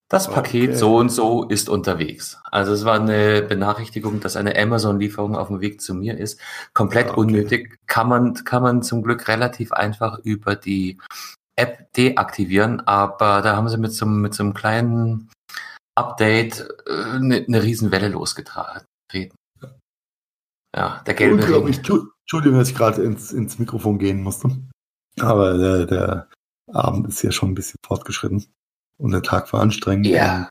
Das 0.09 0.29
Paket 0.29 0.71
okay. 0.71 0.79
so 0.79 0.97
und 0.99 1.09
so 1.09 1.45
ist 1.45 1.71
unterwegs. 1.71 2.39
Also 2.45 2.75
es 2.75 2.85
war 2.85 3.01
eine 3.01 3.41
Benachrichtigung, 3.41 4.21
dass 4.21 4.37
eine 4.37 4.55
Amazon-Lieferung 4.59 5.37
auf 5.37 5.49
dem 5.49 5.63
Weg 5.63 5.81
zu 5.81 5.95
mir 5.95 6.19
ist. 6.19 6.39
Komplett 6.75 7.11
okay. 7.11 7.21
unnötig. 7.21 7.79
Kann 7.87 8.11
man, 8.11 8.35
kann 8.35 8.63
man 8.63 8.83
zum 8.83 9.03
Glück 9.03 9.27
relativ 9.29 9.73
einfach 9.73 10.19
über 10.19 10.55
die 10.55 10.99
App 11.57 11.91
deaktivieren, 11.95 12.81
aber 12.81 13.41
da 13.41 13.57
haben 13.57 13.71
sie 13.71 13.79
mit 13.79 13.93
so, 13.93 14.05
mit 14.05 14.35
so 14.35 14.43
einem 14.43 14.53
kleinen 14.53 15.31
Update 15.95 16.69
äh, 16.87 17.15
eine, 17.15 17.45
eine 17.47 17.63
Riesenwelle 17.63 18.09
losgetreten. 18.09 19.37
Ja, 20.77 21.03
der 21.07 21.15
gelbe 21.15 21.37
Unglaublich. 21.37 21.79
Entschuldigung, 21.79 22.59
dass 22.59 22.69
ich 22.69 22.75
gerade 22.75 23.03
ins, 23.03 23.33
ins 23.33 23.59
Mikrofon 23.59 23.99
gehen 23.99 24.23
musste. 24.23 24.51
Aber 25.21 25.57
der, 25.57 25.87
der 25.87 26.29
Abend 26.71 27.09
ist 27.09 27.23
ja 27.23 27.33
schon 27.33 27.51
ein 27.51 27.55
bisschen 27.55 27.79
fortgeschritten 27.85 28.47
und 28.99 29.13
der 29.13 29.23
Tag 29.23 29.53
war 29.53 29.61
anstrengend. 29.61 30.07
Ja. 30.07 30.49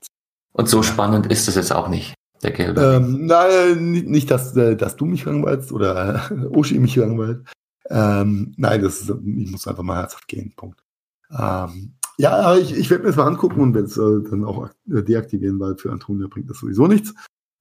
Und, 0.53 0.67
so 0.67 0.83
spannend 0.83 1.27
ist 1.27 1.47
es 1.47 1.55
jetzt 1.55 1.71
auch 1.71 1.87
nicht, 1.87 2.13
der 2.43 2.51
gelbe. 2.51 2.81
Ähm, 2.81 3.25
nein, 3.25 3.91
nicht, 3.91 4.29
dass, 4.29 4.55
äh, 4.57 4.75
dass 4.75 4.97
du 4.97 5.05
mich 5.05 5.25
langweilst 5.25 5.71
oder 5.71 6.29
Uschi 6.51 6.79
mich 6.79 6.95
langweilt. 6.95 7.45
Ähm, 7.89 8.53
nein, 8.57 8.81
das 8.81 9.01
ist, 9.01 9.09
ich 9.09 9.51
muss 9.51 9.67
einfach 9.67 9.83
mal 9.83 9.97
herzhaft 9.97 10.27
gehen. 10.27 10.53
Punkt. 10.55 10.83
Ähm, 11.31 11.93
ja, 12.17 12.37
aber 12.37 12.59
ich, 12.59 12.75
ich 12.75 12.89
werde 12.89 13.03
mir 13.03 13.09
das 13.09 13.17
mal 13.17 13.27
angucken 13.27 13.61
und 13.61 13.73
werde 13.73 13.87
es 13.87 13.97
äh, 13.97 14.29
dann 14.29 14.43
auch 14.43 14.69
äh, 14.89 15.01
deaktivieren, 15.01 15.59
weil 15.59 15.77
für 15.77 15.91
Antonia 15.91 16.27
bringt 16.27 16.49
das 16.49 16.59
sowieso 16.59 16.87
nichts. 16.87 17.13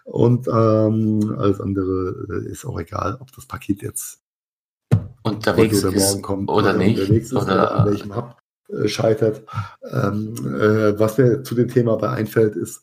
Und 0.04 0.48
ähm, 0.48 1.36
alles 1.38 1.60
andere 1.60 2.26
äh, 2.28 2.50
ist 2.50 2.64
auch 2.64 2.78
egal, 2.78 3.16
ob 3.20 3.30
das 3.32 3.46
Paket 3.46 3.82
jetzt 3.82 4.20
unterwegs 5.22 5.84
oder 5.84 5.96
morgen 5.96 6.22
kommt 6.22 6.50
oder, 6.50 6.70
oder 6.70 6.78
nicht 6.78 6.98
unterwegs 6.98 7.26
ist 7.26 7.32
oder, 7.34 7.44
oder 7.44 7.78
in 7.78 7.84
welchem 7.86 8.16
Hub 8.16 8.39
scheitert. 8.86 9.42
Ähm, 9.90 10.34
äh, 10.36 10.98
was 10.98 11.18
mir 11.18 11.42
zu 11.42 11.54
dem 11.54 11.68
Thema 11.68 11.96
bei 11.96 12.10
einfällt, 12.10 12.56
ist, 12.56 12.82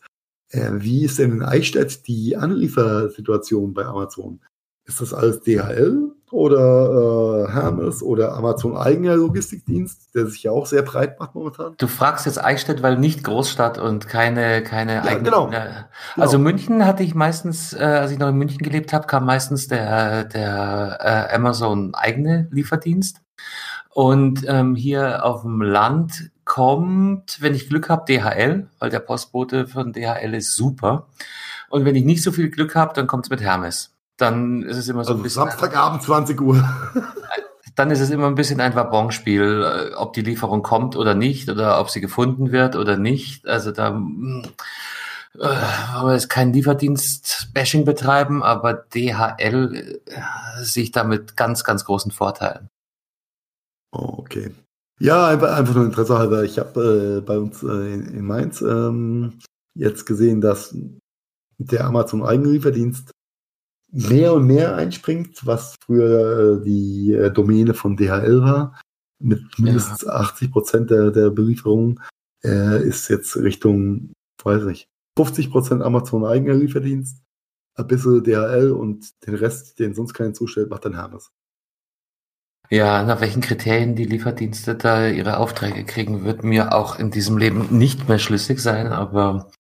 äh, 0.50 0.72
wie 0.74 1.04
ist 1.04 1.20
denn 1.20 1.32
in 1.32 1.44
Eichstätt 1.44 2.08
die 2.08 2.38
Anliefersituation 2.38 3.74
bei 3.74 3.86
Amazon? 3.86 4.40
Ist 4.86 5.02
das 5.02 5.14
alles 5.14 5.42
DHL 5.42 6.12
oder 6.32 7.48
äh, 7.48 7.52
Hermes 7.52 8.02
oder 8.02 8.34
Amazon 8.34 8.78
eigener 8.78 9.18
Logistikdienst, 9.18 10.16
der 10.16 10.28
sich 10.28 10.44
ja 10.44 10.52
auch 10.52 10.66
sehr 10.66 10.82
breit 10.82 11.20
macht 11.20 11.36
momentan? 11.36 11.76
Du 11.78 11.88
fragst 11.88 12.26
jetzt 12.26 12.42
Eichstätt, 12.42 12.82
weil 12.84 12.98
nicht 12.98 13.24
Großstadt 13.26 13.80
und 13.80 14.08
keine 14.08 14.64
keine 14.64 14.96
ja, 14.96 15.04
eigene. 15.04 15.24
Genau. 15.24 15.52
Äh, 15.52 15.84
also 16.16 16.38
genau. 16.38 16.50
München 16.50 16.86
hatte 16.86 17.04
ich 17.04 17.16
meistens, 17.16 17.74
äh, 17.74 17.84
als 17.84 18.12
ich 18.12 18.20
noch 18.20 18.30
in 18.30 18.38
München 18.38 18.60
gelebt 18.60 18.94
habe, 18.94 19.08
kam 19.08 19.26
meistens 19.26 19.68
der 19.68 20.24
der 20.24 21.00
äh, 21.02 21.36
Amazon 21.36 21.94
eigene 21.94 22.48
Lieferdienst. 22.52 23.20
Und 23.98 24.46
ähm, 24.48 24.76
hier 24.76 25.26
auf 25.26 25.42
dem 25.42 25.60
Land 25.60 26.30
kommt, 26.46 27.42
wenn 27.42 27.56
ich 27.56 27.68
Glück 27.68 27.90
habe, 27.90 28.06
DHL, 28.06 28.68
weil 28.78 28.92
der 28.92 29.00
Postbote 29.00 29.66
von 29.66 29.92
DHL 29.92 30.36
ist 30.36 30.56
super. 30.56 31.08
Und 31.72 31.84
wenn 31.84 31.96
ich 31.96 32.06
nicht 32.06 32.22
so 32.22 32.32
viel 32.32 32.52
Glück 32.52 32.76
habe, 32.76 32.94
dann 32.94 33.08
kommt 33.08 33.26
es 33.26 33.32
mit 33.32 33.42
Hermes. 33.42 33.96
Dann 34.16 34.62
ist 34.62 34.78
es 34.78 34.88
immer 34.88 35.04
so 35.04 35.14
also 35.14 35.20
ein 35.20 35.24
bisschen. 35.24 35.46
Samstagabend 35.46 36.04
20 36.04 36.40
Uhr. 36.40 36.64
dann 37.76 37.90
ist 37.90 38.00
es 38.00 38.12
immer 38.12 38.28
ein 38.28 38.36
bisschen 38.36 38.62
ein 38.62 38.76
Wabonspiel, 38.76 39.64
äh, 39.64 39.96
ob 39.96 40.14
die 40.14 40.22
Lieferung 40.22 40.62
kommt 40.62 40.96
oder 40.96 41.16
nicht, 41.16 41.50
oder 41.50 41.80
ob 41.80 41.90
sie 41.90 42.00
gefunden 42.00 42.52
wird 42.52 42.76
oder 42.76 42.98
nicht. 42.98 43.48
Also 43.48 43.72
da 43.72 43.88
hm, 43.88 44.44
äh, 45.40 45.40
wollen 45.40 46.06
wir 46.06 46.14
jetzt 46.14 46.30
keinen 46.30 46.54
Lieferdienst-Bashing 46.54 47.84
betreiben, 47.84 48.44
aber 48.44 48.76
DHL 48.76 50.00
äh, 50.06 50.22
sehe 50.62 50.84
ich 50.84 50.92
damit 50.92 51.36
ganz, 51.36 51.64
ganz 51.64 51.84
großen 51.84 52.12
Vorteilen. 52.12 52.70
Oh, 53.92 54.16
okay. 54.18 54.52
Ja, 55.00 55.28
einfach, 55.28 55.76
nur 55.76 55.86
Interesse 55.86 56.18
halber. 56.18 56.44
Ich 56.44 56.58
habe 56.58 57.18
äh, 57.20 57.22
bei 57.22 57.38
uns 57.38 57.62
äh, 57.64 57.94
in, 57.94 58.08
in, 58.08 58.26
Mainz 58.26 58.62
ähm, 58.62 59.40
jetzt 59.76 60.06
gesehen, 60.06 60.42
dass 60.42 60.76
der 61.60 61.86
Amazon 61.86 62.24
Eigenlieferdienst 62.24 63.12
mehr 63.92 64.34
und 64.34 64.48
mehr 64.48 64.76
einspringt, 64.76 65.46
was 65.46 65.76
früher 65.86 66.60
äh, 66.60 66.64
die 66.64 67.14
äh, 67.14 67.32
Domäne 67.32 67.74
von 67.74 67.96
DHL 67.96 68.42
war. 68.42 68.82
Mit 69.20 69.42
mindestens 69.58 70.02
ja. 70.02 70.14
80 70.14 70.52
Prozent 70.52 70.90
der, 70.90 71.12
der 71.12 71.30
Belieferung 71.30 72.00
äh, 72.44 72.84
ist 72.84 73.08
jetzt 73.08 73.36
Richtung, 73.38 74.14
weiß 74.44 74.64
nicht, 74.64 74.88
50 75.18 75.52
Prozent 75.52 75.82
Amazon 75.82 76.26
eigener 76.26 76.54
Lieferdienst, 76.54 77.24
ein 77.76 77.88
bisschen 77.88 78.24
DHL 78.24 78.72
und 78.72 79.26
den 79.26 79.36
Rest, 79.36 79.80
den 79.80 79.96
sonst 79.96 80.14
keinen 80.14 80.36
zustellt, 80.36 80.70
macht 80.70 80.86
dann 80.86 80.96
Hermes. 80.96 81.32
Ja, 82.70 83.04
nach 83.04 83.22
welchen 83.22 83.42
Kriterien 83.42 83.96
die 83.96 84.06
Lieferdienste 84.06 84.76
da 84.76 85.08
ihre 85.08 85.38
Aufträge 85.38 85.86
kriegen, 85.86 86.26
wird 86.26 86.44
mir 86.44 86.74
auch 86.74 87.00
in 87.00 87.12
diesem 87.12 87.38
Leben 87.38 87.68
nicht 87.78 88.10
mehr 88.10 88.20
schlüssig 88.20 88.60
sein, 88.60 88.88
aber. 88.88 89.52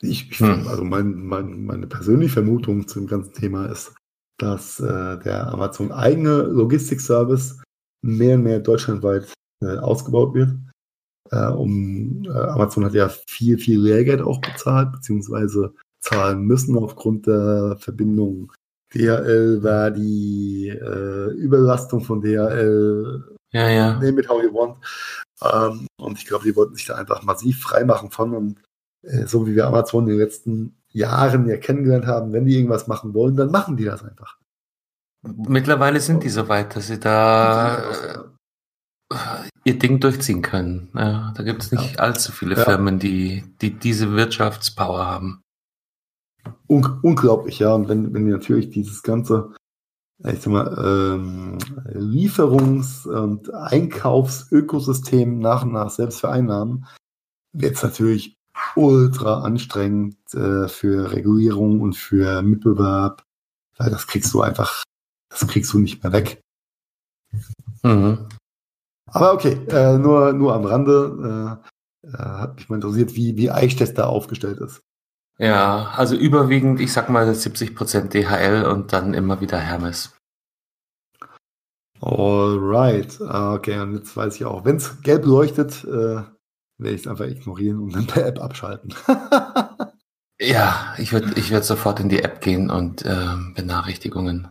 Ich, 0.00 0.30
ich 0.30 0.40
hm. 0.40 0.66
also 0.66 0.84
mein, 0.84 1.26
mein, 1.26 1.64
meine 1.64 1.86
persönliche 1.86 2.34
Vermutung 2.34 2.86
zum 2.86 3.06
ganzen 3.06 3.34
Thema 3.34 3.66
ist, 3.66 3.94
dass 4.38 4.80
äh, 4.80 5.18
der 5.18 5.48
Amazon 5.52 5.92
eigene 5.92 6.42
Logistikservice 6.42 7.60
mehr 8.02 8.36
und 8.36 8.44
mehr 8.44 8.60
deutschlandweit 8.60 9.32
äh, 9.60 9.76
ausgebaut 9.78 10.34
wird. 10.34 10.56
Äh, 11.30 11.48
um 11.48 12.24
äh, 12.24 12.30
Amazon 12.30 12.84
hat 12.84 12.94
ja 12.94 13.08
viel, 13.08 13.58
viel 13.58 13.80
Lehrgeld 13.80 14.22
auch 14.22 14.40
bezahlt, 14.40 14.92
beziehungsweise 14.92 15.74
zahlen 16.00 16.42
müssen 16.42 16.78
aufgrund 16.78 17.26
der 17.26 17.76
Verbindung. 17.80 18.52
DHL 18.94 19.62
war 19.62 19.90
die 19.90 20.68
äh, 20.68 21.30
Überlastung 21.32 22.00
von 22.00 22.20
DHL. 22.20 23.36
Ja, 23.52 23.68
ja. 23.68 23.92
Name 23.94 24.20
it 24.20 24.28
how 24.28 24.42
you 24.42 24.52
want. 24.52 24.76
Ähm, 25.42 25.86
und 26.00 26.18
ich 26.18 26.26
glaube, 26.26 26.44
die 26.44 26.56
wollten 26.56 26.74
sich 26.74 26.86
da 26.86 26.96
einfach 26.96 27.22
massiv 27.22 27.60
freimachen 27.60 28.10
von 28.10 28.34
und 28.34 28.62
äh, 29.02 29.26
so 29.26 29.46
wie 29.46 29.54
wir 29.54 29.66
Amazon 29.66 30.04
in 30.04 30.10
den 30.10 30.18
letzten 30.18 30.76
Jahren 30.90 31.48
ja 31.48 31.56
kennengelernt 31.56 32.06
haben, 32.06 32.32
wenn 32.32 32.46
die 32.46 32.56
irgendwas 32.56 32.86
machen 32.86 33.14
wollen, 33.14 33.36
dann 33.36 33.50
machen 33.50 33.76
die 33.76 33.84
das 33.84 34.02
einfach. 34.02 34.38
Mittlerweile 35.22 36.00
sind 36.00 36.22
die 36.22 36.28
so 36.28 36.48
weit, 36.48 36.76
dass 36.76 36.86
sie 36.86 36.98
da 36.98 37.78
äh, 39.10 39.48
ihr 39.64 39.78
Ding 39.78 40.00
durchziehen 40.00 40.42
können. 40.42 40.90
Ja, 40.94 41.32
da 41.36 41.42
gibt 41.42 41.62
es 41.62 41.72
nicht 41.72 41.96
ja. 41.96 42.00
allzu 42.00 42.32
viele 42.32 42.56
ja. 42.56 42.64
Firmen, 42.64 42.98
die, 42.98 43.44
die 43.60 43.78
diese 43.78 44.12
Wirtschaftspower 44.12 45.06
haben. 45.06 45.42
Un 46.66 46.98
unglaublich, 47.02 47.58
ja. 47.58 47.74
Und 47.74 47.88
wenn, 47.88 48.12
wenn 48.14 48.26
wir 48.26 48.34
natürlich 48.34 48.70
dieses 48.70 49.02
ganze, 49.02 49.54
ich 50.24 50.40
sag 50.40 50.52
mal, 50.52 50.74
ähm, 50.84 51.58
Lieferungs- 51.94 53.06
und 53.06 53.52
Einkaufsökosystem 53.52 55.38
nach 55.38 55.64
und 55.64 55.72
nach 55.72 55.90
selbst 55.90 56.20
vereinnahmen, 56.20 56.86
wird 57.52 57.76
es 57.76 57.82
natürlich 57.82 58.36
ultra 58.76 59.42
anstrengend 59.42 60.16
äh, 60.34 60.68
für 60.68 61.12
Regulierung 61.12 61.80
und 61.80 61.94
für 61.94 62.42
Mitbewerb, 62.42 63.22
weil 63.76 63.90
das 63.90 64.06
kriegst 64.06 64.32
du 64.34 64.40
einfach, 64.40 64.82
das 65.30 65.46
kriegst 65.46 65.72
du 65.72 65.78
nicht 65.78 66.02
mehr 66.02 66.12
weg. 66.12 66.40
Mhm. 67.82 68.28
Aber 69.06 69.32
okay, 69.32 69.54
äh, 69.68 69.98
nur, 69.98 70.32
nur 70.32 70.54
am 70.54 70.64
Rande 70.64 71.60
äh, 72.04 72.08
äh 72.08 72.18
hat 72.18 72.56
mich 72.56 72.68
mal 72.68 72.76
interessiert, 72.76 73.14
wie, 73.14 73.36
wie 73.36 73.50
Eichstätt 73.50 73.96
da 73.96 74.06
aufgestellt 74.06 74.58
ist. 74.58 74.82
Ja, 75.38 75.92
also 75.96 76.16
überwiegend, 76.16 76.80
ich 76.80 76.92
sag 76.92 77.08
mal 77.08 77.28
70% 77.30 78.08
DHL 78.08 78.64
und 78.64 78.92
dann 78.92 79.14
immer 79.14 79.40
wieder 79.40 79.58
Hermes. 79.58 80.16
Alright, 82.00 83.20
okay, 83.20 83.80
und 83.80 83.96
jetzt 83.96 84.16
weiß 84.16 84.36
ich 84.36 84.44
auch, 84.44 84.64
wenn 84.64 84.76
es 84.76 85.00
gelb 85.02 85.24
leuchtet, 85.24 85.84
äh, 85.84 86.22
werde 86.78 86.94
ich 86.94 87.02
es 87.02 87.06
einfach 87.06 87.26
ignorieren 87.26 87.80
und 87.80 87.94
dann 87.94 88.06
per 88.08 88.26
App 88.26 88.40
abschalten. 88.40 88.94
ja, 90.40 90.94
ich 90.98 91.12
würde 91.12 91.32
ich 91.36 91.50
würd 91.50 91.64
sofort 91.64 92.00
in 92.00 92.08
die 92.08 92.22
App 92.22 92.40
gehen 92.40 92.70
und 92.70 93.04
äh, 93.04 93.34
Benachrichtigungen 93.54 94.48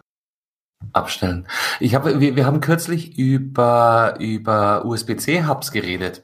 abstellen. 0.93 1.47
Ich 1.79 1.95
habe, 1.95 2.19
wir, 2.19 2.35
wir 2.35 2.45
haben 2.45 2.61
kürzlich 2.61 3.17
über, 3.17 4.15
über 4.19 4.85
USB-C-Hubs 4.85 5.71
geredet, 5.71 6.23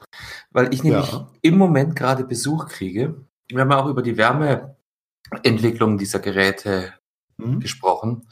weil 0.51 0.73
ich 0.73 0.83
nämlich 0.83 1.11
ja. 1.11 1.29
im 1.41 1.57
Moment 1.57 1.95
gerade 1.95 2.23
Besuch 2.23 2.67
kriege. 2.67 3.25
Wir 3.49 3.61
haben 3.61 3.71
auch 3.71 3.87
über 3.87 4.01
die 4.01 4.17
Wärmeentwicklung 4.17 5.97
dieser 5.97 6.19
Geräte 6.19 6.93
mhm. 7.37 7.59
gesprochen. 7.59 8.27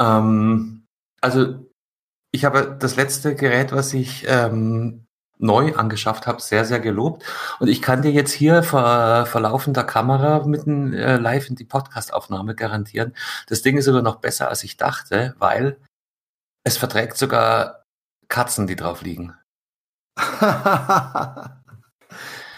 Ähm, 0.00 0.86
also 1.20 1.66
ich 2.32 2.44
habe 2.44 2.76
das 2.78 2.96
letzte 2.96 3.34
Gerät, 3.34 3.72
was 3.72 3.92
ich 3.94 4.24
ähm, 4.26 5.06
neu 5.38 5.74
angeschafft 5.74 6.26
habe, 6.26 6.40
sehr, 6.40 6.64
sehr 6.64 6.80
gelobt. 6.80 7.24
Und 7.58 7.68
ich 7.68 7.82
kann 7.82 8.02
dir 8.02 8.12
jetzt 8.12 8.32
hier 8.32 8.62
vor, 8.62 9.26
vor 9.26 9.40
laufender 9.40 9.84
Kamera 9.84 10.44
mitten 10.46 10.94
äh, 10.94 11.16
live 11.16 11.50
in 11.50 11.56
die 11.56 11.64
Podcastaufnahme 11.64 12.54
garantieren. 12.54 13.14
Das 13.48 13.62
Ding 13.62 13.76
ist 13.76 13.84
sogar 13.84 14.02
noch 14.02 14.16
besser, 14.16 14.48
als 14.48 14.64
ich 14.64 14.76
dachte, 14.76 15.34
weil 15.38 15.78
es 16.64 16.76
verträgt 16.76 17.18
sogar 17.18 17.84
Katzen, 18.28 18.66
die 18.66 18.76
drauf 18.76 19.02
liegen. 19.02 19.34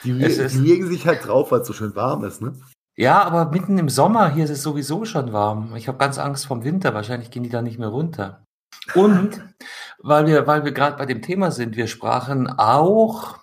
die, 0.04 0.12
die 0.12 0.58
legen 0.58 0.86
sich 0.88 1.06
halt 1.06 1.26
drauf, 1.26 1.50
weil 1.50 1.60
es 1.60 1.66
so 1.66 1.72
schön 1.72 1.94
warm 1.96 2.24
ist, 2.24 2.40
ne? 2.40 2.54
Ja, 2.96 3.24
aber 3.24 3.50
mitten 3.50 3.76
im 3.78 3.88
Sommer 3.88 4.32
hier 4.32 4.44
ist 4.44 4.50
es 4.50 4.62
sowieso 4.62 5.04
schon 5.04 5.32
warm. 5.32 5.74
Ich 5.74 5.88
habe 5.88 5.98
ganz 5.98 6.18
Angst 6.18 6.46
vom 6.46 6.62
Winter. 6.62 6.94
Wahrscheinlich 6.94 7.30
gehen 7.30 7.42
die 7.42 7.48
da 7.48 7.60
nicht 7.60 7.78
mehr 7.78 7.88
runter. 7.88 8.44
Und 8.94 9.42
weil 9.98 10.26
wir, 10.26 10.46
weil 10.46 10.64
wir 10.64 10.72
gerade 10.72 10.96
bei 10.96 11.06
dem 11.06 11.22
Thema 11.22 11.50
sind, 11.50 11.76
wir 11.76 11.88
sprachen 11.88 12.46
auch 12.48 13.38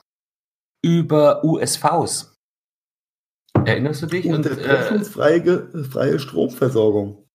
über 0.84 1.44
USVs. 1.44 2.36
Erinnerst 3.66 4.04
du 4.04 4.06
dich? 4.08 4.26
Und, 4.26 4.48
und 4.48 4.58
äh, 4.58 5.04
freie 5.04 6.20
Stromversorgung. 6.20 7.28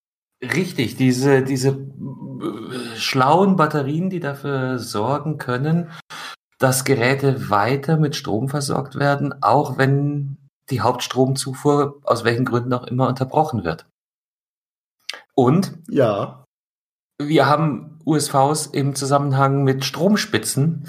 Richtig, 0.42 0.96
diese, 0.96 1.42
diese 1.42 1.68
äh, 1.68 2.96
schlauen 2.96 3.56
Batterien, 3.56 4.10
die 4.10 4.20
dafür 4.20 4.78
sorgen 4.78 5.38
können, 5.38 5.90
dass 6.58 6.84
Geräte 6.84 7.50
weiter 7.50 7.96
mit 7.96 8.16
Strom 8.16 8.48
versorgt 8.48 8.96
werden, 8.96 9.34
auch 9.42 9.78
wenn 9.78 10.38
die 10.70 10.80
Hauptstromzufuhr 10.80 12.00
aus 12.02 12.24
welchen 12.24 12.44
Gründen 12.44 12.72
auch 12.72 12.84
immer 12.84 13.08
unterbrochen 13.08 13.64
wird. 13.64 13.86
Und 15.34 15.78
ja. 15.88 16.44
wir 17.20 17.46
haben 17.46 17.98
USVs 18.04 18.66
im 18.66 18.94
Zusammenhang 18.94 19.64
mit 19.64 19.84
Stromspitzen. 19.84 20.88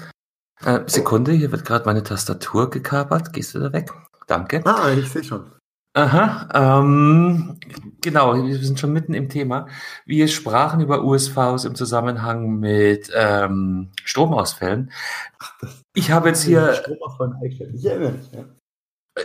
Äh, 0.64 0.80
Sekunde, 0.86 1.32
hier 1.32 1.52
wird 1.52 1.64
gerade 1.64 1.84
meine 1.84 2.02
Tastatur 2.02 2.70
gekapert. 2.70 3.32
Gehst 3.32 3.54
du 3.54 3.60
da 3.60 3.72
weg? 3.72 3.92
Danke. 4.26 4.62
Ah, 4.64 4.90
ich 4.90 5.10
sehe 5.10 5.22
schon. 5.22 5.50
Aha, 5.98 6.48
ähm, 6.54 7.58
genau, 8.00 8.36
wir 8.46 8.58
sind 8.58 8.78
schon 8.78 8.92
mitten 8.92 9.14
im 9.14 9.28
Thema. 9.28 9.66
Wir 10.06 10.28
sprachen 10.28 10.80
über 10.80 11.02
USVs 11.02 11.64
im 11.64 11.74
Zusammenhang 11.74 12.60
mit 12.60 13.10
ähm, 13.12 13.90
Stromausfällen. 14.04 14.92
Ich 15.94 16.12
habe 16.12 16.28
jetzt 16.28 16.44
hier. 16.44 16.68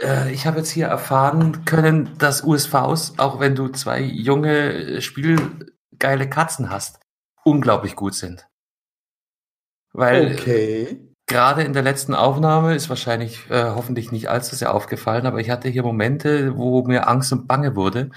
Äh, 0.01 0.33
ich 0.33 0.47
habe 0.47 0.57
jetzt 0.57 0.71
hier 0.71 0.87
erfahren 0.87 1.63
können, 1.65 2.17
dass 2.17 2.43
USVs, 2.43 3.19
auch 3.19 3.39
wenn 3.39 3.53
du 3.53 3.67
zwei 3.67 4.01
junge, 4.01 4.99
spielgeile 4.99 6.27
Katzen 6.27 6.71
hast, 6.71 6.99
unglaublich 7.43 7.95
gut 7.95 8.15
sind. 8.15 8.47
Weil 9.91 10.33
okay. 10.33 11.12
Gerade 11.27 11.63
in 11.63 11.73
der 11.73 11.81
letzten 11.83 12.13
Aufnahme 12.15 12.75
ist 12.75 12.89
wahrscheinlich 12.89 13.49
äh, 13.49 13.71
hoffentlich 13.71 14.11
nicht 14.11 14.29
allzu 14.29 14.55
sehr 14.55 14.73
aufgefallen, 14.73 15.25
aber 15.25 15.39
ich 15.39 15.49
hatte 15.49 15.69
hier 15.69 15.83
Momente, 15.83 16.57
wo 16.57 16.83
mir 16.83 17.07
Angst 17.07 17.31
und 17.31 17.47
Bange 17.47 17.75
wurde, 17.75 18.11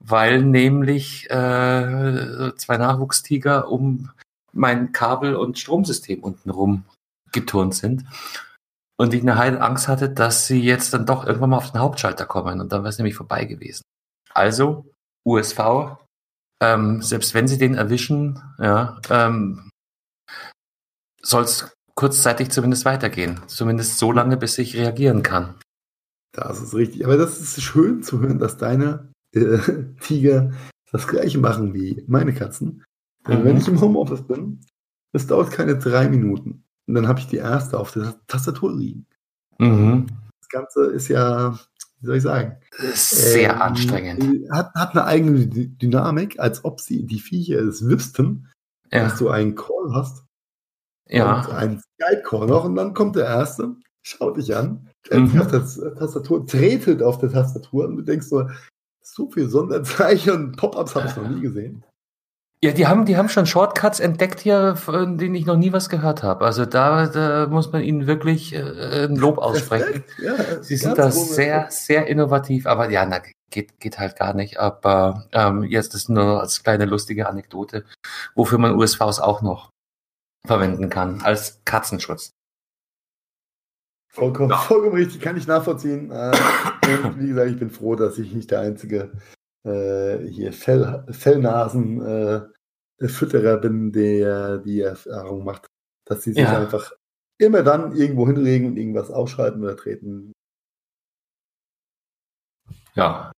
weil 0.00 0.42
nämlich 0.42 1.30
äh, 1.30 2.52
zwei 2.56 2.76
Nachwuchstiger 2.76 3.68
um 3.68 4.10
mein 4.52 4.92
Kabel- 4.92 5.36
und 5.36 5.58
Stromsystem 5.58 6.22
untenrum 6.22 6.84
geturnt 7.32 7.74
sind. 7.74 8.04
Und 8.96 9.14
ich 9.14 9.22
eine 9.22 9.38
heile 9.38 9.60
Angst 9.60 9.86
hatte, 9.86 10.10
dass 10.10 10.46
sie 10.46 10.60
jetzt 10.60 10.92
dann 10.92 11.06
doch 11.06 11.24
irgendwann 11.24 11.50
mal 11.50 11.58
auf 11.58 11.70
den 11.70 11.80
Hauptschalter 11.80 12.26
kommen 12.26 12.60
und 12.60 12.72
dann 12.72 12.82
wäre 12.82 12.88
es 12.88 12.98
nämlich 12.98 13.14
vorbei 13.14 13.44
gewesen. 13.44 13.82
Also 14.34 14.86
USV 15.24 15.98
ähm, 16.60 17.02
selbst 17.02 17.34
wenn 17.34 17.48
sie 17.48 17.58
den 17.58 17.74
erwischen, 17.74 18.42
ja, 18.58 19.00
ähm, 19.10 19.70
soll 21.22 21.44
es 21.44 21.72
kurzzeitig 21.98 22.50
zumindest 22.50 22.84
weitergehen. 22.84 23.40
Zumindest 23.48 23.98
so 23.98 24.12
lange, 24.12 24.36
bis 24.36 24.56
ich 24.58 24.76
reagieren 24.76 25.24
kann. 25.24 25.56
Das 26.30 26.62
ist 26.62 26.72
richtig. 26.72 27.04
Aber 27.04 27.16
das 27.16 27.40
ist 27.40 27.60
schön 27.60 28.04
zu 28.04 28.20
hören, 28.20 28.38
dass 28.38 28.56
deine 28.56 29.12
äh, 29.34 29.58
Tiger 30.00 30.52
das 30.92 31.08
gleiche 31.08 31.38
machen 31.38 31.74
wie 31.74 32.04
meine 32.06 32.32
Katzen. 32.32 32.84
Denn 33.26 33.40
mhm. 33.40 33.44
wenn 33.44 33.56
ich 33.56 33.66
im 33.66 33.80
Homeoffice 33.80 34.22
bin, 34.22 34.60
es 35.12 35.26
dauert 35.26 35.50
keine 35.50 35.76
drei 35.76 36.08
Minuten. 36.08 36.62
Und 36.86 36.94
dann 36.94 37.08
habe 37.08 37.18
ich 37.18 37.26
die 37.26 37.38
erste 37.38 37.76
auf 37.80 37.90
der 37.90 38.14
Tastatur 38.28 38.76
liegen. 38.76 39.06
Mhm. 39.58 40.06
Das 40.38 40.48
Ganze 40.50 40.84
ist 40.92 41.08
ja 41.08 41.58
wie 42.00 42.06
soll 42.06 42.16
ich 42.18 42.22
sagen? 42.22 42.58
Sehr 42.94 43.54
ähm, 43.54 43.60
anstrengend. 43.60 44.48
Hat, 44.52 44.72
hat 44.72 44.92
eine 44.92 45.04
eigene 45.04 45.48
Dynamik, 45.48 46.38
als 46.38 46.64
ob 46.64 46.80
sie 46.80 47.04
die 47.04 47.18
Viecher 47.18 47.58
es 47.58 47.84
wüssten, 47.84 48.46
ja. 48.92 49.02
dass 49.02 49.18
du 49.18 49.30
einen 49.30 49.56
Call 49.56 49.92
hast. 49.92 50.27
Ja. 51.08 51.40
Und 51.40 51.50
einen 51.52 51.82
Skype-Call 51.94 52.46
noch 52.46 52.64
und 52.64 52.76
dann 52.76 52.94
kommt 52.94 53.16
der 53.16 53.26
erste, 53.26 53.76
schaut 54.02 54.36
dich 54.36 54.54
an, 54.54 54.88
mhm. 55.10 55.40
auf 55.40 55.48
der 55.48 55.64
Tastatur, 55.94 56.46
tretelt 56.46 57.02
auf 57.02 57.18
der 57.18 57.30
Tastatur 57.30 57.86
und 57.86 57.96
du 57.96 58.02
denkst 58.02 58.26
so, 58.28 58.48
so 59.02 59.30
viel 59.30 59.48
Sonderzeichen 59.48 60.32
und 60.32 60.56
Pop-ups 60.56 60.94
habe 60.94 61.08
ich 61.08 61.16
noch 61.16 61.28
nie 61.28 61.40
gesehen. 61.40 61.84
Ja, 62.60 62.72
die 62.72 62.88
haben, 62.88 63.04
die 63.04 63.16
haben 63.16 63.28
schon 63.28 63.46
Shortcuts 63.46 64.00
entdeckt 64.00 64.40
hier, 64.40 64.74
von 64.74 65.16
denen 65.16 65.36
ich 65.36 65.46
noch 65.46 65.56
nie 65.56 65.72
was 65.72 65.88
gehört 65.88 66.24
habe. 66.24 66.44
Also 66.44 66.66
da, 66.66 67.06
da 67.06 67.46
muss 67.46 67.70
man 67.70 67.82
ihnen 67.82 68.08
wirklich 68.08 68.52
äh, 68.52 69.04
ein 69.04 69.14
Lob 69.14 69.38
aussprechen. 69.38 70.02
Ja, 70.20 70.60
Sie 70.60 70.76
sind 70.76 70.98
da 70.98 71.12
sehr, 71.12 71.68
sehr 71.70 72.08
innovativ, 72.08 72.66
aber 72.66 72.90
ja, 72.90 73.06
na, 73.06 73.20
geht, 73.50 73.78
geht 73.78 74.00
halt 74.00 74.16
gar 74.16 74.34
nicht. 74.34 74.58
Aber 74.58 75.28
ähm, 75.30 75.62
jetzt 75.62 75.94
ist 75.94 76.08
nur 76.08 76.40
als 76.40 76.64
kleine 76.64 76.86
lustige 76.86 77.28
Anekdote, 77.28 77.84
wofür 78.34 78.58
man 78.58 78.74
USVs 78.74 79.20
auch 79.20 79.40
noch 79.40 79.70
verwenden 80.46 80.88
kann, 80.88 81.20
als 81.22 81.62
Katzenschutz. 81.64 82.32
Vollkommen, 84.10 84.50
ja. 84.50 84.56
vollkommen 84.56 84.96
richtig, 84.96 85.20
kann 85.20 85.36
ich 85.36 85.46
nachvollziehen. 85.46 86.10
Äh, 86.10 86.32
wie 87.16 87.28
gesagt, 87.28 87.50
ich 87.50 87.58
bin 87.58 87.70
froh, 87.70 87.94
dass 87.94 88.18
ich 88.18 88.32
nicht 88.32 88.50
der 88.50 88.60
einzige 88.60 89.12
äh, 89.64 90.18
hier 90.28 90.52
Fell, 90.52 91.04
Fellnasen 91.10 92.00
äh, 92.00 92.40
Fütterer 93.06 93.58
bin, 93.58 93.92
der 93.92 94.58
die 94.58 94.80
Erfahrung 94.80 95.44
macht, 95.44 95.66
dass 96.04 96.22
sie 96.22 96.32
sich 96.32 96.42
ja. 96.42 96.58
einfach 96.58 96.92
immer 97.38 97.62
dann 97.62 97.94
irgendwo 97.94 98.26
hinlegen 98.26 98.66
und 98.66 98.76
irgendwas 98.76 99.10
ausschalten 99.10 99.62
oder 99.62 99.76
treten. 99.76 100.32
Ja. 102.94 103.30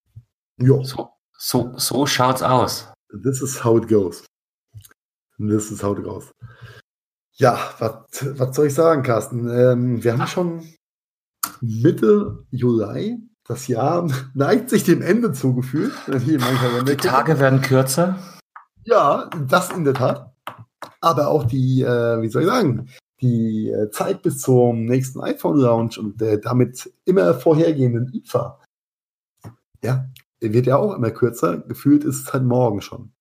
Jo. 0.59 0.83
So, 0.83 1.11
so, 1.37 1.77
so 1.77 2.07
schaut's 2.07 2.43
aus. 2.43 2.91
This 3.23 3.43
is 3.43 3.63
how 3.63 3.77
it 3.77 3.89
goes. 3.89 4.25
This 5.39 5.71
is 5.71 5.83
how 5.83 5.97
it 5.99 6.05
goes. 6.05 6.31
Ja, 7.41 7.59
was 7.79 8.55
soll 8.55 8.67
ich 8.67 8.75
sagen, 8.75 9.03
Carsten? 9.03 9.49
Ähm, 9.49 10.05
wir 10.05 10.13
haben 10.13 10.27
schon 10.27 10.63
Mitte 11.63 12.45
Juli. 12.51 13.19
Das 13.47 13.67
Jahr 13.67 14.07
neigt 14.35 14.69
sich 14.69 14.85
dem 14.85 15.01
Ende 15.01 15.33
zugefühlt. 15.33 15.93
Die 16.07 16.97
Tage 16.97 17.41
werden 17.41 17.63
kürzer. 17.63 18.19
Ja, 18.85 19.31
das 19.49 19.71
in 19.71 19.85
der 19.85 19.95
Tat. 19.95 20.35
Aber 21.01 21.29
auch 21.29 21.45
die, 21.45 21.81
äh, 21.81 22.21
wie 22.21 22.29
soll 22.29 22.43
ich 22.43 22.49
sagen, 22.49 22.91
die 23.23 23.71
äh, 23.71 23.91
Zeit 23.91 24.21
bis 24.21 24.41
zum 24.41 24.85
nächsten 24.85 25.23
iPhone-Launch 25.23 25.99
und 25.99 26.21
der 26.21 26.37
damit 26.37 26.93
immer 27.07 27.33
vorhergehenden 27.33 28.13
IFA, 28.13 28.61
ja, 29.83 30.11
wird 30.41 30.67
ja 30.67 30.77
auch 30.77 30.95
immer 30.95 31.11
kürzer. 31.11 31.57
Gefühlt 31.57 32.05
ist 32.05 32.21
es 32.21 32.33
halt 32.35 32.45
morgen 32.45 32.83
schon. 32.83 33.13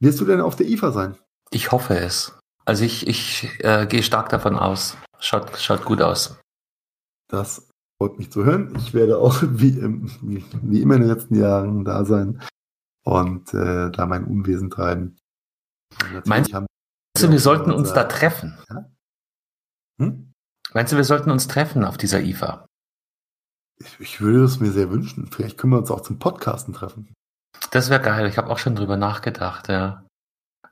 Wirst 0.00 0.20
du 0.20 0.24
denn 0.24 0.40
auf 0.40 0.56
der 0.56 0.66
IFA 0.66 0.90
sein? 0.90 1.16
Ich 1.52 1.70
hoffe 1.70 1.96
es. 1.96 2.37
Also 2.68 2.84
ich, 2.84 3.06
ich 3.06 3.48
äh, 3.60 3.86
gehe 3.86 4.02
stark 4.02 4.28
davon 4.28 4.54
aus. 4.54 4.98
Schaut, 5.20 5.56
schaut 5.56 5.86
gut 5.86 6.02
aus. 6.02 6.38
Das 7.30 7.66
freut 7.96 8.18
mich 8.18 8.30
zu 8.30 8.44
hören. 8.44 8.76
Ich 8.76 8.92
werde 8.92 9.16
auch 9.16 9.40
wie, 9.42 9.80
wie, 10.20 10.44
wie 10.52 10.82
immer 10.82 10.96
in 10.96 11.00
den 11.00 11.08
letzten 11.08 11.34
Jahren 11.34 11.86
da 11.86 12.04
sein 12.04 12.42
und 13.06 13.54
äh, 13.54 13.90
da 13.90 14.04
mein 14.04 14.24
Unwesen 14.24 14.68
treiben. 14.68 15.16
Meinst 16.26 16.52
du, 16.52 17.30
wir 17.30 17.40
sollten 17.40 17.72
uns 17.72 17.94
da 17.94 18.04
treffen? 18.04 18.58
Ja? 18.68 18.90
Hm? 20.02 20.34
Meinst 20.74 20.92
du, 20.92 20.98
wir 20.98 21.04
sollten 21.04 21.30
uns 21.30 21.48
treffen 21.48 21.84
auf 21.84 21.96
dieser 21.96 22.20
IFA? 22.20 22.66
Ich, 23.78 23.98
ich 23.98 24.20
würde 24.20 24.44
es 24.44 24.60
mir 24.60 24.72
sehr 24.72 24.90
wünschen. 24.90 25.26
Vielleicht 25.32 25.56
können 25.56 25.72
wir 25.72 25.78
uns 25.78 25.90
auch 25.90 26.02
zum 26.02 26.18
Podcasten 26.18 26.74
treffen. 26.74 27.14
Das 27.70 27.88
wäre 27.88 28.02
geil. 28.02 28.26
Ich 28.26 28.36
habe 28.36 28.50
auch 28.50 28.58
schon 28.58 28.76
drüber 28.76 28.98
nachgedacht, 28.98 29.68
ja. 29.68 30.04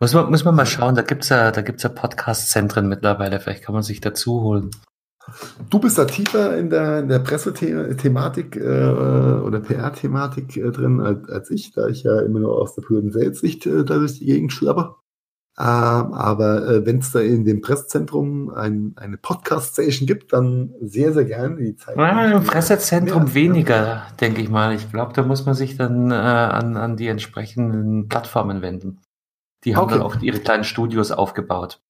Muss 0.01 0.12
man, 0.12 0.30
muss 0.30 0.44
man 0.44 0.55
mal 0.55 0.66
schauen, 0.66 0.94
da 0.94 1.03
gibt's 1.03 1.30
ja, 1.30 1.51
da 1.51 1.62
gibt's 1.62 1.82
ja 1.82 1.88
Podcast-Zentren 1.88 2.88
mittlerweile, 2.88 3.40
vielleicht 3.40 3.64
kann 3.64 3.74
man 3.74 3.82
sich 3.82 4.01
dazu 4.01 4.42
holen. 4.42 4.70
Du 5.70 5.80
bist 5.80 5.99
da 5.99 6.05
tiefer 6.05 6.57
in 6.57 6.70
der, 6.70 7.01
in 7.01 7.09
der 7.09 7.18
Pressethematik 7.18 8.57
äh, 8.57 8.61
oder 8.61 9.61
PR-Thematik 9.61 10.57
äh, 10.57 10.70
drin 10.70 11.01
als, 11.01 11.28
als, 11.28 11.51
ich, 11.51 11.72
da 11.72 11.88
ich 11.88 12.05
ja 12.05 12.20
immer 12.20 12.40
nur 12.40 12.61
aus 12.61 12.74
der 12.74 12.82
pure 12.82 13.11
Selbstsicht 13.11 13.66
äh, 13.66 13.84
da 13.84 13.99
durch 13.99 14.18
die 14.18 14.26
Gegend 14.26 14.53
schlapper. 14.53 14.99
Ähm, 15.59 16.12
aber 16.12 16.68
äh, 16.68 16.86
wenn 16.86 16.99
es 16.99 17.12
da 17.12 17.20
in 17.20 17.44
dem 17.44 17.62
Presszentrum 17.62 18.51
ein, 18.51 18.92
eine 18.97 19.16
Podcast-Station 19.16 20.07
gibt, 20.07 20.34
dann 20.34 20.74
sehr, 20.82 21.14
sehr 21.14 21.24
gerne 21.24 21.57
die 21.57 21.76
Zeit. 21.76 21.97
Ja, 21.97 22.30
Im 22.30 22.44
Pressezentrum 22.44 23.32
weniger, 23.34 24.03
denke 24.20 24.42
ich 24.42 24.51
mal. 24.51 24.74
Ich 24.74 24.92
glaube, 24.92 25.14
da 25.14 25.22
muss 25.22 25.47
man 25.47 25.55
sich 25.55 25.78
dann 25.78 26.11
äh, 26.11 26.14
an, 26.14 26.76
an 26.76 26.97
die 26.97 27.09
entsprechenden 27.09 28.09
Plattformen 28.09 28.61
wenden. 28.61 29.01
Die 29.66 29.76
haben 29.76 29.84
okay. 29.84 29.94
dann 29.94 30.02
auch 30.02 30.22
ihre 30.22 30.40
kleinen 30.40 30.64
Studios 30.64 31.12
aufgebaut. 31.12 31.82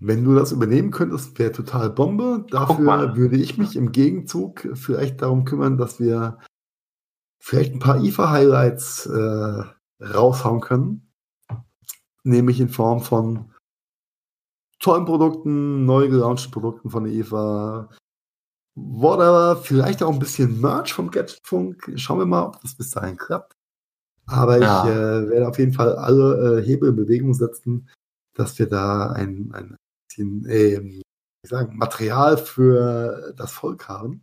Wenn 0.00 0.24
du 0.24 0.34
das 0.34 0.50
übernehmen 0.50 0.90
könntest, 0.90 1.38
wäre 1.38 1.52
total 1.52 1.90
Bombe. 1.90 2.44
Dafür 2.50 3.16
würde 3.16 3.36
ich 3.36 3.58
mich 3.58 3.76
im 3.76 3.92
Gegenzug 3.92 4.68
vielleicht 4.74 5.22
darum 5.22 5.44
kümmern, 5.44 5.76
dass 5.76 6.00
wir 6.00 6.38
vielleicht 7.40 7.74
ein 7.74 7.78
paar 7.78 8.02
IFA-Highlights 8.02 9.06
äh, 9.06 9.62
raushauen 10.04 10.60
können 10.60 11.08
nämlich 12.28 12.60
in 12.60 12.68
Form 12.68 13.00
von 13.00 13.52
tollen 14.78 15.06
Produkten, 15.06 15.84
neu 15.84 16.08
gelaunchten 16.08 16.52
Produkten 16.52 16.90
von 16.90 17.04
der 17.04 17.12
EVA, 17.12 17.88
whatever, 18.76 19.56
vielleicht 19.56 20.02
auch 20.02 20.12
ein 20.12 20.20
bisschen 20.20 20.60
Merch 20.60 20.92
vom 20.92 21.10
Gadgetfunk. 21.10 21.92
Schauen 21.96 22.20
wir 22.20 22.26
mal, 22.26 22.46
ob 22.46 22.60
das 22.60 22.76
bis 22.76 22.90
dahin 22.90 23.16
klappt. 23.16 23.56
Aber 24.28 24.58
ja. 24.58 24.84
ich 24.84 24.90
äh, 24.90 25.30
werde 25.30 25.48
auf 25.48 25.58
jeden 25.58 25.72
Fall 25.72 25.96
alle 25.96 26.60
äh, 26.60 26.62
Hebel 26.64 26.90
in 26.90 26.96
Bewegung 26.96 27.34
setzen, 27.34 27.88
dass 28.34 28.58
wir 28.58 28.66
da 28.66 29.10
ein, 29.10 29.50
ein 29.52 29.76
bisschen 30.08 30.46
äh, 30.46 31.02
sagen, 31.46 31.76
Material 31.76 32.36
für 32.36 33.34
das 33.36 33.52
Volk 33.52 33.88
haben. 33.88 34.22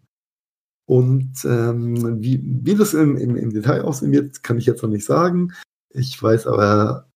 Und 0.87 1.43
ähm, 1.45 2.21
wie, 2.21 2.39
wie 2.43 2.75
das 2.75 2.93
im, 2.93 3.17
im, 3.17 3.35
im 3.35 3.51
Detail 3.51 3.81
aussehen 3.81 4.11
wird, 4.11 4.43
kann 4.43 4.57
ich 4.57 4.67
jetzt 4.67 4.83
noch 4.83 4.89
nicht 4.89 5.05
sagen. 5.05 5.53
Ich 5.89 6.21
weiß 6.21 6.45
aber 6.45 7.09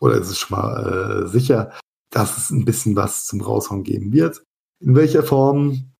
oder 0.00 0.16
ist 0.16 0.30
es 0.30 0.38
schon 0.38 0.58
mal 0.58 1.24
äh, 1.24 1.28
sicher, 1.28 1.72
dass 2.10 2.36
es 2.36 2.50
ein 2.50 2.64
bisschen 2.64 2.96
was 2.96 3.24
zum 3.24 3.40
Raushauen 3.40 3.82
geben 3.82 4.12
wird. 4.12 4.42
In 4.80 4.94
welcher 4.94 5.22
Form 5.22 5.92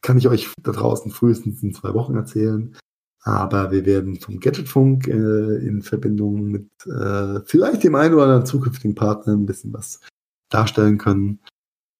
kann 0.00 0.18
ich 0.18 0.28
euch 0.28 0.52
da 0.62 0.72
draußen 0.72 1.10
frühestens 1.10 1.62
in 1.62 1.74
zwei 1.74 1.94
Wochen 1.94 2.16
erzählen. 2.16 2.76
Aber 3.24 3.70
wir 3.70 3.86
werden 3.86 4.18
vom 4.18 4.40
Gadgetfunk 4.40 5.06
äh, 5.06 5.12
in 5.12 5.82
Verbindung 5.82 6.50
mit 6.50 6.68
äh, 6.86 7.40
vielleicht 7.44 7.84
dem 7.84 7.94
einen 7.94 8.14
oder 8.14 8.24
anderen 8.24 8.46
zukünftigen 8.46 8.96
Partner 8.96 9.34
ein 9.34 9.46
bisschen 9.46 9.72
was 9.72 10.00
darstellen 10.48 10.98
können. 10.98 11.40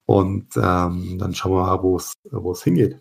Und 0.04 0.56
ähm, 0.56 1.18
dann 1.18 1.34
schauen 1.34 1.52
wir 1.52 1.66
mal, 1.66 1.82
wo 1.82 1.96
es 2.52 2.62
hingeht. 2.62 3.00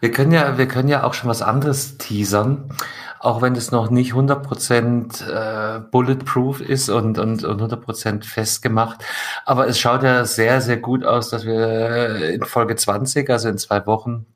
Wir 0.00 0.10
können 0.10 0.32
ja, 0.32 0.58
wir 0.58 0.66
können 0.66 0.88
ja 0.88 1.04
auch 1.04 1.14
schon 1.14 1.30
was 1.30 1.42
anderes 1.42 1.96
teasern, 1.98 2.72
auch 3.20 3.40
wenn 3.40 3.54
es 3.54 3.70
noch 3.70 3.88
nicht 3.90 4.14
100% 4.14 5.28
äh, 5.28 5.80
bulletproof 5.92 6.60
ist 6.60 6.88
und, 6.88 7.18
und, 7.18 7.44
und 7.44 7.62
100% 7.62 8.24
festgemacht. 8.24 9.04
Aber 9.44 9.68
es 9.68 9.78
schaut 9.78 10.02
ja 10.02 10.24
sehr, 10.24 10.60
sehr 10.60 10.78
gut 10.78 11.04
aus, 11.04 11.30
dass 11.30 11.44
wir 11.44 12.30
in 12.30 12.42
Folge 12.42 12.74
20, 12.74 13.30
also 13.30 13.48
in 13.48 13.58
zwei 13.58 13.86
Wochen, 13.86 14.26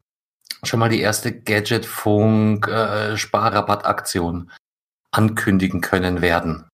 schon 0.63 0.81
mal 0.81 0.89
die 0.89 1.01
erste 1.01 1.33
Gadgetfunk 1.33 2.69
äh, 2.69 3.17
Sparrabattaktion 3.17 4.51
ankündigen 5.11 5.81
können 5.81 6.21
werden. 6.21 6.69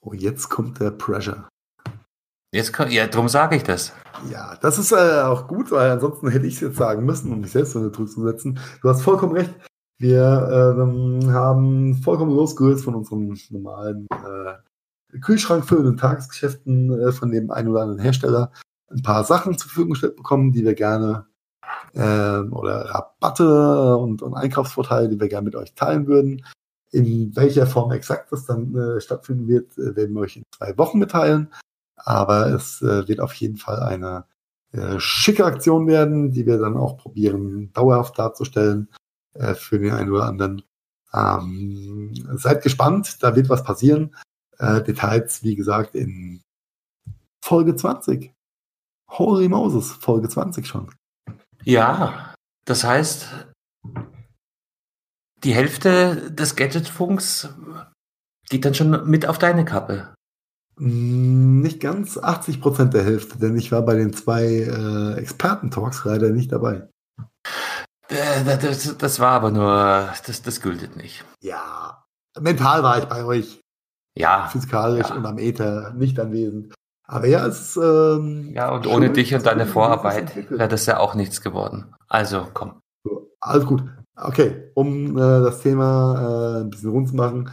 Oh, 0.00 0.12
jetzt 0.12 0.48
kommt 0.48 0.80
der 0.80 0.90
Pressure. 0.90 1.48
Jetzt 2.52 2.72
kann, 2.72 2.90
ja, 2.90 3.06
darum 3.06 3.28
sage 3.28 3.56
ich 3.56 3.64
das. 3.64 3.92
Ja, 4.30 4.56
das 4.62 4.78
ist 4.78 4.92
äh, 4.92 5.22
auch 5.22 5.46
gut, 5.48 5.70
weil 5.70 5.90
ansonsten 5.90 6.30
hätte 6.30 6.46
ich 6.46 6.54
es 6.54 6.60
jetzt 6.60 6.76
sagen 6.76 7.04
müssen, 7.04 7.32
um 7.32 7.40
mich 7.40 7.50
selbst 7.50 7.74
unter 7.76 7.90
Druck 7.90 8.08
zu 8.08 8.22
setzen. 8.22 8.58
Du 8.80 8.88
hast 8.88 9.02
vollkommen 9.02 9.34
recht. 9.34 9.54
Wir 9.98 10.76
ähm, 10.78 11.32
haben 11.32 11.96
vollkommen 11.96 12.34
losgelöst 12.34 12.84
von 12.84 12.94
unserem 12.94 13.36
normalen 13.50 14.06
äh, 14.10 15.18
Kühlschrank 15.20 15.66
füllenden 15.66 15.96
Tagesgeschäften 15.96 16.92
äh, 16.98 17.12
von 17.12 17.30
dem 17.30 17.50
einen 17.50 17.68
oder 17.68 17.82
anderen 17.82 18.00
Hersteller 18.00 18.52
ein 18.90 19.02
paar 19.02 19.24
Sachen 19.24 19.58
zur 19.58 19.68
Verfügung 19.68 19.90
gestellt 19.90 20.16
bekommen, 20.16 20.52
die 20.52 20.64
wir 20.64 20.74
gerne 20.74 21.26
äh, 21.96 22.40
oder 22.50 22.84
Rabatte 22.90 23.96
und, 23.96 24.22
und 24.22 24.34
Einkaufsvorteile, 24.34 25.08
die 25.08 25.20
wir 25.20 25.28
gerne 25.28 25.46
mit 25.46 25.56
euch 25.56 25.74
teilen 25.74 26.06
würden. 26.06 26.44
In 26.92 27.34
welcher 27.34 27.66
Form 27.66 27.90
exakt 27.92 28.32
das 28.32 28.46
dann 28.46 28.74
äh, 28.76 29.00
stattfinden 29.00 29.48
wird, 29.48 29.76
äh, 29.78 29.96
werden 29.96 30.14
wir 30.14 30.20
euch 30.20 30.36
in 30.36 30.44
zwei 30.56 30.76
Wochen 30.78 30.98
mitteilen. 30.98 31.52
Aber 31.96 32.46
es 32.48 32.82
äh, 32.82 33.08
wird 33.08 33.20
auf 33.20 33.34
jeden 33.34 33.56
Fall 33.56 33.80
eine 33.80 34.26
äh, 34.72 35.00
schicke 35.00 35.44
Aktion 35.44 35.86
werden, 35.86 36.30
die 36.32 36.46
wir 36.46 36.58
dann 36.58 36.76
auch 36.76 36.98
probieren, 36.98 37.72
dauerhaft 37.72 38.18
darzustellen 38.18 38.88
äh, 39.34 39.54
für 39.54 39.78
den 39.78 39.92
einen 39.92 40.12
oder 40.12 40.26
anderen. 40.26 40.62
Ähm, 41.14 42.12
seid 42.36 42.62
gespannt, 42.62 43.22
da 43.22 43.34
wird 43.34 43.48
was 43.48 43.64
passieren. 43.64 44.14
Äh, 44.58 44.82
Details, 44.82 45.42
wie 45.42 45.56
gesagt, 45.56 45.94
in 45.94 46.42
Folge 47.42 47.74
20. 47.74 48.34
Holy 49.10 49.48
Moses, 49.48 49.92
Folge 49.92 50.28
20 50.28 50.66
schon. 50.66 50.90
Ja, 51.66 52.34
das 52.64 52.84
heißt, 52.84 53.26
die 55.42 55.52
Hälfte 55.52 56.30
des 56.30 56.54
Gadgetfunks 56.54 57.48
geht 58.48 58.64
dann 58.64 58.74
schon 58.74 59.08
mit 59.10 59.26
auf 59.26 59.38
deine 59.38 59.64
Kappe. 59.64 60.14
Hm, 60.78 61.62
nicht 61.62 61.80
ganz 61.80 62.18
80 62.18 62.60
Prozent 62.60 62.94
der 62.94 63.04
Hälfte, 63.04 63.38
denn 63.38 63.56
ich 63.56 63.72
war 63.72 63.82
bei 63.82 63.96
den 63.96 64.12
zwei 64.12 64.44
äh, 64.44 65.14
Experten-Talks 65.14 66.04
leider 66.04 66.30
nicht 66.30 66.52
dabei. 66.52 66.88
Äh, 68.08 68.44
das, 68.44 68.96
das, 68.96 69.18
war 69.18 69.32
aber 69.32 69.50
nur, 69.50 70.12
das, 70.24 70.42
das 70.42 70.60
gültet 70.60 70.94
nicht. 70.96 71.24
Ja, 71.42 72.04
mental 72.38 72.84
war 72.84 72.98
ich 72.98 73.06
bei 73.06 73.24
euch. 73.24 73.60
Ja. 74.16 74.46
Physikalisch 74.48 75.08
ja. 75.08 75.16
und 75.16 75.26
am 75.26 75.38
Ether 75.38 75.92
nicht 75.94 76.20
anwesend. 76.20 76.74
Aber 77.06 77.26
ja, 77.26 77.46
es 77.46 77.60
ist. 77.60 77.76
Ähm, 77.76 78.52
ja, 78.54 78.74
und 78.74 78.86
ohne 78.86 79.10
dich 79.10 79.34
und 79.34 79.46
deine 79.46 79.66
Vorarbeit 79.66 80.50
wäre 80.50 80.68
das 80.68 80.86
ja 80.86 80.98
auch 80.98 81.14
nichts 81.14 81.40
geworden. 81.40 81.94
Also, 82.08 82.46
komm. 82.52 82.80
So, 83.04 83.30
alles 83.40 83.64
gut. 83.66 83.84
Okay, 84.16 84.70
um 84.74 85.16
äh, 85.16 85.20
das 85.20 85.60
Thema 85.60 86.58
äh, 86.58 86.60
ein 86.62 86.70
bisschen 86.70 86.90
rund 86.90 87.08
zu 87.08 87.16
machen. 87.16 87.50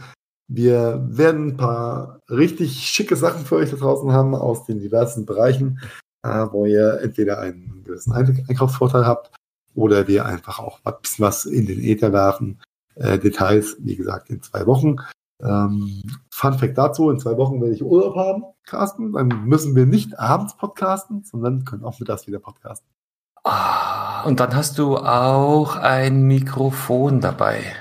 Wir 0.48 1.02
werden 1.08 1.48
ein 1.48 1.56
paar 1.56 2.20
richtig 2.28 2.88
schicke 2.88 3.16
Sachen 3.16 3.44
für 3.44 3.56
euch 3.56 3.70
da 3.70 3.76
draußen 3.76 4.12
haben 4.12 4.34
aus 4.34 4.64
den 4.64 4.78
diversen 4.78 5.24
Bereichen, 5.24 5.80
äh, 6.22 6.46
wo 6.50 6.66
ihr 6.66 7.00
entweder 7.02 7.38
einen 7.38 7.82
gewissen 7.84 8.12
Einkaufsvorteil 8.12 9.06
habt 9.06 9.30
oder 9.74 10.06
wir 10.06 10.26
einfach 10.26 10.58
auch 10.58 10.80
ein 10.84 10.94
bisschen 11.00 11.24
was 11.24 11.44
in 11.44 11.66
den 11.66 11.80
Äther 11.80 12.12
werfen. 12.12 12.60
Äh, 12.94 13.18
Details, 13.18 13.76
wie 13.80 13.96
gesagt, 13.96 14.30
in 14.30 14.42
zwei 14.42 14.66
Wochen. 14.66 14.96
Ähm, 15.42 16.02
Fun 16.30 16.58
Fact 16.58 16.78
dazu, 16.78 17.10
in 17.10 17.18
zwei 17.18 17.36
Wochen 17.36 17.60
werde 17.60 17.74
ich 17.74 17.82
Urlaub 17.82 18.14
haben, 18.14 18.44
Carsten. 18.64 19.12
Dann 19.12 19.44
müssen 19.46 19.74
wir 19.74 19.86
nicht 19.86 20.18
abends 20.18 20.56
podcasten, 20.56 21.24
sondern 21.24 21.64
können 21.64 21.84
auch 21.84 21.98
mittags 22.00 22.26
wieder 22.26 22.38
podcasten. 22.38 22.88
Ah, 23.44 24.22
und 24.24 24.40
dann 24.40 24.54
hast 24.54 24.78
du 24.78 24.96
auch 24.96 25.76
ein 25.76 26.22
Mikrofon 26.22 27.20
dabei. 27.20 27.74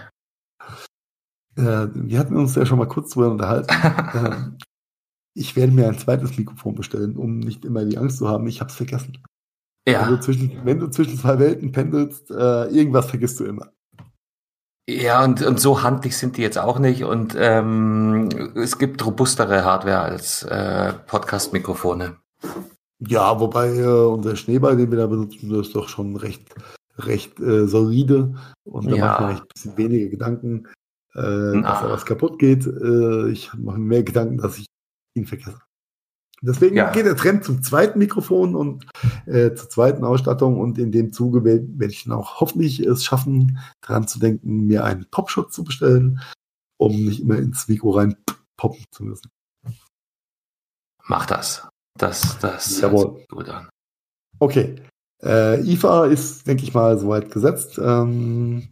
Äh, 1.56 1.88
wir 1.94 2.20
hatten 2.20 2.36
uns 2.36 2.56
ja 2.56 2.66
schon 2.66 2.80
mal 2.80 2.88
kurz 2.88 3.12
drüber 3.12 3.32
unterhalten. 3.32 3.70
äh, 4.14 4.66
ich 5.36 5.56
werde 5.56 5.72
mir 5.72 5.88
ein 5.88 5.98
zweites 5.98 6.38
Mikrofon 6.38 6.76
bestellen, 6.76 7.16
um 7.16 7.40
nicht 7.40 7.66
immer 7.66 7.86
die 7.86 7.98
Angst 7.98 8.18
zu 8.18 8.28
haben, 8.28 8.48
ich 8.48 8.60
habe 8.60 8.70
es 8.70 8.76
vergessen. 8.76 9.24
Ja. 9.88 10.02
Wenn 10.02 10.10
du, 10.10 10.20
zwischen, 10.20 10.66
wenn 10.66 10.80
du 10.80 10.88
zwischen 10.90 11.18
zwei 11.18 11.40
Welten 11.40 11.72
pendelst, 11.72 12.32
äh, 12.32 12.66
irgendwas 12.68 13.10
vergisst 13.10 13.40
du 13.40 13.46
immer. 13.46 13.72
Ja, 14.90 15.24
und, 15.24 15.42
und 15.42 15.60
so 15.60 15.82
handlich 15.82 16.18
sind 16.18 16.36
die 16.36 16.42
jetzt 16.42 16.58
auch 16.58 16.78
nicht. 16.78 17.04
Und 17.04 17.36
ähm, 17.38 18.30
es 18.56 18.78
gibt 18.78 19.06
robustere 19.06 19.64
Hardware 19.64 20.00
als 20.00 20.44
äh, 20.44 20.94
Podcast-Mikrofone. 21.08 22.18
Ja, 23.00 23.40
wobei 23.40 23.70
äh, 23.78 23.86
unser 23.86 24.36
Schneeball, 24.36 24.76
den 24.76 24.92
wir 24.92 24.98
da 24.98 25.08
benutzen, 25.08 25.50
das 25.50 25.68
ist 25.68 25.76
doch 25.76 25.88
schon 25.88 26.18
recht, 26.18 26.54
recht 26.98 27.40
äh, 27.40 27.66
solide. 27.68 28.36
Und 28.66 28.92
da 28.92 28.96
ja. 28.96 29.06
macht 29.06 29.20
man 29.22 29.30
eigentlich 29.30 29.42
ein 29.42 29.48
bisschen 29.54 29.78
weniger 29.78 30.10
Gedanken, 30.10 30.68
äh, 31.16 31.62
dass 31.62 31.82
da 31.82 31.90
was 31.90 32.06
kaputt 32.06 32.38
geht. 32.38 32.68
Äh, 32.68 33.30
ich 33.30 33.54
mache 33.54 33.78
mir 33.78 33.86
mehr 33.86 34.04
Gedanken, 34.04 34.38
dass 34.38 34.58
ich 34.58 34.68
ihn 35.16 35.26
vergesse. 35.26 35.60
Deswegen 36.46 36.76
ja. 36.76 36.92
geht 36.92 37.06
der 37.06 37.16
Trend 37.16 37.46
zum 37.46 37.64
zweiten 37.64 38.00
Mikrofon 38.00 38.54
und 38.54 38.86
äh, 39.26 39.54
zur 39.54 39.70
zweiten 39.70 40.04
Ausstattung 40.04 40.60
und 40.60 40.78
in 40.78 40.92
dem 40.92 41.14
Zuge 41.14 41.46
werde 41.46 41.86
ich 41.88 42.04
dann 42.04 42.14
auch 42.14 42.42
hoffentlich 42.42 42.82
es 42.82 43.06
schaffen, 43.06 43.60
daran 43.80 44.10
zu 44.10 44.20
denken, 44.20 44.68
mir 44.68 44.84
einen 44.84 45.06
Popschutz 45.10 45.54
zu 45.54 45.64
bestellen, 45.64 46.20
um 46.78 46.92
nicht 47.06 47.22
immer 47.22 47.38
ins 47.38 47.70
Mikro 47.70 47.92
rein 47.92 48.18
poppen 48.58 48.84
zu 48.92 49.06
müssen. 49.06 49.30
Mach 51.06 51.26
das. 51.26 51.68
Das, 51.98 52.38
das 52.40 52.82
Jawohl. 52.82 53.20
hört 53.20 53.30
gut 53.30 53.50
an. 53.50 53.70
Okay. 54.40 54.76
Äh, 55.24 55.62
IFA 55.62 56.08
ist, 56.08 56.46
denke 56.46 56.64
ich 56.64 56.74
mal, 56.74 56.98
soweit 57.00 57.32
gesetzt. 57.32 57.80
Ähm, 57.82 58.68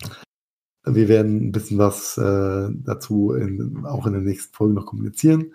wir 0.84 1.08
werden 1.08 1.48
ein 1.48 1.52
bisschen 1.54 1.78
was 1.78 2.18
äh, 2.18 2.70
dazu 2.84 3.32
in, 3.34 3.86
auch 3.86 4.06
in 4.08 4.14
der 4.14 4.22
nächsten 4.22 4.54
Folge 4.54 4.74
noch 4.74 4.88
kommunizieren. 4.88 5.54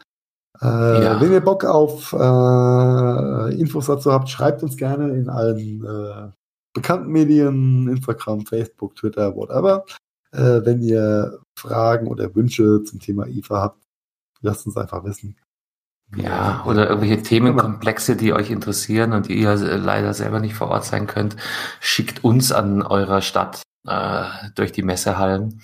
Äh, 0.62 1.04
ja. 1.04 1.20
Wenn 1.20 1.32
ihr 1.32 1.40
Bock 1.40 1.64
auf 1.64 2.12
äh, 2.12 3.60
Infos 3.60 3.86
dazu 3.86 4.12
habt, 4.12 4.28
schreibt 4.28 4.62
uns 4.62 4.76
gerne 4.76 5.10
in 5.10 5.28
allen 5.28 5.84
äh, 5.84 6.30
bekannten 6.72 7.10
Medien, 7.10 7.88
Instagram, 7.88 8.46
Facebook, 8.46 8.94
Twitter, 8.96 9.34
whatever. 9.34 9.84
Äh, 10.32 10.64
wenn 10.64 10.82
ihr 10.82 11.40
Fragen 11.58 12.08
oder 12.08 12.34
Wünsche 12.34 12.82
zum 12.84 13.00
Thema 13.00 13.26
IFA 13.26 13.62
habt, 13.62 13.82
lasst 14.40 14.66
uns 14.66 14.76
einfach 14.76 15.04
wissen. 15.04 15.36
Ja, 16.14 16.64
oder 16.66 16.88
irgendwelche 16.88 17.22
Themenkomplexe, 17.22 18.14
die 18.14 18.32
euch 18.32 18.50
interessieren 18.50 19.12
und 19.12 19.28
ihr 19.28 19.56
leider 19.56 20.14
selber 20.14 20.38
nicht 20.38 20.54
vor 20.54 20.68
Ort 20.68 20.84
sein 20.84 21.08
könnt, 21.08 21.36
schickt 21.80 22.22
uns 22.22 22.52
an 22.52 22.82
eurer 22.82 23.22
Stadt 23.22 23.62
äh, 23.88 24.24
durch 24.54 24.70
die 24.70 24.82
Messehallen. 24.82 25.62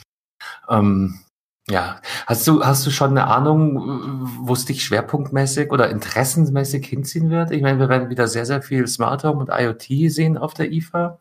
Ähm, 0.68 1.20
ja, 1.70 2.00
hast 2.26 2.46
du, 2.48 2.64
hast 2.64 2.84
du 2.86 2.90
schon 2.90 3.10
eine 3.10 3.28
Ahnung, 3.28 4.26
wo 4.40 4.52
es 4.52 4.64
dich 4.64 4.84
schwerpunktmäßig 4.84 5.70
oder 5.70 5.90
interessenmäßig 5.90 6.84
hinziehen 6.86 7.30
wird? 7.30 7.52
Ich 7.52 7.62
meine, 7.62 7.78
wir 7.78 7.88
werden 7.88 8.10
wieder 8.10 8.26
sehr, 8.26 8.46
sehr 8.46 8.62
viel 8.62 8.86
Smart 8.88 9.22
Home 9.22 9.38
und 9.38 9.50
IoT 9.50 10.10
sehen 10.10 10.36
auf 10.36 10.54
der 10.54 10.72
IFA. 10.72 11.18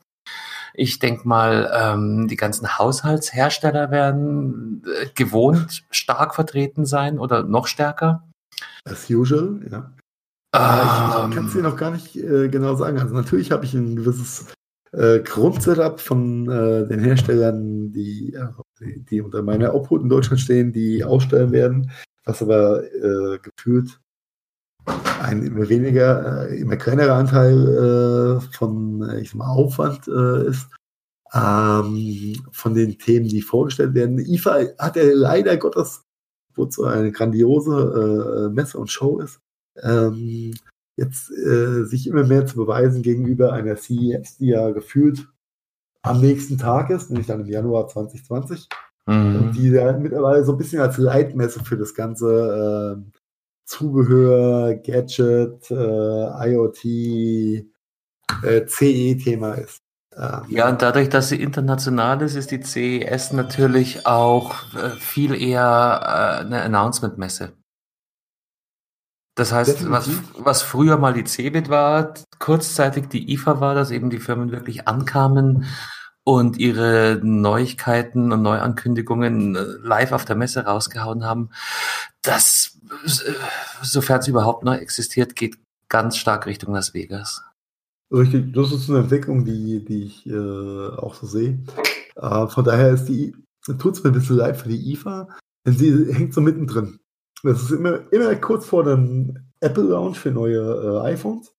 Ich 0.74 1.00
denke 1.00 1.28
mal, 1.28 1.72
ähm, 1.76 2.28
die 2.28 2.38
ganzen 2.38 2.80
Haushaltshersteller 2.80 3.92
werden 3.92 4.84
äh, 4.86 5.08
gewohnt 5.14 5.84
stark 5.92 6.34
vertreten 6.34 6.86
sein 6.86 7.20
oder 7.20 7.44
noch 7.44 7.68
stärker. 7.68 8.24
As 8.86 9.10
usual, 9.10 9.60
ja. 9.70 9.92
Ähm, 10.54 11.30
ich 11.30 11.36
kann 11.36 11.46
es 11.48 11.54
dir 11.54 11.62
noch 11.62 11.78
gar 11.78 11.92
nicht 11.92 12.16
äh, 12.16 12.50
genau 12.50 12.76
sagen. 12.76 13.00
Also 13.00 13.14
natürlich 13.14 13.52
habe 13.52 13.66
ich 13.66 13.74
ein 13.74 13.96
gewisses 13.96 14.48
äh, 14.92 15.20
Grundsetup 15.20 16.00
von 16.00 16.50
äh, 16.50 16.88
den 16.88 17.00
Herstellern, 17.00 17.92
die, 17.92 18.34
äh, 18.34 18.48
die 18.82 19.22
unter 19.22 19.42
meiner 19.42 19.74
Obhut 19.74 20.02
in 20.02 20.10
Deutschland 20.10 20.40
stehen, 20.40 20.72
die 20.72 21.04
ausstellen 21.04 21.52
werden, 21.52 21.92
was 22.26 22.42
aber 22.42 22.84
äh, 22.84 23.40
gefühlt 23.40 24.00
ein 25.22 25.44
immer 25.44 25.70
weniger, 25.70 26.50
äh, 26.50 26.60
immer 26.60 26.78
kleinerer 26.78 27.16
Anteil 27.16 27.68
äh, 27.68 28.56
von 28.56 29.18
ich 29.20 29.30
sag 29.30 29.38
mal, 29.38 29.52
Aufwand 29.52 30.08
ist. 30.08 30.68
Ähm, 31.34 32.36
von 32.52 32.74
den 32.74 32.98
Themen, 32.98 33.30
die 33.30 33.42
vorgestellt 33.42 33.94
werden. 33.94 34.20
IFA 34.20 34.66
hat 34.78 34.98
ja 34.98 35.04
leider 35.14 35.56
Gottes, 35.56 36.04
wozu 36.56 36.84
eine 36.84 37.14
grandiose 37.14 38.52
Messe 38.54 38.78
und 38.78 38.92
Show 38.92 39.20
ist, 39.20 39.40
ähm, 39.82 40.54
jetzt 40.98 41.32
äh, 41.32 41.84
sich 41.86 42.08
immer 42.08 42.26
mehr 42.26 42.46
zu 42.46 42.56
beweisen 42.56 43.02
gegenüber 43.02 43.54
einer 43.54 43.76
CES, 43.76 44.38
die 44.38 44.48
ja 44.48 44.72
gefühlt 44.72 45.28
am 46.04 46.22
nächsten 46.22 46.58
Tag 46.58 46.90
ist, 46.90 47.10
nämlich 47.10 47.28
dann 47.28 47.42
im 47.42 47.48
Januar 47.48 47.88
2020. 47.88 48.68
Mhm. 49.06 49.36
Und 49.36 49.52
die 49.54 49.70
ja 49.70 49.92
mittlerweile 49.94 50.44
so 50.44 50.54
ein 50.54 50.58
bisschen 50.58 50.82
als 50.82 50.98
Leitmesse 50.98 51.64
für 51.64 51.78
das 51.78 51.94
ganze 51.94 52.98
äh, 52.98 53.12
Zubehör, 53.66 54.76
Gadget, 54.76 55.72
äh, 55.72 56.50
IoT, 56.50 56.86
äh, 58.44 58.66
CE-Thema 58.68 59.54
ist. 59.54 59.82
Ähm, 60.16 60.44
ja, 60.50 60.70
und 60.70 60.82
dadurch, 60.82 61.08
dass 61.10 61.30
sie 61.30 61.42
international 61.42 62.22
ist, 62.22 62.36
ist 62.36 62.52
die 62.52 62.62
CES 62.62 63.32
natürlich 63.32 64.06
auch 64.06 64.56
äh, 64.76 64.90
viel 65.00 65.34
eher 65.34 66.42
äh, 66.42 66.46
eine 66.46 66.62
Announcement-Messe. 66.64 67.54
Das 69.36 69.54
heißt, 69.54 69.90
was, 69.90 70.10
was 70.38 70.62
früher 70.62 70.98
mal 70.98 71.14
die 71.14 71.24
CeBIT 71.24 71.70
war, 71.70 72.14
kurzzeitig 72.40 73.08
die 73.08 73.32
IFA 73.34 73.62
war, 73.62 73.76
dass 73.76 73.92
eben 73.92 74.10
die 74.10 74.20
Firmen 74.20 74.52
wirklich 74.52 74.88
ankamen 74.88 75.66
und 76.24 76.58
ihre 76.58 77.20
Neuigkeiten 77.24 78.32
und 78.32 78.42
Neuankündigungen 78.42 79.56
äh, 79.56 79.64
live 79.82 80.12
auf 80.12 80.26
der 80.26 80.36
Messe 80.36 80.66
rausgehauen 80.66 81.24
haben. 81.26 81.50
Das, 82.22 82.78
äh, 83.06 83.32
sofern 83.82 84.20
es 84.20 84.28
überhaupt 84.28 84.64
noch 84.64 84.76
existiert, 84.76 85.36
geht 85.36 85.58
ganz 85.90 86.18
stark 86.18 86.46
Richtung 86.46 86.74
Las 86.74 86.94
Vegas. 86.94 87.42
Richtig, 88.12 88.54
das 88.54 88.72
ist 88.72 88.90
eine 88.90 89.00
Entwicklung, 89.00 89.46
die, 89.46 89.84
die 89.86 90.04
ich 90.04 90.28
äh, 90.28 90.90
auch 90.98 91.16
so 91.16 91.26
sehe. 91.26 91.60
Äh, 92.16 92.48
von 92.48 92.66
daher 92.66 92.92
ist 92.92 93.06
die, 93.06 93.36
tut 93.80 93.96
es 93.96 94.04
mir 94.04 94.12
ein 94.12 94.14
bisschen 94.14 94.36
leid 94.38 94.58
für 94.58 94.70
die 94.70 94.92
IFA, 94.92 95.30
denn 95.66 95.74
sie 95.74 96.14
hängt 96.14 96.34
so 96.34 96.42
mittendrin. 96.42 97.00
Das 97.44 97.64
ist 97.64 97.72
immer, 97.72 98.12
immer 98.12 98.36
kurz 98.36 98.66
vor 98.66 98.84
dem 98.84 99.38
Apple 99.60 99.84
Launch 99.84 100.20
für 100.20 100.32
neue 100.32 100.60
äh, 100.60 101.08
iPhones. 101.14 101.54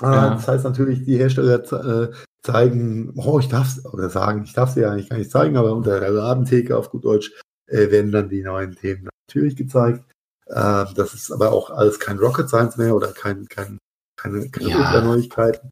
Äh, 0.00 0.06
ja. 0.06 0.30
Das 0.30 0.48
heißt 0.48 0.64
natürlich, 0.64 1.04
die 1.04 1.16
Hersteller 1.16 1.62
äh, 1.72 2.12
zeigen, 2.44 3.12
oh, 3.16 3.38
ich 3.38 3.48
darf 3.48 3.68
es, 3.68 3.84
oder 3.84 4.10
sagen, 4.10 4.42
ich 4.44 4.52
darf 4.52 4.70
es 4.70 4.76
ja 4.76 4.90
eigentlich 4.90 5.10
gar 5.10 5.18
nicht 5.18 5.30
zeigen, 5.30 5.56
aber 5.56 5.72
unter 5.72 6.00
der 6.00 6.10
Ladentheke 6.10 6.76
auf 6.76 6.90
gut 6.90 7.04
Deutsch 7.04 7.32
äh, 7.68 7.90
werden 7.90 8.12
dann 8.12 8.28
die 8.28 8.42
neuen 8.42 8.74
Themen 8.74 9.08
natürlich 9.28 9.56
gezeigt. 9.56 10.04
Äh, 10.46 10.84
das 10.94 11.14
ist 11.14 11.30
aber 11.30 11.52
auch 11.52 11.70
alles 11.70 12.00
kein 12.00 12.18
Rocket 12.18 12.48
Science 12.48 12.76
mehr 12.76 12.94
oder 12.96 13.12
kein, 13.12 13.46
kein, 13.46 13.78
keine, 14.16 14.48
keine 14.50 14.68
ja. 14.68 15.00
Neuigkeiten. 15.02 15.70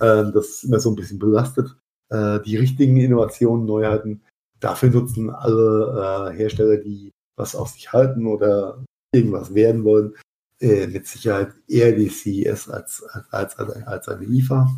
Äh, 0.00 0.32
das 0.32 0.48
ist 0.48 0.64
immer 0.64 0.80
so 0.80 0.90
ein 0.90 0.96
bisschen 0.96 1.18
belastet. 1.18 1.76
Äh, 2.10 2.40
die 2.40 2.56
richtigen 2.56 2.96
Innovationen, 2.96 3.66
Neuheiten, 3.66 4.22
dafür 4.60 4.90
nutzen 4.90 5.30
alle 5.30 6.32
äh, 6.32 6.36
Hersteller, 6.36 6.78
die 6.78 7.12
was 7.38 7.54
auf 7.54 7.68
sich 7.68 7.92
halten 7.92 8.26
oder 8.26 8.84
irgendwas 9.12 9.54
werden 9.54 9.84
wollen, 9.84 10.14
äh, 10.60 10.86
mit 10.86 11.06
Sicherheit 11.06 11.52
eher 11.66 11.92
die 11.92 12.08
CES 12.08 12.68
als, 12.68 13.02
als, 13.30 13.58
als, 13.58 13.76
als 13.86 14.08
eine 14.08 14.24
IFA. 14.24 14.68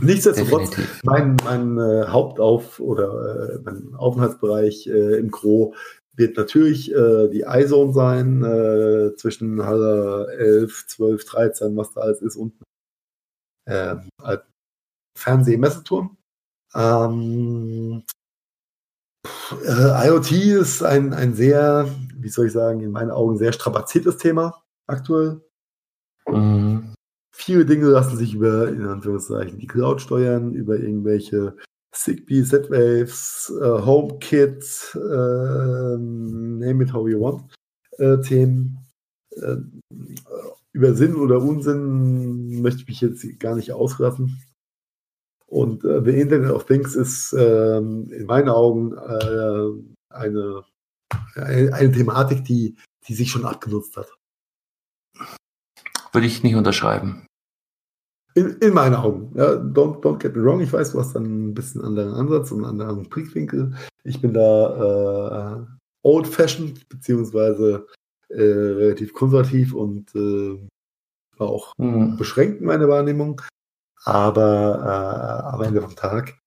Nichtsdestotrotz, 0.00 0.70
Definitiv. 0.70 1.00
mein, 1.04 1.36
mein 1.44 1.78
äh, 1.78 2.06
Hauptauf- 2.06 2.80
oder 2.80 3.54
äh, 3.54 3.58
mein 3.62 3.94
Aufenthaltsbereich 3.94 4.86
äh, 4.86 5.18
im 5.18 5.30
Gro 5.30 5.74
wird 6.14 6.36
natürlich 6.36 6.92
äh, 6.92 7.28
die 7.28 7.44
iZone 7.46 7.92
sein, 7.92 8.44
äh, 8.44 9.16
zwischen 9.16 9.64
Halle 9.64 10.28
11, 10.38 10.86
12, 10.88 11.24
13, 11.24 11.76
was 11.76 11.92
da 11.92 12.02
alles 12.02 12.22
ist, 12.22 12.36
und 12.36 12.54
äh, 13.66 13.96
Fernsehmesseturm. 15.16 16.16
Ähm, 16.74 18.04
äh, 19.64 20.08
IoT 20.08 20.32
ist 20.32 20.82
ein, 20.82 21.12
ein 21.12 21.34
sehr, 21.34 21.88
wie 22.16 22.28
soll 22.28 22.46
ich 22.46 22.52
sagen, 22.52 22.80
in 22.80 22.90
meinen 22.90 23.10
Augen 23.10 23.38
sehr 23.38 23.52
strapaziertes 23.52 24.16
Thema 24.16 24.62
aktuell. 24.86 25.40
Mhm. 26.28 26.94
Viele 27.32 27.64
Dinge 27.64 27.86
lassen 27.86 28.16
sich 28.16 28.34
über, 28.34 28.68
in 28.68 28.86
Anführungszeichen, 28.86 29.58
die 29.58 29.66
Cloud 29.66 30.00
steuern, 30.00 30.52
über 30.52 30.78
irgendwelche 30.78 31.56
Zigbee, 31.92 32.44
Z-Waves, 32.44 33.52
äh, 33.60 33.64
HomeKit, 33.64 34.94
äh, 34.94 35.96
name 35.98 36.84
it 36.84 36.92
how 36.92 37.08
you 37.08 37.20
want, 37.20 37.44
äh, 37.98 38.20
Themen. 38.20 38.78
Äh, 39.32 39.56
über 40.72 40.94
Sinn 40.94 41.16
oder 41.16 41.40
Unsinn 41.42 42.60
möchte 42.62 42.82
ich 42.82 42.88
mich 42.88 43.00
jetzt 43.00 43.40
gar 43.40 43.56
nicht 43.56 43.72
auslassen. 43.72 44.40
Und 45.50 45.84
äh, 45.84 46.00
The 46.04 46.20
Internet 46.20 46.52
of 46.52 46.64
Things 46.64 46.94
ist 46.94 47.34
ähm, 47.36 48.08
in 48.12 48.26
meinen 48.26 48.48
Augen 48.48 48.92
äh, 48.92 50.14
eine, 50.14 50.62
eine, 51.34 51.74
eine, 51.74 51.92
Thematik, 51.92 52.44
die, 52.44 52.76
die 53.08 53.14
sich 53.14 53.30
schon 53.30 53.44
abgenutzt 53.44 53.96
hat. 53.96 54.16
Würde 56.12 56.26
ich 56.28 56.44
nicht 56.44 56.54
unterschreiben. 56.54 57.26
In, 58.34 58.58
in 58.60 58.72
meinen 58.72 58.94
Augen. 58.94 59.32
Ja, 59.34 59.54
don't, 59.54 60.00
don't 60.02 60.18
get 60.18 60.36
me 60.36 60.44
wrong. 60.44 60.60
Ich 60.60 60.72
weiß, 60.72 60.92
du 60.92 61.00
hast 61.00 61.14
dann 61.14 61.48
ein 61.48 61.54
bisschen 61.54 61.82
anderen 61.82 62.14
Ansatz 62.14 62.52
und 62.52 62.64
einen 62.64 62.80
anderen 62.80 63.08
Blickwinkel. 63.08 63.74
Ich 64.04 64.20
bin 64.20 64.32
da 64.32 65.56
äh, 65.56 65.66
old-fashioned, 66.02 66.88
beziehungsweise 66.88 67.88
äh, 68.28 68.40
relativ 68.40 69.12
konservativ 69.14 69.74
und 69.74 70.14
äh, 70.14 70.58
auch 71.38 71.72
mhm. 71.76 72.16
beschränkt 72.16 72.60
meine 72.60 72.88
Wahrnehmung. 72.88 73.42
Aber 74.04 75.44
äh, 75.50 75.54
am 75.54 75.62
Ende 75.62 75.82
vom 75.82 75.94
Tag 75.94 76.40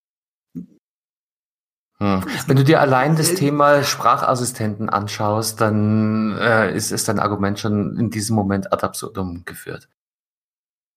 hm. 2.03 2.21
Wenn 2.47 2.57
du 2.57 2.65
dir 2.65 2.81
allein 2.81 3.15
das 3.15 3.33
Thema 3.35 3.81
Sprachassistenten 3.81 4.89
anschaust, 4.89 5.61
dann 5.61 6.37
äh, 6.37 6.75
ist, 6.75 6.91
ist 6.91 7.07
dein 7.07 7.19
Argument 7.19 7.57
schon 7.59 7.97
in 7.97 8.09
diesem 8.09 8.35
Moment 8.35 8.73
ad 8.73 8.83
absurdum 8.83 9.43
geführt. 9.45 9.87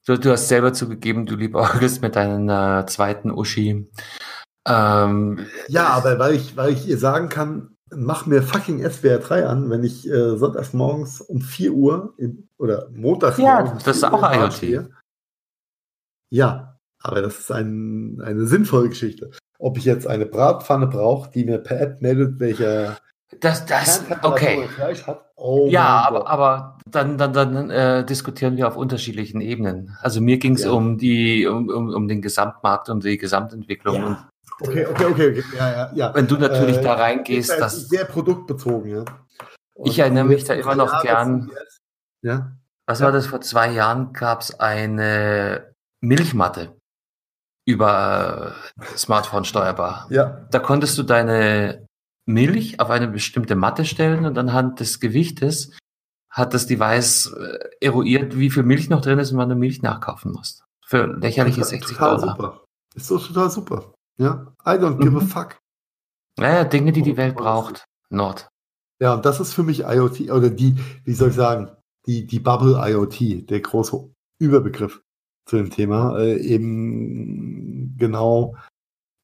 Du, 0.04 0.16
du 0.18 0.32
hast 0.32 0.48
selber 0.48 0.72
zugegeben, 0.72 1.26
du 1.26 1.36
liebäugelst 1.36 2.02
mit 2.02 2.16
deiner 2.16 2.88
zweiten 2.88 3.30
Uschi. 3.30 3.88
Ähm, 4.66 5.46
ja, 5.68 5.88
aber 5.88 6.18
weil 6.18 6.34
ich, 6.34 6.56
weil 6.56 6.72
ich 6.72 6.88
ihr 6.88 6.98
sagen 6.98 7.28
kann, 7.28 7.76
mach 7.94 8.26
mir 8.26 8.42
fucking 8.42 8.88
SWR 8.88 9.18
3 9.18 9.46
an, 9.46 9.70
wenn 9.70 9.84
ich 9.84 10.08
äh, 10.08 10.36
sonntags 10.36 10.72
morgens 10.72 11.20
um 11.20 11.40
4 11.40 11.72
Uhr 11.72 12.14
im, 12.18 12.48
oder 12.58 12.88
montags 12.92 13.38
Ja, 13.38 13.60
um 13.60 13.78
das 13.84 13.98
ist 13.98 14.04
auch 14.04 14.22
IoT. 14.22 14.54
Stehe. 14.54 14.90
Ja, 16.30 16.78
aber 17.00 17.22
das 17.22 17.38
ist 17.38 17.52
ein, 17.52 18.20
eine 18.24 18.46
sinnvolle 18.46 18.88
Geschichte. 18.88 19.30
Ob 19.58 19.78
ich 19.78 19.84
jetzt 19.84 20.06
eine 20.06 20.26
Bratpfanne 20.26 20.86
brauche, 20.86 21.30
die 21.30 21.44
mir 21.44 21.58
per 21.58 21.80
App 21.80 22.02
meldet, 22.02 22.40
welcher 22.40 22.98
das, 23.40 23.66
das, 23.66 24.04
okay. 24.22 24.68
Oh 25.34 25.66
ja, 25.68 26.04
aber, 26.06 26.28
aber 26.28 26.78
dann, 26.88 27.18
dann, 27.18 27.32
dann 27.32 27.70
äh, 27.70 28.04
diskutieren 28.04 28.56
wir 28.56 28.68
auf 28.68 28.76
unterschiedlichen 28.76 29.40
Ebenen. 29.40 29.96
Also 30.00 30.20
mir 30.20 30.38
ging 30.38 30.54
es 30.54 30.64
ja. 30.64 30.70
um 30.70 30.96
die, 30.96 31.46
um, 31.46 31.68
um, 31.68 31.92
um 31.92 32.08
den 32.08 32.22
Gesamtmarkt 32.22 32.88
und 32.88 33.04
die 33.04 33.18
Gesamtentwicklung. 33.18 33.96
Ja. 33.96 34.28
Okay, 34.60 34.86
okay, 34.86 35.04
okay, 35.06 35.30
okay. 35.30 35.44
Ja, 35.58 35.70
ja, 35.70 35.92
ja. 35.94 36.14
Wenn 36.14 36.28
du 36.28 36.36
natürlich 36.36 36.78
äh, 36.78 36.82
da 36.82 36.94
reingehst, 36.94 37.50
ist 37.50 37.60
das 37.60 37.88
sehr 37.88 38.04
produktbezogen, 38.04 38.90
ja. 38.90 39.04
Und 39.74 39.90
ich 39.90 39.98
erinnere 39.98 40.24
mich 40.24 40.44
da 40.44 40.54
immer 40.54 40.74
noch 40.74 40.92
Jahre 40.92 41.06
gern. 41.06 41.50
Ja. 42.22 42.52
Was 42.86 43.02
war 43.02 43.12
das? 43.12 43.26
Vor 43.26 43.40
zwei 43.42 43.72
Jahren 43.72 44.12
gab 44.12 44.40
es 44.40 44.58
eine 44.58 45.74
Milchmatte 46.06 46.76
über 47.66 48.54
Smartphone 48.96 49.44
steuerbar. 49.44 50.06
Ja. 50.10 50.46
Da 50.50 50.60
konntest 50.60 50.96
du 50.98 51.02
deine 51.02 51.86
Milch 52.26 52.80
auf 52.80 52.90
eine 52.90 53.08
bestimmte 53.08 53.56
Matte 53.56 53.84
stellen 53.84 54.24
und 54.24 54.38
anhand 54.38 54.80
des 54.80 55.00
Gewichtes 55.00 55.76
hat 56.30 56.54
das 56.54 56.66
Device 56.66 57.32
äh, 57.32 57.58
eruiert, 57.80 58.38
wie 58.38 58.50
viel 58.50 58.62
Milch 58.62 58.88
noch 58.88 59.00
drin 59.00 59.18
ist 59.18 59.32
und 59.32 59.38
wann 59.38 59.48
du 59.48 59.56
Milch 59.56 59.82
nachkaufen 59.82 60.32
musst. 60.32 60.64
Für 60.84 61.06
lächerliche 61.06 61.64
60 61.64 61.96
total 61.96 62.18
Dollar. 62.18 62.36
Super. 62.36 62.64
Ist 62.94 63.10
doch 63.10 63.26
total 63.26 63.50
super. 63.50 63.94
Ja. 64.18 64.52
I 64.64 64.70
don't 64.70 64.98
give 64.98 65.10
mhm. 65.10 65.18
a 65.18 65.20
fuck. 65.20 65.58
Naja, 66.38 66.64
Dinge, 66.64 66.92
die 66.92 67.02
die 67.02 67.16
Welt 67.16 67.34
braucht. 67.34 67.84
Nord. 68.10 68.48
Ja, 69.00 69.14
und 69.14 69.24
das 69.24 69.40
ist 69.40 69.54
für 69.54 69.62
mich 69.62 69.80
IoT, 69.80 70.30
oder 70.30 70.50
die, 70.50 70.76
wie 71.04 71.14
soll 71.14 71.30
ich 71.30 71.34
sagen, 71.34 71.70
die, 72.06 72.26
die 72.26 72.40
Bubble 72.40 72.76
IoT, 72.78 73.50
der 73.50 73.60
große 73.60 74.10
Überbegriff 74.38 75.02
zu 75.46 75.56
dem 75.56 75.70
Thema, 75.70 76.18
äh, 76.18 76.38
eben 76.38 77.96
genau 77.96 78.56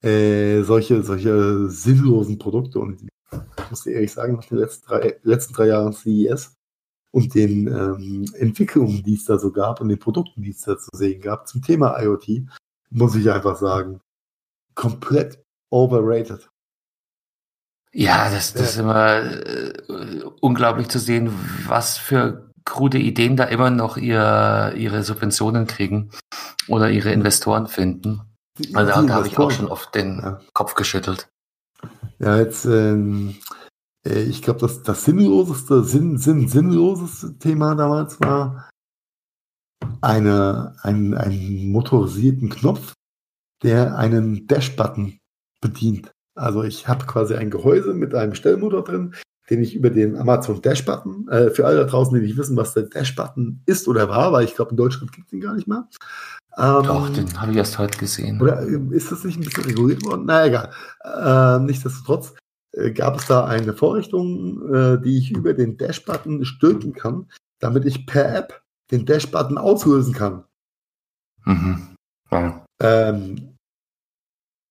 äh, 0.03 0.63
solche, 0.63 1.03
solche 1.03 1.69
sinnlosen 1.69 2.39
Produkte. 2.39 2.79
Und 2.79 3.03
ich 3.03 3.71
muss 3.71 3.83
dir 3.83 3.93
ehrlich 3.93 4.13
sagen, 4.13 4.35
nach 4.35 4.45
den 4.45 4.59
letzten 4.59 4.87
drei, 4.87 5.21
letzten 5.23 5.55
drei 5.55 5.67
Jahren 5.67 5.93
CES 5.93 6.55
und 7.11 7.35
den 7.35 7.67
ähm, 7.67 8.25
Entwicklungen, 8.35 9.03
die 9.03 9.15
es 9.15 9.25
da 9.25 9.39
so 9.39 9.53
gab 9.53 9.81
und 9.81 9.89
den 9.89 9.99
Produkten, 9.99 10.43
die 10.43 10.51
es 10.51 10.63
da 10.63 10.79
zu 10.79 10.91
sehen 10.95 11.21
gab 11.21 11.47
zum 11.47 11.63
Thema 11.63 12.01
IoT, 12.01 12.47
muss 12.91 13.15
ich 13.15 13.31
einfach 13.31 13.57
sagen, 13.57 14.01
komplett 14.75 15.43
overrated. 15.71 16.49
Ja, 17.93 18.31
das, 18.31 18.55
das 18.55 18.71
ist 18.73 18.79
immer 18.79 19.23
äh, 19.23 20.23
unglaublich 20.41 20.89
zu 20.89 20.99
sehen, 20.99 21.31
was 21.67 21.99
für 21.99 22.52
krude 22.65 22.99
Ideen 22.99 23.37
da 23.37 23.45
immer 23.45 23.71
noch 23.71 23.97
ihr, 23.97 24.75
ihre 24.77 25.03
Subventionen 25.03 25.67
kriegen 25.67 26.11
oder 26.69 26.91
ihre 26.91 27.13
Investoren 27.13 27.67
finden. 27.67 28.21
Also 28.75 28.93
da, 28.93 29.03
da 29.03 29.15
habe 29.15 29.27
ich 29.27 29.39
auch 29.39 29.51
schon 29.51 29.69
oft 29.69 29.95
den 29.95 30.19
ja. 30.19 30.41
Kopf 30.53 30.75
geschüttelt. 30.75 31.29
Ja, 32.19 32.37
jetzt, 32.37 32.65
ähm, 32.67 33.37
äh, 34.07 34.23
ich 34.23 34.43
glaube, 34.43 34.61
das, 34.61 34.83
das 34.83 35.05
sinnloseste, 35.05 35.83
sinn, 35.85 36.19
sinn, 36.19 36.49
sinnloseste 36.49 37.39
Thema 37.39 37.75
damals 37.75 38.21
war 38.21 38.71
eine, 40.01 40.77
ein, 40.83 41.15
einen 41.15 41.73
motorisierten 41.73 42.51
Knopf, 42.51 42.93
der 43.63 43.97
einen 43.97 44.47
Dash-Button 44.47 45.19
bedient. 45.61 46.13
Also 46.35 46.63
ich 46.63 46.89
habe 46.89 47.07
quasi 47.07 47.35
ein 47.35 47.51
Gehäuse 47.51 47.95
mit 47.95 48.15
einem 48.15 48.35
Stellmotor 48.35 48.85
drin, 48.85 49.15
den 49.51 49.63
ich 49.63 49.75
über 49.75 49.91
den 49.91 50.17
Amazon 50.17 50.63
Dash-Button, 50.63 51.29
äh, 51.29 51.51
für 51.51 51.67
alle 51.67 51.79
da 51.79 51.85
draußen, 51.85 52.15
die 52.15 52.21
nicht 52.21 52.37
wissen, 52.37 52.57
was 52.57 52.75
der 52.75 52.85
Dash-Button 52.85 53.63
ist 53.67 53.89
oder 53.89 54.09
war, 54.09 54.33
weil 54.33 54.45
ich 54.45 54.55
glaube, 54.55 54.71
in 54.71 54.77
Deutschland 54.77 55.13
gibt 55.13 55.27
es 55.27 55.33
ihn 55.33 55.41
gar 55.41 55.55
nicht 55.55 55.67
mehr. 55.67 55.89
Ähm, 56.59 56.83
Doch, 56.85 57.09
den 57.11 57.41
habe 57.41 57.53
ich 57.53 57.57
erst 57.57 57.79
heute 57.79 57.99
gesehen. 57.99 58.41
Oder 58.41 58.63
äh, 58.63 58.79
ist 58.91 59.11
das 59.11 59.25
nicht 59.25 59.39
ein 59.39 59.45
bisschen 59.45 59.65
reguliert 59.65 60.05
worden? 60.05 60.25
Na 60.27 60.47
egal. 60.47 60.71
Äh, 61.03 61.65
nichtsdestotrotz 61.65 62.35
äh, 62.73 62.91
gab 62.91 63.17
es 63.19 63.27
da 63.27 63.47
eine 63.47 63.73
Vorrichtung, 63.73 64.73
äh, 64.73 65.01
die 65.01 65.19
ich 65.19 65.31
über 65.31 65.55
den 65.55 65.77
Dash-Button 65.77 66.45
stülpen 66.45 66.93
kann, 66.93 67.31
damit 67.59 67.85
ich 67.87 68.07
per 68.07 68.35
App 68.35 68.63
den 68.91 69.07
Dash-Button 69.07 69.59
auslösen 69.59 70.13
kann. 70.13 70.45
Mhm. 71.45 71.97
Ja. 72.31 72.65
Ähm, 72.81 73.57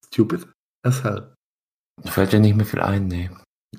stupid 0.06 0.46
as 0.82 1.02
hell. 1.02 1.34
Fällt 2.04 2.32
dir 2.32 2.40
nicht 2.40 2.56
mehr 2.56 2.66
viel 2.66 2.80
ein, 2.80 3.06
nee. 3.06 3.30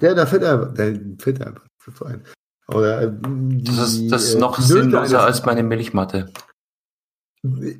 Der, 0.03 0.15
da 0.15 0.25
fällt 0.25 0.43
er, 0.43 0.65
der 0.65 0.99
fällt 1.17 1.39
er 1.39 1.47
einfach 1.47 1.65
so 1.95 2.03
ein. 2.03 2.23
Oder, 2.67 3.07
die, 3.07 3.63
das 3.63 3.93
ist, 3.93 4.11
das 4.11 4.23
ist 4.25 4.39
noch 4.39 4.59
sinnloser 4.59 5.21
als 5.23 5.45
meine 5.45 5.63
Milchmatte. 5.63 6.29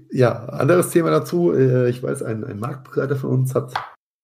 Ja, 0.09 0.45
anderes 0.45 0.89
Thema 0.89 1.09
dazu. 1.09 1.51
Äh, 1.51 1.89
ich 1.89 2.01
weiß, 2.01 2.23
ein, 2.23 2.45
ein 2.45 2.59
Marktbegleiter 2.59 3.17
von 3.17 3.29
uns 3.31 3.53
hat, 3.53 3.73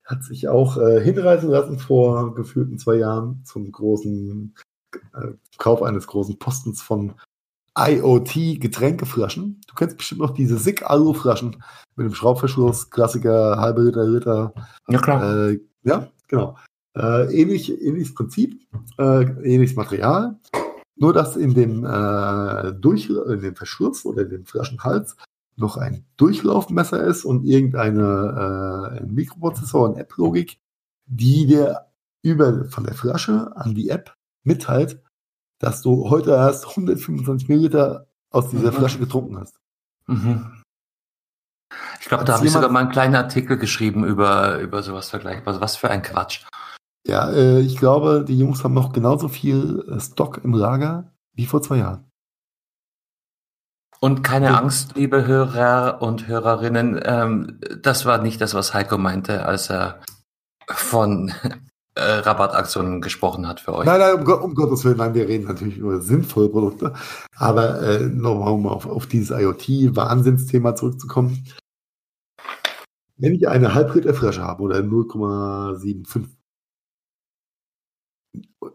hat 0.05 0.23
sich 0.23 0.47
auch 0.47 0.77
äh, 0.77 1.01
hinreisen 1.01 1.49
lassen 1.49 1.77
vor 1.77 2.33
gefühlten 2.35 2.77
zwei 2.77 2.95
Jahren 2.95 3.43
zum 3.43 3.69
großen 3.69 4.55
äh, 4.93 5.33
Kauf 5.57 5.83
eines 5.83 6.07
großen 6.07 6.39
Postens 6.39 6.81
von 6.81 7.15
IoT-Getränkeflaschen. 7.77 9.59
Du 9.67 9.75
kennst 9.75 9.97
bestimmt 9.97 10.21
noch 10.21 10.33
diese 10.33 10.57
SICK-Alu-Flaschen 10.57 11.61
mit 11.97 12.05
dem 12.05 12.15
Schraubverschluss, 12.15 12.89
Klassiker, 12.89 13.57
halbe 13.59 13.81
Liter, 13.81 14.05
Liter. 14.05 14.53
Ja, 14.87 14.99
klar. 14.99 15.49
Äh, 15.49 15.59
ja, 15.83 16.07
genau. 16.29 16.57
Äh, 16.99 17.33
ähnlich, 17.33 17.81
ähnliches 17.81 18.13
Prinzip, 18.13 18.59
äh, 18.97 19.23
ähnliches 19.23 19.77
Material. 19.77 20.37
Nur, 20.97 21.13
dass 21.13 21.37
in 21.37 21.53
dem, 21.53 21.85
äh, 21.85 22.73
Durch 22.73 23.09
in 23.09 23.41
dem 23.41 23.55
Verschluss 23.55 24.05
oder 24.05 24.23
in 24.23 24.29
dem 24.29 24.45
Flaschenhals 24.45 25.15
noch 25.55 25.77
ein 25.77 26.05
Durchlaufmesser 26.17 27.01
ist 27.01 27.23
und 27.23 27.45
irgendeine 27.45 28.99
äh, 28.99 29.05
Mikroprozessor 29.05 29.89
und 29.89 29.97
App-Logik, 29.97 30.59
die 31.05 31.47
dir 31.47 31.85
über 32.21 32.65
von 32.65 32.83
der 32.83 32.95
Flasche 32.95 33.55
an 33.55 33.75
die 33.75 33.89
App 33.89 34.13
mitteilt, 34.43 35.01
dass 35.59 35.81
du 35.81 36.09
heute 36.09 36.31
erst 36.31 36.67
125 36.67 37.47
Milliliter 37.47 38.07
aus 38.29 38.49
dieser 38.49 38.71
mhm. 38.71 38.75
Flasche 38.75 38.99
getrunken 38.99 39.37
hast. 39.39 39.57
Mhm. 40.07 40.63
Ich 42.01 42.07
glaube, 42.07 42.25
da 42.25 42.35
habe 42.35 42.45
ich 42.45 42.51
sogar 42.51 42.69
mal 42.69 42.79
einen 42.81 42.91
kleinen 42.91 43.15
Artikel 43.15 43.57
geschrieben 43.57 44.03
über, 44.03 44.59
über 44.59 44.83
sowas 44.83 45.09
vergleichbar. 45.09 45.61
Was 45.61 45.77
für 45.77 45.89
ein 45.89 46.01
Quatsch. 46.01 46.45
Ja, 47.07 47.29
äh, 47.31 47.61
ich 47.61 47.77
glaube, 47.77 48.25
die 48.27 48.37
Jungs 48.37 48.63
haben 48.63 48.73
noch 48.73 48.93
genauso 48.93 49.27
viel 49.27 49.85
äh, 49.89 49.99
Stock 49.99 50.41
im 50.43 50.53
Lager 50.53 51.13
wie 51.33 51.45
vor 51.45 51.61
zwei 51.61 51.77
Jahren. 51.77 52.09
Und 54.01 54.23
keine 54.23 54.47
ja. 54.47 54.57
Angst, 54.57 54.95
liebe 54.95 55.25
Hörer 55.25 56.01
und 56.01 56.27
Hörerinnen, 56.27 56.99
ähm, 57.03 57.59
das 57.81 58.05
war 58.05 58.21
nicht 58.21 58.39
das, 58.39 58.53
was 58.53 58.73
Heiko 58.73 58.97
meinte, 58.97 59.45
als 59.45 59.69
er 59.69 59.99
von 60.67 61.33
äh, 61.95 62.01
Rabattaktionen 62.01 63.01
gesprochen 63.01 63.45
hat 63.47 63.59
für 63.59 63.73
euch. 63.73 63.85
Nein, 63.85 63.99
nein, 63.99 64.15
um, 64.15 64.23
Gott, 64.23 64.41
um 64.41 64.55
Gottes 64.55 64.85
Willen, 64.85 64.97
nein, 64.97 65.13
wir 65.13 65.27
reden 65.27 65.47
natürlich 65.47 65.77
über 65.77 65.99
sinnvolle 65.99 66.47
Produkte. 66.47 66.93
Aber 67.35 67.81
äh, 67.81 68.05
nochmal, 68.05 68.53
um 68.53 68.67
auf, 68.67 68.85
auf 68.85 69.05
dieses 69.05 69.37
IoT-Wahnsinnsthema 69.37 70.75
zurückzukommen. 70.75 71.45
Wenn 73.17 73.33
ich 73.33 73.49
eine 73.49 73.73
Halbliter 73.73 74.13
Flasche 74.13 74.43
habe 74.43 74.63
oder 74.63 74.77
0,75 74.77 76.25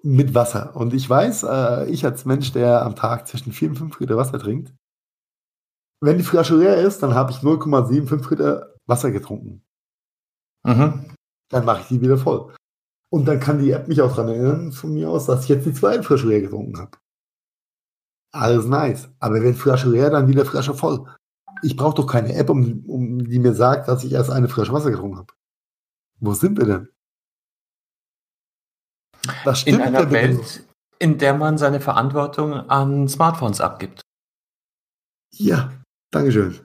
mit 0.02 0.34
Wasser 0.34 0.74
und 0.76 0.94
ich 0.94 1.08
weiß, 1.08 1.44
äh, 1.44 1.90
ich 1.90 2.04
als 2.04 2.24
Mensch, 2.24 2.52
der 2.52 2.82
am 2.82 2.96
Tag 2.96 3.26
zwischen 3.28 3.52
4 3.52 3.70
und 3.70 3.76
5 3.76 4.00
Liter 4.00 4.16
Wasser 4.16 4.38
trinkt, 4.38 4.72
wenn 6.00 6.18
die 6.18 6.24
Flasche 6.24 6.56
leer 6.56 6.76
ist, 6.76 7.02
dann 7.02 7.14
habe 7.14 7.30
ich 7.30 7.38
0,75 7.38 8.30
Liter 8.30 8.74
Wasser 8.86 9.10
getrunken. 9.10 9.64
Mhm. 10.64 11.14
Dann 11.50 11.64
mache 11.64 11.82
ich 11.82 11.88
die 11.88 12.00
wieder 12.00 12.18
voll. 12.18 12.54
Und 13.10 13.26
dann 13.26 13.40
kann 13.40 13.58
die 13.58 13.70
App 13.70 13.88
mich 13.88 14.02
auch 14.02 14.14
daran 14.14 14.28
erinnern, 14.28 14.72
von 14.72 14.92
mir 14.92 15.08
aus, 15.08 15.26
dass 15.26 15.44
ich 15.44 15.48
jetzt 15.48 15.66
die 15.66 15.72
zweite 15.72 16.02
Flasche 16.02 16.26
leer 16.26 16.40
getrunken 16.40 16.78
habe. 16.78 16.98
Alles 18.32 18.66
nice. 18.66 19.08
Aber 19.20 19.42
wenn 19.42 19.54
Flasche 19.54 19.88
leer, 19.88 20.10
dann 20.10 20.28
wieder 20.28 20.44
Flasche 20.44 20.74
voll. 20.74 21.06
ich 21.62 21.76
brauche 21.76 21.94
doch 21.94 22.06
keine 22.06 22.34
App, 22.34 22.50
um, 22.50 22.84
um 22.86 23.24
die 23.24 23.38
mir 23.38 23.54
sagt, 23.54 23.88
dass 23.88 24.04
ich 24.04 24.12
erst 24.12 24.30
eine 24.30 24.48
Flasche 24.48 24.72
Wasser 24.72 24.90
getrunken 24.90 25.18
habe. 25.18 25.32
Wo 26.20 26.34
sind 26.34 26.58
wir 26.58 26.66
denn? 26.66 26.88
In 29.64 29.80
einer 29.80 30.10
Welt, 30.10 30.64
in 30.98 31.18
der 31.18 31.34
man 31.34 31.58
seine 31.58 31.80
Verantwortung 31.80 32.52
an 32.52 33.08
Smartphones 33.08 33.60
abgibt. 33.60 34.00
Ja, 35.32 35.72
Dankeschön. 36.10 36.64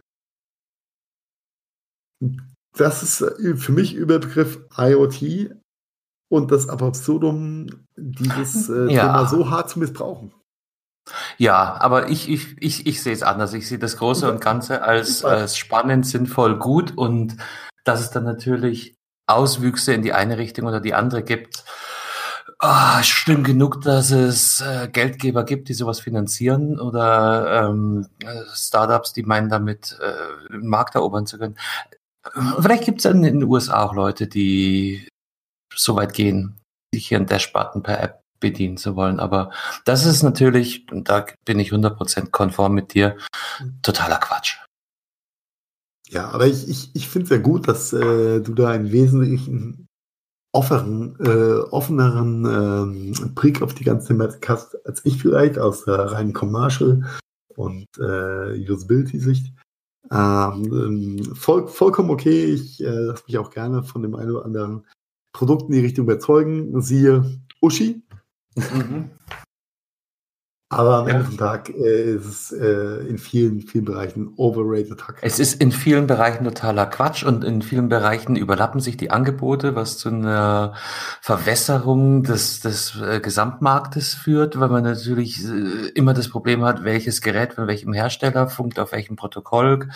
Das 2.78 3.02
ist 3.02 3.22
äh, 3.22 3.56
für 3.56 3.72
mich 3.72 3.96
Überbegriff 3.96 4.60
IoT 4.78 5.56
und 6.30 6.52
das 6.52 6.70
Absurdum, 6.70 7.68
dieses 7.96 8.70
äh, 8.70 8.86
ja. 8.94 9.08
Thema 9.08 9.28
so 9.28 9.50
hart 9.50 9.70
zu 9.70 9.80
missbrauchen. 9.80 10.34
Ja, 11.38 11.78
aber 11.80 12.10
ich, 12.10 12.30
ich, 12.30 12.56
ich, 12.60 12.86
ich 12.86 13.02
sehe 13.02 13.14
es 13.14 13.24
anders. 13.24 13.54
Ich 13.54 13.68
sehe 13.68 13.80
das 13.80 13.98
Große 13.98 14.32
und 14.32 14.42
Ganze 14.42 14.84
als, 14.84 15.26
als 15.26 15.58
spannend, 15.58 16.06
sinnvoll, 16.06 16.60
gut 16.60 16.96
und 16.96 17.38
dass 17.84 18.02
es 18.02 18.12
dann 18.12 18.26
natürlich 18.26 18.96
Auswüchse 19.26 19.94
in 19.94 20.04
die 20.04 20.14
eine 20.14 20.38
Richtung 20.38 20.68
oder 20.68 20.80
die 20.80 20.94
andere 20.94 21.24
gibt. 21.24 21.64
Oh, 22.62 23.02
schlimm 23.04 23.46
genug, 23.46 23.82
dass 23.84 24.12
es 24.12 24.60
äh, 24.60 24.90
Geldgeber 24.92 25.46
gibt, 25.46 25.70
die 25.70 25.74
sowas 25.74 26.02
finanzieren 26.02 26.78
oder 26.78 27.70
ähm, 27.70 28.08
Startups, 28.54 29.14
die 29.14 29.24
meinen 29.24 29.48
damit 29.48 29.98
äh, 30.02 30.52
den 30.52 30.68
Markt 30.68 30.96
erobern 30.96 31.26
zu 31.26 31.38
können. 31.38 31.58
Vielleicht 32.60 32.84
gibt 32.84 33.00
es 33.00 33.06
in 33.06 33.22
den 33.22 33.44
USA 33.44 33.86
auch 33.86 33.94
Leute, 33.94 34.28
die 34.28 35.08
so 35.74 35.96
weit 35.96 36.14
gehen, 36.14 36.60
sich 36.94 37.08
hier 37.08 37.18
einen 37.18 37.28
Dash-Button 37.28 37.82
per 37.82 38.02
App 38.02 38.24
bedienen 38.42 38.76
zu 38.76 38.98
wollen. 38.98 39.22
Aber 39.22 39.52
das 39.86 40.06
ist 40.06 40.24
natürlich, 40.24 40.92
und 40.92 41.08
da 41.08 41.26
bin 41.46 41.60
ich 41.60 41.72
100% 41.72 42.32
konform 42.32 42.74
mit 42.74 42.94
dir, 42.94 43.18
totaler 43.82 44.18
Quatsch. 44.18 44.58
Ja, 46.10 46.30
aber 46.32 46.48
ich, 46.48 46.68
ich, 46.68 46.94
ich 46.94 47.08
finde 47.08 47.26
es 47.26 47.30
ja 47.30 47.38
gut, 47.38 47.70
dass 47.70 47.94
äh, 47.94 48.42
du 48.42 48.54
da 48.54 48.70
einen 48.70 48.92
wesentlichen 48.92 49.89
offenen, 50.52 51.16
äh, 51.20 51.60
offeneren 51.72 52.46
ähm, 52.46 53.34
Blick 53.36 53.62
auf 53.62 53.74
die 53.74 53.84
ganze 53.84 54.08
Thematik 54.08 54.50
hast, 54.50 54.86
als 54.86 55.06
ich 55.06 55.22
vielleicht 55.22 55.60
aus 55.60 55.86
der 55.86 56.12
reinen 56.12 56.34
Commercial 56.34 57.04
und 57.56 57.88
äh, 58.00 58.72
Usability-Sicht. 58.72 59.54
Ähm, 60.12 60.64
ähm, 60.74 61.36
voll, 61.36 61.68
vollkommen 61.68 62.10
okay. 62.10 62.46
Ich 62.46 62.82
äh, 62.84 62.90
lasse 62.90 63.24
mich 63.28 63.38
auch 63.38 63.52
gerne 63.52 63.84
von 63.84 64.02
dem 64.02 64.16
einen 64.16 64.32
oder 64.32 64.46
anderen 64.46 64.86
Produkt 65.34 65.64
in 65.64 65.74
die 65.74 65.82
Richtung 65.82 66.06
überzeugen. 66.06 66.82
Siehe 66.82 67.40
Uschi. 67.62 68.02
Mhm. 68.56 69.12
Aber 70.72 70.98
am 70.98 71.08
Ende 71.08 71.24
vom 71.24 71.36
Tag 71.36 71.70
äh, 71.70 72.14
ist 72.14 72.26
es 72.26 72.52
äh, 72.52 73.08
in 73.08 73.18
vielen, 73.18 73.62
vielen 73.62 73.86
Bereichen 73.86 74.34
overrated. 74.38 75.04
Es 75.22 75.40
ist 75.40 75.60
in 75.60 75.72
vielen 75.72 76.06
Bereichen 76.06 76.44
totaler 76.44 76.86
Quatsch 76.86 77.24
und 77.24 77.44
in 77.44 77.64
vielen 77.64 77.90
Bereichen 77.90 78.36
überlappen 78.36 78.80
sich 78.80 78.96
die 78.96 79.10
Angebote, 79.10 79.76
was 79.76 79.98
zu 79.98 80.10
einer 80.10 80.76
Verwässerung 81.22 82.22
des, 82.22 82.60
des 82.60 83.02
äh, 83.02 83.20
Gesamtmarktes 83.20 84.14
führt, 84.14 84.60
weil 84.60 84.70
man 84.70 84.84
natürlich 84.84 85.44
immer 85.96 86.14
das 86.14 86.30
Problem 86.30 86.64
hat, 86.64 86.84
welches 86.84 87.22
Gerät 87.22 87.54
von 87.54 87.66
welchem 87.66 87.94
Hersteller 87.94 88.48
funkt 88.48 88.78
auf 88.78 88.92
welchem 88.92 89.16
Protokoll. 89.16 89.90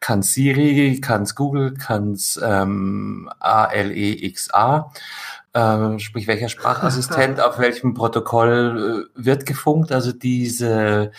Kann 0.00 0.22
Siri, 0.22 1.02
kann 1.02 1.24
es 1.24 1.34
Google, 1.34 1.74
kann 1.74 2.12
es 2.12 2.40
ähm, 2.42 3.28
ALEXA 3.40 4.90
äh, 5.54 5.98
sprich 5.98 6.26
welcher 6.26 6.48
Sprachassistent 6.48 7.40
auf 7.40 7.58
welchem 7.58 7.94
Protokoll 7.94 9.08
äh, 9.16 9.24
wird 9.24 9.46
gefunkt. 9.46 9.92
Also 9.92 10.12
diese 10.12 11.12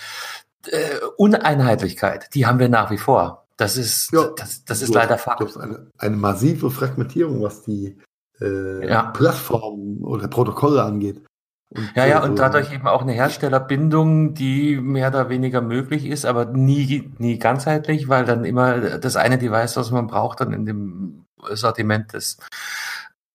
äh, 0.68 1.00
Uneinheitlichkeit, 1.18 2.34
die 2.34 2.46
haben 2.46 2.60
wir 2.60 2.70
nach 2.70 2.92
wie 2.92 2.98
vor. 2.98 3.48
Das 3.58 3.78
ist, 3.78 4.12
ja, 4.12 4.30
das, 4.36 4.66
das 4.66 4.82
ist 4.82 4.94
leider 4.94 5.18
Fakt. 5.18 5.40
Hast 5.40 5.58
eine, 5.58 5.88
eine 5.98 6.18
massive 6.18 6.70
Fragmentierung, 6.70 7.42
was 7.42 7.64
die 7.64 7.98
äh, 8.42 8.88
ja. 8.88 9.04
Plattformen 9.04 10.04
oder 10.04 10.28
Protokolle 10.28 10.84
angeht. 10.84 11.24
Und 11.70 11.92
ja, 11.96 12.06
ja, 12.06 12.24
und 12.24 12.38
dadurch 12.38 12.72
eben 12.74 12.88
auch 12.88 13.02
eine 13.02 13.14
Herstellerbindung, 13.14 14.34
die 14.34 14.76
mehr 14.76 15.08
oder 15.10 15.30
weniger 15.30 15.62
möglich 15.62 16.06
ist, 16.06 16.26
aber 16.26 16.46
nie, 16.46 17.12
nie 17.18 17.40
ganzheitlich, 17.40 18.08
weil 18.08 18.26
dann 18.26 18.46
immer 18.46 19.00
das 19.00 19.16
eine 19.16 19.38
Device, 19.38 19.78
was 19.78 19.92
man 19.92 20.08
braucht, 20.08 20.42
dann 20.42 20.54
in 20.54 20.66
dem 20.66 21.26
Sortiment 21.52 22.14
des 22.14 22.38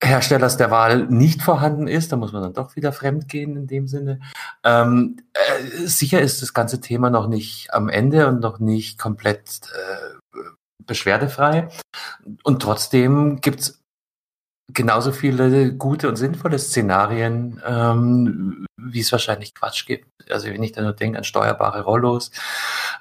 Herstellers 0.02 0.56
der 0.56 0.70
Wahl 0.70 1.06
nicht 1.06 1.42
vorhanden 1.42 1.86
ist, 1.86 2.10
da 2.10 2.16
muss 2.16 2.32
man 2.32 2.42
dann 2.42 2.54
doch 2.54 2.74
wieder 2.74 2.92
fremd 2.92 3.28
gehen 3.28 3.56
in 3.56 3.66
dem 3.66 3.86
Sinne. 3.86 4.20
Ähm, 4.64 5.16
äh, 5.34 5.86
sicher 5.86 6.20
ist 6.20 6.40
das 6.40 6.54
ganze 6.54 6.80
Thema 6.80 7.10
noch 7.10 7.28
nicht 7.28 7.72
am 7.74 7.88
Ende 7.88 8.26
und 8.26 8.40
noch 8.40 8.60
nicht 8.60 8.98
komplett 8.98 9.60
äh, 9.74 10.38
beschwerdefrei. 10.86 11.68
Und 12.42 12.62
trotzdem 12.62 13.40
gibt's 13.40 13.79
genauso 14.72 15.12
viele 15.12 15.74
gute 15.74 16.08
und 16.08 16.16
sinnvolle 16.16 16.58
Szenarien, 16.58 17.60
ähm, 17.66 18.66
wie 18.76 19.00
es 19.00 19.12
wahrscheinlich 19.12 19.54
Quatsch 19.54 19.86
gibt. 19.86 20.06
Also 20.30 20.48
wenn 20.48 20.62
ich 20.62 20.72
da 20.72 20.82
nur 20.82 20.92
denke 20.92 21.18
an 21.18 21.24
steuerbare 21.24 21.82
Rollos, 21.82 22.30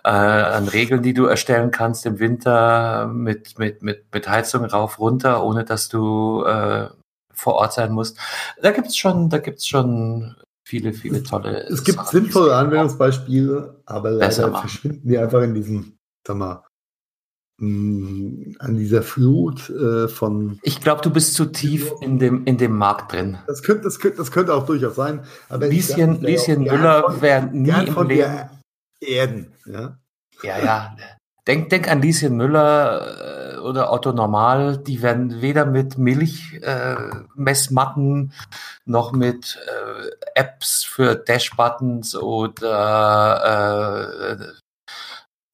äh, 0.03 0.09
an 0.09 0.67
Regeln, 0.67 1.01
die 1.01 1.13
du 1.13 1.25
erstellen 1.25 1.71
kannst 1.71 2.05
im 2.05 2.19
Winter 2.19 3.07
mit, 3.07 3.59
mit, 3.59 3.83
mit, 3.83 4.05
mit 4.13 4.27
Heizung 4.27 4.65
rauf, 4.65 4.99
runter, 4.99 5.43
ohne 5.43 5.65
dass 5.65 5.89
du 5.89 6.43
äh, 6.43 6.89
vor 7.33 7.55
Ort 7.55 7.73
sein 7.73 7.91
musst. 7.91 8.17
Da 8.61 8.71
gibt's 8.71 8.97
schon, 8.97 9.29
da 9.29 9.37
gibt's 9.37 9.67
schon 9.67 10.35
viele, 10.65 10.93
viele 10.93 11.23
tolle. 11.23 11.63
Es 11.67 11.83
gibt 11.83 11.97
Sachen, 11.97 12.21
sinnvolle 12.21 12.55
Anwendungsbeispiele, 12.55 13.81
aber 13.85 14.11
leider 14.11 14.55
verschwinden 14.55 15.07
die 15.07 15.17
einfach 15.17 15.41
in 15.41 15.53
diesem, 15.53 15.97
sag 16.25 16.37
mal, 16.37 16.63
an 17.61 18.77
dieser 18.77 19.01
Flut 19.01 19.69
äh, 19.69 20.07
von. 20.07 20.59
Ich 20.63 20.79
glaube, 20.81 21.01
du 21.01 21.09
bist 21.09 21.33
zu 21.33 21.45
tief 21.45 21.91
in 22.01 22.19
dem, 22.19 22.45
in 22.45 22.57
dem 22.57 22.77
Markt 22.77 23.13
drin. 23.13 23.37
Das 23.47 23.63
könnte, 23.63 23.83
das 23.83 23.99
könnte, 23.99 24.17
das 24.17 24.31
könnte 24.31 24.53
auch 24.53 24.65
durchaus 24.65 24.95
sein. 24.95 25.21
Aber 25.49 25.67
Lieschen, 25.67 26.21
Lieschen 26.21 26.63
Müller 26.63 27.21
wäre 27.21 27.47
nie 27.47 27.69
im 27.69 28.07
Leben. 28.07 28.49
Erden, 29.01 29.53
ja. 29.65 29.97
Ja, 30.43 30.59
ja. 30.59 30.95
Denk, 31.47 31.69
denk 31.69 31.89
an 31.89 32.01
Lieschen 32.01 32.35
Müller 32.37 33.55
äh, 33.55 33.57
oder 33.59 33.91
Otto 33.91 34.13
Normal, 34.13 34.77
die 34.77 35.01
werden 35.01 35.41
weder 35.41 35.65
mit 35.65 35.97
Milchmessmatten 35.97 38.31
äh, 38.31 38.33
noch 38.85 39.11
mit 39.13 39.57
äh, 39.65 40.11
Apps 40.35 40.83
für 40.83 41.15
Dash-Buttons 41.15 42.15
oder 42.15 44.37
äh, 44.39 44.45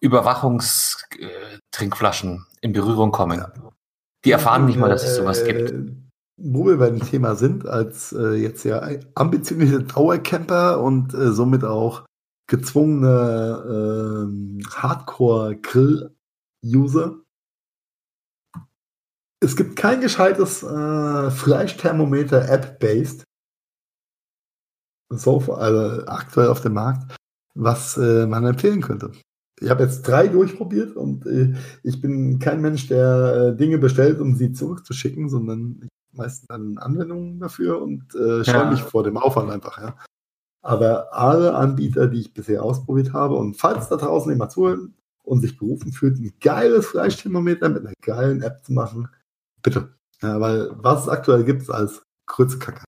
Überwachungstrinkflaschen 0.06 2.46
in 2.62 2.74
Berührung 2.74 3.12
kommen. 3.12 3.44
Die 4.24 4.32
erfahren 4.32 4.66
nicht 4.66 4.78
mal, 4.78 4.90
dass 4.90 5.04
es 5.04 5.16
sowas 5.16 5.44
gibt. 5.44 5.72
Äh, 5.72 5.88
wo 6.38 6.66
wir 6.66 6.78
bei 6.78 6.90
dem 6.90 7.02
Thema 7.02 7.36
sind, 7.36 7.66
als 7.66 8.12
äh, 8.12 8.34
jetzt 8.34 8.66
ja 8.66 8.86
ambitionierte 9.16 9.84
Dauercamper 9.84 10.82
und 10.82 11.14
äh, 11.14 11.32
somit 11.32 11.64
auch 11.64 12.06
gezwungene 12.48 14.28
äh, 14.30 14.64
Hardcore-Grill-User. 14.70 17.22
Es 19.40 19.56
gibt 19.56 19.78
kein 19.78 20.02
gescheites 20.02 20.62
äh, 20.62 21.32
Fleischthermometer 21.32 22.50
App-based. 22.50 23.24
So, 25.10 25.40
also 25.54 26.06
aktuell 26.08 26.50
auf 26.50 26.60
dem 26.62 26.74
Markt, 26.74 27.16
was 27.56 27.98
äh, 27.98 28.28
man 28.28 28.46
empfehlen 28.46 28.82
könnte 28.82 29.14
ich 29.62 29.70
habe 29.70 29.84
jetzt 29.84 30.04
drei 30.04 30.28
durchprobiert 30.28 30.96
und 30.96 31.26
äh, 31.26 31.54
ich 31.84 32.02
bin 32.02 32.40
kein 32.40 32.62
Mensch, 32.62 32.88
der 32.88 33.36
äh, 33.36 33.58
Dinge 33.58 33.78
bestellt, 33.78 34.20
um 34.20 34.36
sie 34.36 34.52
zurückzuschicken, 34.52 35.30
sondern 35.30 35.82
ich 35.84 35.90
meistens 36.18 36.48
dann 36.48 36.78
Anwendungen 36.78 37.40
dafür 37.40 37.82
und 37.82 38.16
äh, 38.16 38.44
scheue 38.44 38.64
ja. 38.64 38.72
mich 38.72 38.82
vor 38.82 39.04
dem 39.04 39.18
Aufwand 39.18 39.52
einfach, 39.52 39.82
ja. 39.82 39.96
Aber 40.62 41.14
alle 41.14 41.54
Anbieter, 41.54 42.08
die 42.08 42.22
ich 42.22 42.34
bisher 42.34 42.64
ausprobiert 42.64 43.14
habe, 43.14 43.36
und 43.36 43.56
falls 43.56 43.88
da 43.90 43.98
draußen 43.98 44.32
jemand 44.32 44.52
zuhören 44.52 44.96
und 45.24 45.42
sich 45.42 45.58
berufen 45.58 45.92
fühlt, 45.92 46.18
ein 46.18 46.34
geiles 46.42 46.88
Fleischthermometer 46.88 47.70
mit 47.70 47.86
einer 47.86 47.94
geilen 48.02 48.42
App 48.42 48.66
zu 48.66 48.74
machen, 48.74 49.08
bitte. 49.62 49.94
Ja, 50.22 50.40
weil 50.40 50.72
was 50.76 51.04
es 51.04 51.10
aktuell 51.10 51.44
gibt, 51.44 51.64
ist 51.64 51.70
als 51.70 52.02
kurze 52.26 52.58
Kacke. 52.58 52.84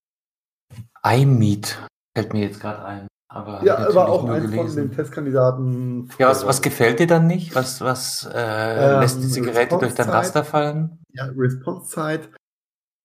iMeet 1.04 1.78
fällt 2.18 2.34
mir 2.34 2.42
jetzt 2.42 2.60
gerade 2.60 2.84
ein. 2.84 3.08
Aber 3.30 3.64
ja, 3.64 3.94
war 3.94 4.08
auch 4.08 4.28
ein 4.30 4.42
gelesen. 4.42 4.68
von 4.68 4.76
den 4.76 4.92
Testkandidaten. 4.92 6.10
Ja, 6.18 6.30
was, 6.30 6.46
was 6.46 6.62
gefällt 6.62 7.00
dir 7.00 7.08
dann 7.08 7.28
nicht? 7.28 7.56
Was, 7.56 7.82
was 7.82 8.26
äh, 8.34 8.94
ähm, 8.94 9.02
lässt 9.02 9.22
diese 9.22 9.42
Geräte 9.42 9.78
durch 9.78 9.94
dein 9.96 10.10
Raster 10.10 10.46
fallen? 10.46 11.04
Ja, 11.12 11.26
Response-Zeit, 11.36 12.30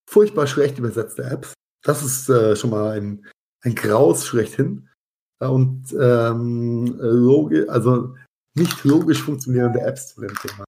furchtbar 0.08 0.46
schlecht 0.46 0.78
übersetzte 0.78 1.24
Apps. 1.24 1.54
Das 1.82 2.04
ist 2.04 2.28
äh, 2.28 2.54
schon 2.54 2.70
mal 2.70 2.96
ein, 2.96 3.26
ein 3.64 3.74
Graus 3.74 4.24
schlechthin. 4.24 4.88
Und 5.40 5.92
ähm, 6.00 6.94
logisch, 7.00 7.68
also 7.68 8.14
nicht 8.54 8.84
logisch 8.84 9.22
funktionierende 9.22 9.80
Apps 9.80 10.14
zu 10.14 10.20
dem 10.20 10.36
Thema. 10.36 10.64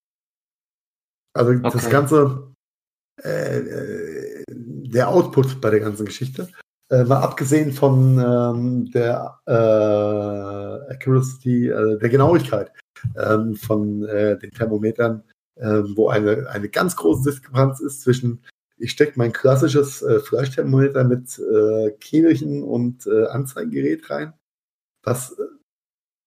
Also 1.33 1.53
okay. 1.53 1.71
das 1.73 1.91
ganze, 1.91 2.53
äh, 3.23 3.59
äh, 3.59 4.45
der 4.49 5.09
Output 5.09 5.61
bei 5.61 5.71
der 5.71 5.79
ganzen 5.79 6.07
Geschichte 6.07 6.49
äh, 6.91 7.05
mal 7.05 7.21
abgesehen 7.21 7.73
von 7.73 8.19
ähm, 8.19 8.91
der 8.91 9.39
äh, 9.47 10.93
Accuracy, 10.93 11.69
äh, 11.69 11.99
der 11.99 12.09
Genauigkeit. 12.09 12.73
ähm, 13.17 13.57
von 13.57 14.05
äh, 14.05 14.39
den 14.39 14.51
Thermometern, 14.51 15.23
äh, 15.57 15.83
wo 15.95 16.09
eine, 16.09 16.49
eine 16.49 16.69
ganz 16.69 16.97
große 16.97 17.31
Diskrepanz 17.31 17.81
ist 17.81 18.03
zwischen, 18.03 18.43
ich 18.77 18.91
stecke 18.93 19.15
mein 19.17 19.33
klassisches 19.33 20.03
äh, 20.03 20.21
Fleischthermometer 20.21 21.05
mit 21.05 21.39
äh, 21.39 21.93
Kehlchen 22.01 22.63
und 22.63 23.07
äh, 23.07 23.27
Anzeigegerät 23.27 24.09
rein, 24.11 24.33
was 25.05 25.33
äh, 25.33 25.43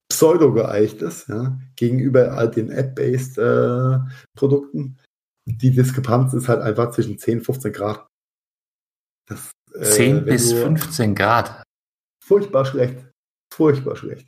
pseudo 0.09 0.53
geeicht 0.53 1.01
ist, 1.01 1.27
ja, 1.27 1.59
gegenüber 1.75 2.33
all 2.33 2.49
den 2.49 2.71
App-based 2.71 3.37
äh, 3.37 3.99
Produkten. 4.35 4.97
Die 5.45 5.71
Diskrepanz 5.71 6.33
ist 6.33 6.47
halt 6.49 6.61
einfach 6.61 6.91
zwischen 6.91 7.17
10 7.17 7.39
und 7.39 7.45
15 7.45 7.73
Grad. 7.73 8.07
Das, 9.27 9.51
äh, 9.79 9.83
10 9.83 10.25
bis 10.25 10.53
15 10.53 11.15
Grad. 11.15 11.63
Furchtbar 12.23 12.65
schlecht. 12.65 13.05
Furchtbar 13.53 13.95
schlecht. 13.95 14.27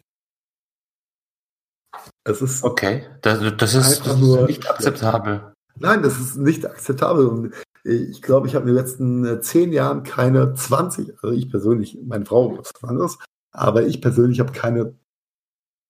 Es 2.23 2.41
ist 2.41 2.63
okay, 2.63 3.05
das, 3.21 3.39
das 3.57 3.73
ist, 3.73 4.05
das 4.05 4.21
ist 4.21 4.47
nicht 4.47 4.69
akzeptabel. 4.69 5.53
Nein, 5.75 6.03
das 6.03 6.19
ist 6.19 6.37
nicht 6.37 6.65
akzeptabel. 6.65 7.27
Und 7.27 7.53
ich 7.83 8.21
glaube, 8.21 8.47
ich 8.47 8.55
habe 8.55 8.69
in 8.69 8.75
den 8.75 8.83
letzten 8.83 9.25
äh, 9.25 9.41
zehn 9.41 9.73
Jahren 9.73 10.03
keine 10.03 10.53
20, 10.53 11.15
also 11.21 11.35
ich 11.35 11.49
persönlich, 11.49 11.97
meine 12.05 12.25
Frau 12.25 12.57
was 12.57 12.71
anderes, 12.83 13.17
aber 13.51 13.83
ich 13.83 14.01
persönlich 14.01 14.39
habe 14.39 14.51
keine 14.51 14.95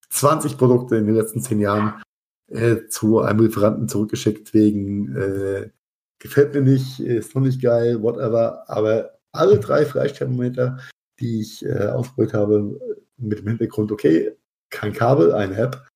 20 0.09 0.57
Produkte 0.57 0.95
in 0.95 1.05
den 1.05 1.15
letzten 1.15 1.41
zehn 1.41 1.59
Jahren 1.59 2.01
äh, 2.47 2.87
zu 2.87 3.19
einem 3.19 3.41
Lieferanten 3.41 3.87
zurückgeschickt 3.87 4.53
wegen 4.53 5.15
äh, 5.15 5.69
gefällt 6.19 6.53
mir 6.53 6.61
nicht, 6.61 6.99
ist 6.99 7.35
noch 7.35 7.41
nicht 7.41 7.61
geil, 7.61 8.01
whatever. 8.01 8.63
Aber 8.67 9.18
alle 9.31 9.59
drei 9.59 9.85
Freisthermometer, 9.85 10.79
die 11.19 11.41
ich 11.41 11.65
äh, 11.65 11.87
ausprobiert 11.87 12.33
habe, 12.33 12.79
mit 13.17 13.39
dem 13.39 13.47
Hintergrund, 13.47 13.91
okay, 13.91 14.35
kein 14.69 14.93
Kabel, 14.93 15.33
ein 15.33 15.53
App, 15.53 15.87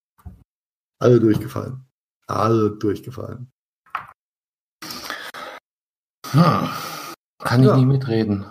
alle 1.00 1.20
durchgefallen. 1.20 1.86
Alle 2.28 2.72
durchgefallen. 2.72 3.52
Hm. 6.32 6.70
Kann 7.40 7.62
ich 7.62 7.68
ja. 7.68 7.78
nie 7.78 7.86
mitreden. 7.86 8.46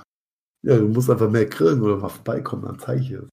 Ja, 0.63 0.77
du 0.77 0.89
musst 0.89 1.11
einfach 1.11 1.31
mehr 1.31 1.47
grillen 1.47 1.83
oder 1.83 1.97
mal 1.97 2.09
vorbeikommen, 2.09 2.65
dann 2.65 2.79
zeige 2.79 3.01
ich 3.01 3.11
es. 3.11 3.29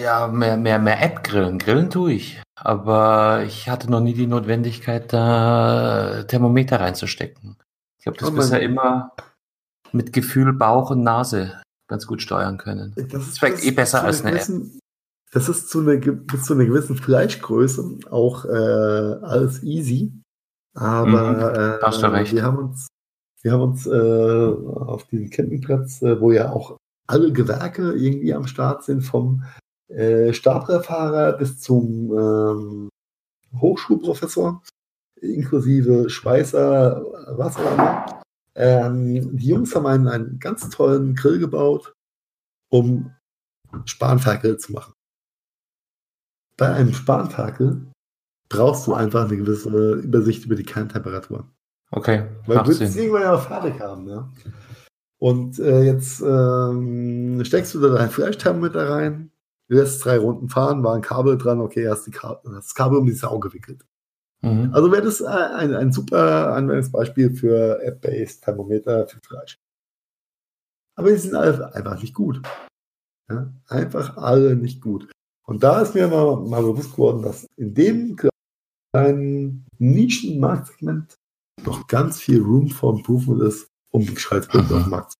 Ja, 0.00 0.28
mehr, 0.28 0.56
mehr, 0.56 0.78
mehr 0.78 1.02
App 1.02 1.22
grillen. 1.22 1.58
Grillen 1.58 1.90
tue 1.90 2.12
ich. 2.12 2.40
Aber 2.56 3.42
ich 3.44 3.68
hatte 3.68 3.90
noch 3.90 4.00
nie 4.00 4.14
die 4.14 4.26
Notwendigkeit, 4.26 5.12
da 5.12 6.22
Thermometer 6.24 6.80
reinzustecken. 6.80 7.56
Ich 7.98 8.06
habe 8.06 8.16
das 8.16 8.28
oh, 8.28 8.32
bisher 8.32 8.60
immer 8.60 9.12
mit 9.94 10.12
Gefühl 10.12 10.52
Bauch 10.52 10.90
und 10.90 11.02
Nase 11.02 11.60
ganz 11.88 12.06
gut 12.06 12.22
steuern 12.22 12.58
können. 12.58 12.94
Das 12.96 13.28
ist 13.28 13.42
das, 13.42 13.64
eh 13.64 13.70
besser 13.70 14.04
als 14.04 14.22
eine 14.22 14.32
gewissen, 14.32 14.74
App. 14.74 14.80
Das 15.32 15.48
ist 15.48 15.68
zu 15.68 15.80
einer, 15.80 15.96
bis 15.96 16.44
zu 16.44 16.54
einer 16.54 16.64
gewissen 16.64 16.96
Fleischgröße 16.96 17.98
auch 18.10 18.44
äh, 18.44 18.48
alles 18.48 19.62
easy. 19.62 20.12
Aber 20.74 21.32
mhm, 21.32 22.22
äh, 22.22 22.32
wir 22.32 22.42
haben 22.42 22.58
uns, 22.58 22.88
wir 23.42 23.52
haben 23.52 23.62
uns 23.62 23.86
äh, 23.86 23.90
auf 23.90 25.06
diesem 25.08 25.30
Campingplatz, 25.30 26.02
äh, 26.02 26.20
wo 26.20 26.32
ja 26.32 26.50
auch 26.50 26.76
alle 27.06 27.32
Gewerke 27.32 27.92
irgendwie 27.92 28.34
am 28.34 28.46
Start 28.46 28.84
sind, 28.84 29.02
vom 29.02 29.44
äh, 29.88 30.32
Staplerfahrer 30.32 31.34
bis 31.34 31.60
zum 31.60 32.10
ähm, 32.16 32.88
Hochschulprofessor, 33.60 34.62
inklusive 35.20 36.08
Schweißer, 36.10 37.04
was 37.36 37.56
auch 37.56 37.72
immer. 37.72 38.22
Ähm, 38.56 39.36
die 39.36 39.48
Jungs 39.48 39.74
haben 39.74 39.86
einen, 39.86 40.08
einen 40.08 40.38
ganz 40.38 40.68
tollen 40.70 41.14
Grill 41.14 41.38
gebaut, 41.38 41.94
um 42.70 43.12
Spanferkel 43.84 44.58
zu 44.58 44.72
machen. 44.72 44.94
Bei 46.56 46.72
einem 46.72 46.94
Spanferkel 46.94 47.86
brauchst 48.48 48.86
du 48.86 48.94
einfach 48.94 49.24
eine 49.24 49.36
gewisse 49.36 49.94
Übersicht 49.94 50.44
über 50.44 50.54
die 50.54 50.62
Kerntemperatur. 50.62 51.48
Okay. 51.90 52.26
Weil 52.46 52.58
du 52.58 52.68
willst 52.68 52.82
es 52.82 52.96
irgendwann 52.96 53.22
ja 53.22 53.34
auch 53.34 53.46
fertig 53.46 53.80
haben, 53.80 54.08
ja. 54.08 54.32
Und 55.18 55.58
äh, 55.58 55.84
jetzt 55.84 56.20
ähm, 56.20 57.42
steckst 57.44 57.74
du 57.74 57.80
da 57.80 57.88
dein 57.88 58.10
Fleischthermometer 58.10 58.90
rein, 58.90 59.30
lässt 59.68 60.04
drei 60.04 60.18
Runden 60.18 60.48
fahren, 60.48 60.82
war 60.82 60.94
ein 60.94 61.02
Kabel 61.02 61.38
dran, 61.38 61.60
okay, 61.60 61.88
hast, 61.88 62.06
die 62.06 62.10
Ka 62.10 62.40
hast 62.44 62.68
das 62.68 62.74
Kabel 62.74 62.98
um 62.98 63.06
die 63.06 63.12
Sau 63.12 63.38
gewickelt. 63.38 63.84
Mhm. 64.44 64.74
Also 64.74 64.92
wäre 64.92 65.02
das 65.02 65.22
ein, 65.22 65.74
ein 65.74 65.92
super 65.92 66.54
Anwendungsbeispiel 66.54 67.34
für 67.34 67.82
App-Based 67.82 68.44
Thermometer 68.44 69.06
für 69.06 69.20
Fleisch. 69.20 69.58
Aber 70.96 71.10
die 71.10 71.16
sind 71.16 71.34
einfach 71.34 72.00
nicht 72.00 72.14
gut. 72.14 72.42
Ja? 73.30 73.52
Einfach 73.68 74.16
alle 74.16 74.54
nicht 74.54 74.80
gut. 74.80 75.10
Und 75.46 75.62
da 75.62 75.80
ist 75.80 75.94
mir 75.94 76.08
mal, 76.08 76.36
mal 76.36 76.62
bewusst 76.62 76.92
geworden, 76.92 77.22
dass 77.22 77.46
in 77.56 77.74
dem 77.74 78.16
kleinen 78.92 79.66
Nischenmarktsegment 79.78 81.16
noch 81.64 81.86
ganz 81.86 82.20
viel 82.20 82.40
Room 82.40 82.68
for 82.68 82.96
Improvement 82.96 83.42
ist, 83.42 83.68
um 83.90 84.02
die 84.02 84.10
mhm. 84.10 84.76
auf 84.76 84.82
dem 84.82 84.90
Markt 84.90 85.12
zu 85.12 85.18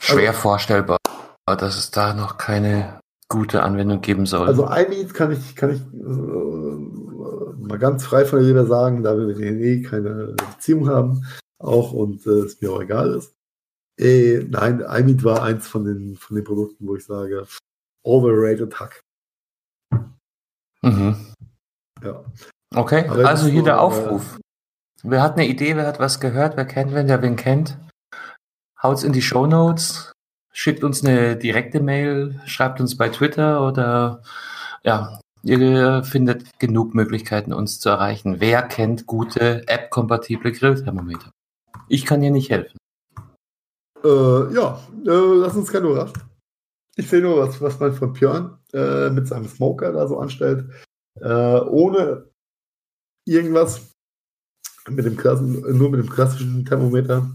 Schwer 0.00 0.30
also, 0.30 0.40
vorstellbar 0.40 0.98
dass 1.46 1.78
es 1.78 1.90
da 1.90 2.14
noch 2.14 2.36
keine 2.36 3.00
gute 3.28 3.62
Anwendung 3.62 4.00
geben 4.00 4.26
soll. 4.26 4.46
Also 4.46 4.66
iMeet 4.66 5.14
kann 5.14 5.32
ich, 5.32 5.54
kann 5.54 5.70
ich 5.70 5.80
äh, 5.80 7.66
mal 7.66 7.78
ganz 7.78 8.04
frei 8.04 8.24
von 8.24 8.38
der 8.38 8.48
Leber 8.48 8.66
sagen, 8.66 9.02
da 9.02 9.16
wir 9.16 9.26
mit 9.26 9.38
denen 9.38 9.60
eh 9.60 9.82
keine 9.82 10.34
Beziehung 10.54 10.88
haben, 10.88 11.24
auch 11.58 11.92
und 11.92 12.26
äh, 12.26 12.30
es 12.30 12.60
mir 12.60 12.72
auch 12.72 12.80
egal 12.80 13.14
ist. 13.14 13.34
Äh, 13.98 14.44
nein, 14.48 14.80
iMeet 14.80 15.24
war 15.24 15.42
eins 15.42 15.66
von 15.68 15.84
den, 15.84 16.16
von 16.16 16.36
den 16.36 16.44
Produkten, 16.44 16.86
wo 16.86 16.96
ich 16.96 17.04
sage, 17.04 17.46
overrated 18.02 18.78
Hack. 18.80 19.02
Mhm. 20.82 21.16
Ja. 22.02 22.24
Okay, 22.74 23.08
Aber 23.08 23.28
also 23.28 23.48
hier 23.48 23.64
der 23.64 23.80
Aufruf. 23.80 24.36
Äh, 24.36 24.40
wer 25.02 25.22
hat 25.22 25.34
eine 25.34 25.48
Idee, 25.48 25.76
wer 25.76 25.86
hat 25.86 25.98
was 25.98 26.20
gehört, 26.20 26.56
wer 26.56 26.64
kennt 26.64 26.94
wen, 26.94 27.08
der 27.08 27.22
wen 27.22 27.36
kennt? 27.36 27.76
Haut's 28.80 29.02
in 29.02 29.12
die 29.12 29.22
Show 29.22 29.46
Notes 29.46 30.12
schickt 30.52 30.84
uns 30.84 31.04
eine 31.04 31.36
direkte 31.36 31.80
Mail, 31.80 32.40
schreibt 32.46 32.80
uns 32.80 32.96
bei 32.96 33.08
Twitter 33.08 33.66
oder 33.66 34.22
ja, 34.84 35.20
ihr 35.42 36.02
findet 36.04 36.58
genug 36.58 36.94
Möglichkeiten, 36.94 37.52
uns 37.52 37.80
zu 37.80 37.88
erreichen. 37.88 38.36
Wer 38.40 38.62
kennt 38.62 39.06
gute 39.06 39.66
App-kompatible 39.68 40.52
Grillthermometer? 40.52 41.30
Ich 41.88 42.04
kann 42.04 42.20
dir 42.20 42.30
nicht 42.30 42.50
helfen. 42.50 42.76
Äh, 44.04 44.54
ja, 44.54 44.80
äh, 45.06 45.34
lass 45.40 45.56
uns 45.56 45.72
keine 45.72 45.86
überraschen. 45.86 46.22
Ich 46.96 47.08
sehe 47.08 47.20
nur, 47.20 47.38
was, 47.38 47.60
was 47.60 47.78
mein 47.78 47.92
Freund 47.92 48.14
Björn 48.14 48.58
äh, 48.72 49.10
mit 49.10 49.28
seinem 49.28 49.48
Smoker 49.48 49.92
da 49.92 50.06
so 50.06 50.18
anstellt. 50.18 50.68
Äh, 51.20 51.60
ohne 51.60 52.26
irgendwas 53.24 53.94
mit 54.88 55.04
dem 55.04 55.16
klassen, 55.16 55.78
nur 55.78 55.90
mit 55.90 56.00
dem 56.00 56.10
klassischen 56.10 56.64
Thermometer. 56.64 57.30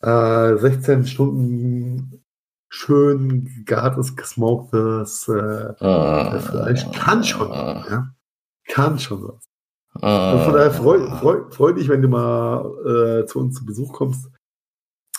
16 0.00 1.02
äh, 1.02 1.06
Stunden 1.06 1.87
schön 2.68 3.64
gartes, 3.64 4.16
gesmoktes 4.16 5.28
äh, 5.28 5.74
ah, 5.80 6.38
Fleisch. 6.40 6.86
Kann 6.92 7.24
schon, 7.24 7.50
ah, 7.50 7.86
ja? 7.88 8.14
Kann 8.66 8.98
schon 8.98 9.22
was. 9.22 9.48
Ah, 10.00 10.32
also 10.32 10.44
von 10.44 10.54
daher 10.54 10.70
freut 10.70 11.08
freu, 11.18 11.50
freu 11.50 11.72
dich, 11.72 11.88
wenn 11.88 12.02
du 12.02 12.08
mal 12.08 13.22
äh, 13.22 13.26
zu 13.26 13.40
uns 13.40 13.56
zu 13.56 13.64
Besuch 13.64 13.92
kommst. 13.92 14.30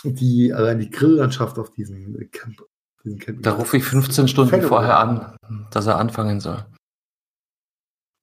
Die, 0.04 0.54
allein 0.54 0.80
die 0.80 0.90
Grilllandschaft 0.90 1.60
auf 1.60 1.72
diesem 1.72 2.18
Camp. 2.32 2.64
Diesem 3.04 3.20
Camp 3.20 3.44
da 3.44 3.52
rufe 3.52 3.78
ich 3.78 3.84
15 3.84 4.28
Stunden 4.30 4.50
Fänge 4.50 4.68
vorher 4.68 4.98
an, 4.98 5.36
dass 5.72 5.88
er 5.88 5.98
anfangen 5.98 6.40
soll. 6.40 6.66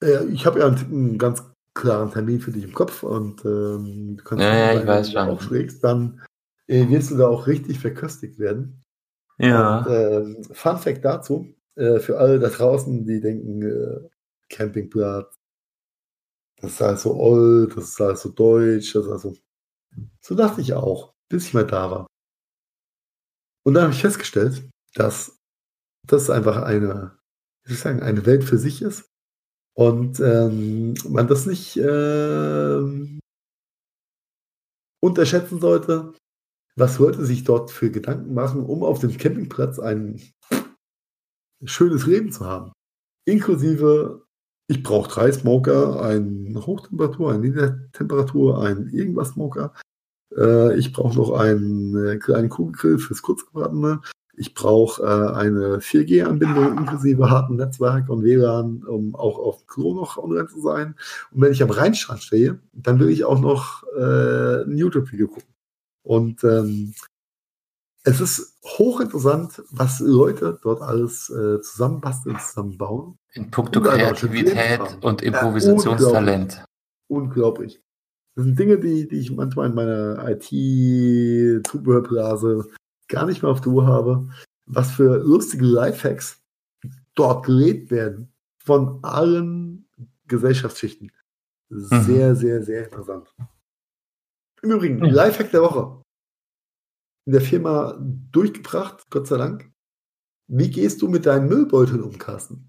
Äh, 0.03 0.25
ich 0.27 0.47
habe 0.47 0.61
ja 0.61 0.67
einen, 0.67 0.79
einen, 0.79 1.19
ganz 1.19 1.45
klaren 1.75 2.11
Termin 2.11 2.41
für 2.41 2.53
dich 2.53 2.65
im 2.65 2.73
Kopf 2.73 3.03
und 3.03 3.45
ähm, 3.45 4.17
du 4.17 4.25
kannst, 4.25 4.43
ja, 4.43 4.55
ja, 4.55 4.81
ich 4.81 4.87
weiß 4.87 5.13
schon. 5.13 5.29
aufschlägst, 5.29 5.85
dann 5.85 6.23
äh, 6.69 6.89
wirst 6.89 7.11
du 7.11 7.17
da 7.17 7.29
auch 7.29 7.47
richtig 7.47 7.79
verköstigt 7.79 8.39
werden. 8.39 8.83
Ja. 9.39 9.79
Und, 9.79 9.87
äh, 9.87 10.55
Fun 10.55 10.79
Fact 10.79 11.05
dazu, 11.05 11.55
äh, 11.77 11.99
für 12.01 12.19
alle 12.19 12.39
da 12.39 12.49
draußen, 12.49 13.05
die 13.05 13.21
denken, 13.21 13.63
äh, 13.63 14.09
Campingplatz, 14.49 15.35
das 16.61 16.73
ist 16.73 16.83
alles 16.83 17.03
so 17.03 17.15
old, 17.17 17.77
das 17.77 17.85
ist 17.85 18.01
alles 18.01 18.23
so 18.23 18.31
deutsch, 18.31 18.95
das 18.95 19.07
ist 19.07 19.13
also. 19.13 19.35
So 20.21 20.35
dachte 20.35 20.61
ich 20.61 20.75
auch, 20.75 21.15
bis 21.29 21.47
ich 21.49 21.55
mal 21.55 21.67
da 21.67 21.91
war. 21.91 22.07
Und 23.65 23.75
dann 23.75 23.85
habe 23.85 23.93
ich 23.93 24.01
festgestellt, 24.01 24.69
dass 24.95 25.39
das 26.07 26.31
einfach 26.31 26.59
eine, 26.63 27.19
wie 27.65 27.71
soll 27.71 27.77
ich 27.77 27.81
sagen, 27.81 28.03
eine 28.03 28.27
Welt 28.27 28.45
für 28.45 28.59
sich 28.59 28.83
ist. 28.83 29.11
Und 29.75 30.21
ähm, 30.21 30.95
man 31.09 31.27
das 31.27 31.47
nicht 31.47 31.77
äh, 31.77 32.81
unterschätzen 35.03 35.61
sollte, 35.61 36.15
was 36.77 36.99
Leute 36.99 37.25
sich 37.25 37.45
dort 37.45 37.71
für 37.71 37.91
Gedanken 37.91 38.35
machen, 38.35 38.65
um 38.65 38.85
auf 38.85 39.01
dem 39.01 39.17
Campingplatz 39.17 39.79
ein 39.79 40.21
schönes 41.65 42.07
Leben 42.07 42.31
zu 42.31 42.45
haben. 42.45 42.73
Inklusive, 43.25 44.27
ich 44.69 44.83
brauche 44.83 45.09
drei 45.09 45.33
Smoker, 45.33 46.03
ein 46.03 46.55
Hochtemperatur, 46.55 47.33
ein 47.33 47.41
Niedertemperatur, 47.41 48.63
ein 48.63 48.89
irgendwas 48.91 49.31
Smoker. 49.31 49.73
Äh, 50.37 50.79
ich 50.79 50.93
brauche 50.93 51.17
noch 51.17 51.33
einen 51.33 51.97
äh, 52.07 52.19
kleinen 52.19 52.51
Kugelgrill 52.51 52.99
fürs 52.99 53.23
Kurzgebratene. 53.23 54.03
Ich 54.37 54.53
brauche 54.53 55.03
äh, 55.03 55.35
eine 55.35 55.79
4G-Anbindung 55.79 56.77
inklusive 56.77 57.31
harten 57.31 57.57
Netzwerk 57.57 58.11
und 58.11 58.23
WLAN, 58.23 58.85
um 58.85 59.15
auch 59.15 59.39
auf 59.39 59.67
Klo 59.67 59.95
noch 59.95 60.19
online 60.19 60.49
zu 60.49 60.61
sein. 60.61 60.95
Und 61.31 61.41
wenn 61.41 61.53
ich 61.53 61.63
am 61.63 61.71
Rheinstrand 61.71 62.23
stehe, 62.23 62.61
dann 62.75 63.01
will 63.01 63.09
ich 63.09 63.25
auch 63.25 63.41
noch 63.41 63.83
ein 63.97 64.77
YouTube-Video 64.77 65.29
gucken. 65.29 65.56
Und 66.07 66.43
ähm, 66.45 66.95
es 68.05 68.21
ist 68.21 68.61
hochinteressant, 68.65 69.65
was 69.71 69.99
Leute 69.99 70.61
dort 70.63 70.81
alles 70.81 71.29
äh, 71.31 71.61
zusammenbasteln, 71.61 72.39
zusammenbauen. 72.39 73.19
In 73.33 73.51
puncto 73.51 73.81
Kreativität 73.81 75.03
und 75.03 75.23
Improvisationstalent. 75.23 76.53
Ja, 76.53 76.65
unglaublich. 77.09 77.09
unglaublich. 77.09 77.83
Das 78.37 78.45
sind 78.45 78.57
Dinge, 78.57 78.79
die, 78.79 79.09
die 79.09 79.19
ich 79.19 79.33
manchmal 79.33 79.69
in 79.69 79.75
meiner 79.75 80.29
IT-Zubehörblase 80.29 82.69
gar 83.09 83.27
nicht 83.27 83.43
mehr 83.43 83.51
auf 83.51 83.63
der 83.63 83.73
Uhr 83.73 83.89
habe. 83.89 84.29
Was 84.67 84.93
für 84.93 85.19
lustige 85.19 85.65
Lifehacks 85.65 86.41
dort 87.17 87.47
gelebt 87.47 87.91
werden 87.91 88.33
von 88.59 89.01
allen 89.03 89.89
Gesellschaftsschichten. 90.29 91.11
Sehr, 91.69 92.31
mhm. 92.31 92.37
sehr, 92.37 92.63
sehr 92.63 92.85
interessant. 92.85 93.27
Im 94.67 94.73
Übrigen. 94.73 95.01
Lifehack 95.01 95.53
der 95.53 95.63
Woche 95.63 96.03
in 97.27 97.33
der 97.33 97.43
Firma 97.43 97.99
durchgebracht, 98.33 99.11
Gott 99.11 99.27
sei 99.27 99.37
Dank. 99.37 99.71
Wie 100.49 100.71
gehst 100.71 101.03
du 101.03 101.09
mit 101.09 101.27
deinen 101.27 101.49
Müllbeuteln 101.49 102.03
um, 102.03 102.19
Carsten? 102.19 102.69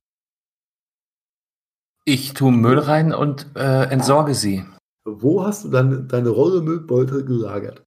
Ich 2.05 2.33
tue 2.33 2.51
Müll 2.51 2.79
rein 2.79 3.13
und 3.13 3.55
äh, 3.55 3.83
entsorge 3.91 4.33
sie. 4.33 4.65
Wo 5.05 5.43
hast 5.43 5.65
du 5.65 5.69
deine, 5.69 6.03
deine 6.03 6.29
Rolle 6.29 6.61
Müllbeutel 6.61 7.23
gelagert? 7.23 7.83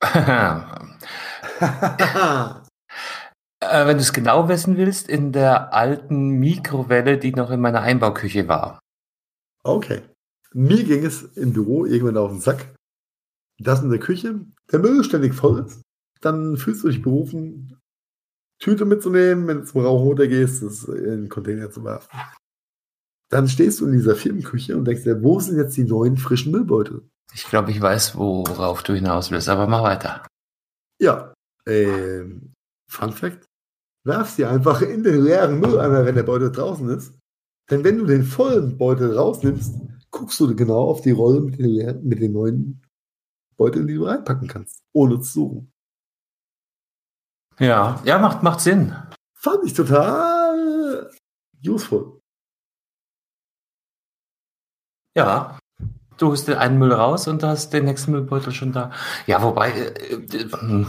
äh, 3.60 3.86
wenn 3.86 3.96
du 3.96 4.02
es 4.02 4.12
genau 4.12 4.48
wissen 4.48 4.76
willst, 4.76 5.08
in 5.08 5.32
der 5.32 5.74
alten 5.74 6.38
Mikrowelle, 6.38 7.18
die 7.18 7.32
noch 7.32 7.50
in 7.50 7.60
meiner 7.60 7.82
Einbauküche 7.82 8.48
war. 8.48 8.78
Okay. 9.62 10.02
Mir 10.54 10.84
ging 10.84 11.04
es 11.04 11.22
im 11.36 11.52
Büro 11.52 11.86
irgendwann 11.86 12.16
auf 12.16 12.30
den 12.30 12.40
Sack, 12.40 12.74
dass 13.58 13.82
in 13.82 13.90
der 13.90 13.98
Küche 13.98 14.40
der 14.70 14.78
Müll 14.78 15.02
ständig 15.04 15.34
voll 15.34 15.64
ist. 15.66 15.82
Dann 16.20 16.56
fühlst 16.56 16.84
du 16.84 16.88
dich 16.88 17.02
berufen, 17.02 17.78
Tüte 18.58 18.84
mitzunehmen, 18.84 19.48
wenn 19.48 19.58
du 19.58 19.64
zum 19.64 19.80
Rauchen 19.80 20.06
runtergehst, 20.06 20.62
das 20.62 20.84
in 20.84 21.04
den 21.22 21.28
Container 21.28 21.70
zu 21.70 21.82
werfen. 21.84 22.16
Dann 23.28 23.48
stehst 23.48 23.80
du 23.80 23.86
in 23.86 23.92
dieser 23.92 24.14
Firmenküche 24.14 24.76
und 24.76 24.84
denkst 24.84 25.02
dir, 25.04 25.22
wo 25.22 25.40
sind 25.40 25.56
jetzt 25.56 25.76
die 25.76 25.84
neuen 25.84 26.16
frischen 26.16 26.52
Müllbeutel? 26.52 27.02
Ich 27.34 27.44
glaube, 27.44 27.70
ich 27.70 27.80
weiß, 27.80 28.16
worauf 28.16 28.82
du 28.82 28.94
hinaus 28.94 29.30
willst, 29.30 29.48
aber 29.48 29.66
mach 29.66 29.82
weiter. 29.82 30.26
Ja, 31.00 31.32
ähm, 31.66 32.52
Fun 32.88 33.12
Fact: 33.12 33.46
Werf 34.04 34.30
sie 34.30 34.44
einfach 34.44 34.82
in 34.82 35.02
den 35.02 35.22
leeren 35.22 35.58
Mülleimer, 35.58 36.04
wenn 36.04 36.14
der 36.14 36.22
Beutel 36.22 36.52
draußen 36.52 36.88
ist. 36.90 37.14
Denn 37.70 37.82
wenn 37.84 37.98
du 37.98 38.04
den 38.04 38.22
vollen 38.22 38.76
Beutel 38.76 39.16
rausnimmst, 39.16 39.74
guckst 40.12 40.38
du 40.38 40.54
genau 40.54 40.88
auf 40.88 41.00
die 41.00 41.10
Rolle 41.10 41.40
mit 41.40 41.58
den, 41.58 42.06
mit 42.06 42.20
den 42.20 42.32
neuen 42.32 42.82
Beuteln, 43.56 43.86
die 43.86 43.94
du 43.94 44.04
reinpacken 44.04 44.46
kannst, 44.46 44.82
ohne 44.92 45.20
zu 45.20 45.32
suchen. 45.32 45.72
Ja, 47.58 48.00
ja, 48.04 48.18
macht, 48.18 48.42
macht 48.42 48.60
Sinn. 48.60 48.94
Fand 49.34 49.64
ich 49.64 49.74
total 49.74 51.10
useful. 51.66 52.20
Ja, 55.16 55.58
du 56.16 56.28
holst 56.28 56.48
den 56.48 56.56
einen 56.56 56.78
Müll 56.78 56.92
raus 56.92 57.28
und 57.28 57.42
hast 57.42 57.72
den 57.72 57.84
nächsten 57.84 58.12
Müllbeutel 58.12 58.52
schon 58.52 58.72
da. 58.72 58.90
Ja, 59.26 59.42
wobei, 59.42 59.70
äh, 59.72 60.14
äh, 60.14 60.86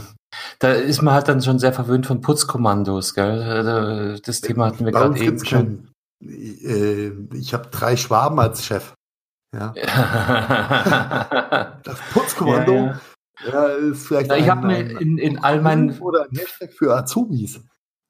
da 0.60 0.72
ist 0.72 1.02
man 1.02 1.14
halt 1.14 1.28
dann 1.28 1.42
schon 1.42 1.60
sehr 1.60 1.74
verwöhnt 1.74 2.06
von 2.06 2.22
Putzkommandos, 2.22 3.14
gell? 3.14 4.16
Äh, 4.16 4.22
das 4.22 4.42
Thema 4.42 4.68
hatten 4.68 4.86
wir 4.86 4.92
gerade 4.92 5.20
eben 5.20 5.44
schon. 5.44 5.92
Äh, 6.22 7.12
ich 7.36 7.54
habe 7.54 7.70
drei 7.70 7.98
Schwaben 7.98 8.40
als 8.40 8.66
Chef. 8.66 8.94
Ja. 9.54 9.74
das 11.84 12.00
Putzkommando 12.12 12.74
ja, 12.74 13.00
ja. 13.48 13.66
ist 13.68 14.08
vielleicht. 14.08 14.32
ich 14.32 14.50
habe 14.50 14.68
mir 14.68 15.00
in, 15.00 15.18
in 15.18 15.44
all 15.44 15.62
meinen. 15.62 15.98
Oder 16.00 16.24
ein 16.24 16.36
Hashtag 16.36 16.74
für 16.74 16.96
Azubis. 16.96 17.62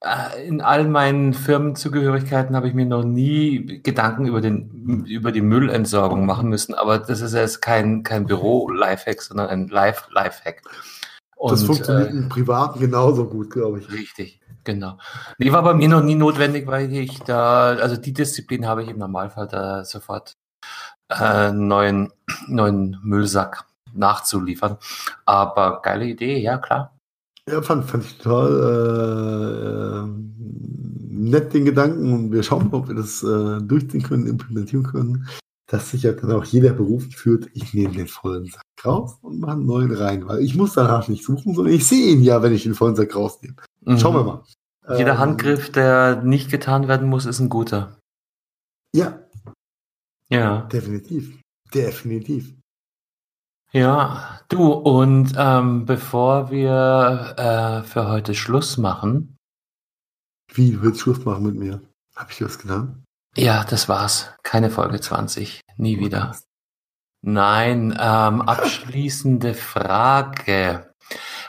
Äh, 0.04 0.46
in 0.46 0.60
all 0.60 0.88
meinen 0.88 1.34
Firmenzugehörigkeiten 1.34 2.56
habe 2.56 2.68
ich 2.68 2.74
mir 2.74 2.86
noch 2.86 3.04
nie 3.04 3.80
Gedanken 3.82 4.26
über, 4.26 4.40
den, 4.40 5.04
über 5.06 5.32
die 5.32 5.40
Müllentsorgung 5.40 6.26
machen 6.26 6.48
müssen, 6.48 6.74
aber 6.74 6.98
das 6.98 7.20
ist 7.20 7.34
jetzt 7.34 7.62
kein, 7.62 8.02
kein 8.02 8.26
Büro-Lifehack, 8.26 9.22
sondern 9.22 9.48
ein 9.48 9.68
Live-Lifehack. 9.68 10.62
Das 11.48 11.64
funktioniert 11.64 12.10
äh, 12.10 12.16
im 12.16 12.28
Privaten 12.28 12.80
genauso 12.80 13.26
gut, 13.26 13.50
glaube 13.50 13.80
ich. 13.80 13.90
Richtig, 13.90 14.40
genau. 14.62 14.98
Nee, 15.38 15.52
war 15.52 15.62
bei 15.62 15.74
mir 15.74 15.88
noch 15.88 16.02
nie 16.02 16.14
notwendig, 16.14 16.66
weil 16.66 16.92
ich 16.92 17.18
da, 17.20 17.74
also 17.74 17.96
die 17.96 18.12
Disziplin 18.12 18.66
habe 18.66 18.82
ich 18.82 18.88
im 18.88 18.98
Normalfall 18.98 19.48
da 19.48 19.84
sofort 19.84 20.36
äh, 21.10 21.52
neuen, 21.52 22.12
neuen 22.48 22.98
Müllsack 23.02 23.64
nachzuliefern. 23.92 24.78
Aber 25.24 25.80
geile 25.82 26.06
Idee, 26.06 26.38
ja 26.38 26.58
klar. 26.58 26.94
Ja, 27.48 27.60
fand, 27.60 27.84
fand 27.84 28.04
ich 28.04 28.18
total 28.18 30.06
äh, 30.06 30.08
nett 31.10 31.52
den 31.52 31.66
Gedanken 31.66 32.12
und 32.12 32.32
wir 32.32 32.42
schauen 32.42 32.70
mal, 32.70 32.78
ob 32.78 32.88
wir 32.88 32.94
das 32.94 33.22
äh, 33.22 33.60
durchziehen 33.60 34.02
können, 34.02 34.26
implementieren 34.26 34.84
können, 34.84 35.28
dass 35.66 35.90
sich 35.90 36.04
ja 36.04 36.12
dann 36.12 36.32
auch 36.32 36.44
jeder 36.44 36.72
Beruf 36.72 37.04
führt, 37.14 37.48
ich 37.52 37.74
nehme 37.74 37.94
den 37.94 38.08
vollen 38.08 38.46
Sack 38.46 38.62
raus 38.84 39.18
und 39.20 39.40
mache 39.40 39.52
einen 39.52 39.66
neuen 39.66 39.92
rein, 39.94 40.26
weil 40.26 40.40
ich 40.40 40.54
muss 40.54 40.72
danach 40.72 41.08
nicht 41.08 41.24
suchen, 41.24 41.54
sondern 41.54 41.74
ich 41.74 41.86
sehe 41.86 42.12
ihn 42.12 42.22
ja, 42.22 42.42
wenn 42.42 42.54
ich 42.54 42.62
den 42.62 42.74
vollen 42.74 42.96
Sack 42.96 43.14
rausnehme. 43.14 43.56
Mhm. 43.82 43.98
Schauen 43.98 44.14
wir 44.14 44.24
mal. 44.24 44.42
Jeder 44.96 45.12
ähm, 45.12 45.18
Handgriff, 45.18 45.70
der 45.70 46.22
nicht 46.22 46.50
getan 46.50 46.88
werden 46.88 47.08
muss, 47.08 47.26
ist 47.26 47.40
ein 47.40 47.48
guter. 47.48 47.98
Ja. 48.94 49.20
Ja. 50.28 50.62
Definitiv. 50.62 51.40
Definitiv. 51.72 52.54
Ja, 53.72 54.40
du, 54.48 54.72
und 54.72 55.32
ähm, 55.36 55.84
bevor 55.84 56.50
wir 56.50 57.34
äh, 57.36 57.82
für 57.82 58.08
heute 58.08 58.34
Schluss 58.34 58.76
machen. 58.76 59.36
Wie, 60.52 60.70
du 60.70 60.82
willst 60.82 61.00
Schluss 61.00 61.24
machen 61.24 61.44
mit 61.44 61.56
mir? 61.56 61.82
Hab 62.14 62.30
ich 62.30 62.40
was 62.40 62.58
getan? 62.58 63.04
Ja, 63.36 63.64
das 63.64 63.88
war's. 63.88 64.32
Keine 64.44 64.70
Folge 64.70 65.00
20. 65.00 65.60
Nie 65.76 65.98
wieder. 65.98 66.36
Nein, 67.22 67.90
ähm, 67.98 68.42
abschließende 68.42 69.54
Frage. 69.54 70.94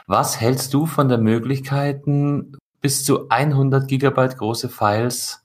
Was 0.06 0.40
hältst 0.40 0.74
du 0.74 0.86
von 0.86 1.08
der 1.08 1.18
Möglichkeiten, 1.18 2.56
bis 2.80 3.04
zu 3.04 3.28
100 3.28 3.86
Gigabyte 3.88 4.36
große 4.36 4.68
Files 4.68 5.44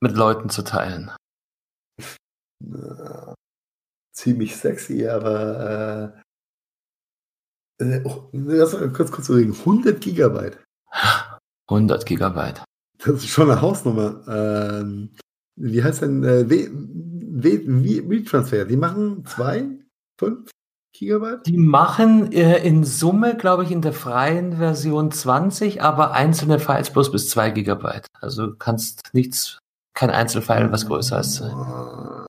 mit 0.00 0.12
Leuten 0.12 0.48
zu 0.48 0.62
teilen? 0.62 1.10
Ziemlich 4.12 4.56
sexy, 4.56 5.06
aber 5.06 6.14
äh, 7.78 7.78
äh, 7.78 8.02
oh, 8.04 8.30
kurz, 8.92 9.10
kurz 9.10 9.28
überlegen, 9.28 9.52
100 9.52 10.00
Gigabyte. 10.00 10.58
100 11.68 12.06
Gigabyte. 12.06 12.62
Das 12.98 13.16
ist 13.16 13.28
schon 13.28 13.50
eine 13.50 13.60
Hausnummer. 13.60 14.22
Ähm, 14.28 15.10
wie 15.56 15.84
heißt 15.84 16.00
denn 16.02 16.22
äh, 16.24 16.48
W-Transfer? 16.48 18.64
Die 18.64 18.76
machen 18.76 19.26
zwei, 19.26 19.66
fünf 20.18 20.50
Gigabyte? 20.94 21.46
Die 21.46 21.58
machen 21.58 22.32
äh, 22.32 22.66
in 22.66 22.84
Summe, 22.84 23.36
glaube 23.36 23.64
ich, 23.64 23.70
in 23.70 23.82
der 23.82 23.92
freien 23.92 24.56
Version 24.56 25.10
20, 25.10 25.82
aber 25.82 26.12
einzelne 26.12 26.58
Files 26.58 26.88
bloß 26.90 27.12
bis 27.12 27.28
2 27.30 27.50
Gigabyte. 27.50 28.06
Also 28.20 28.46
du 28.46 28.56
kannst 28.56 29.10
nichts, 29.12 29.58
kein 29.94 30.08
Einzelfile, 30.10 30.72
was 30.72 30.86
größer 30.86 31.20
ist. 31.20 31.42
Ah. 31.42 32.25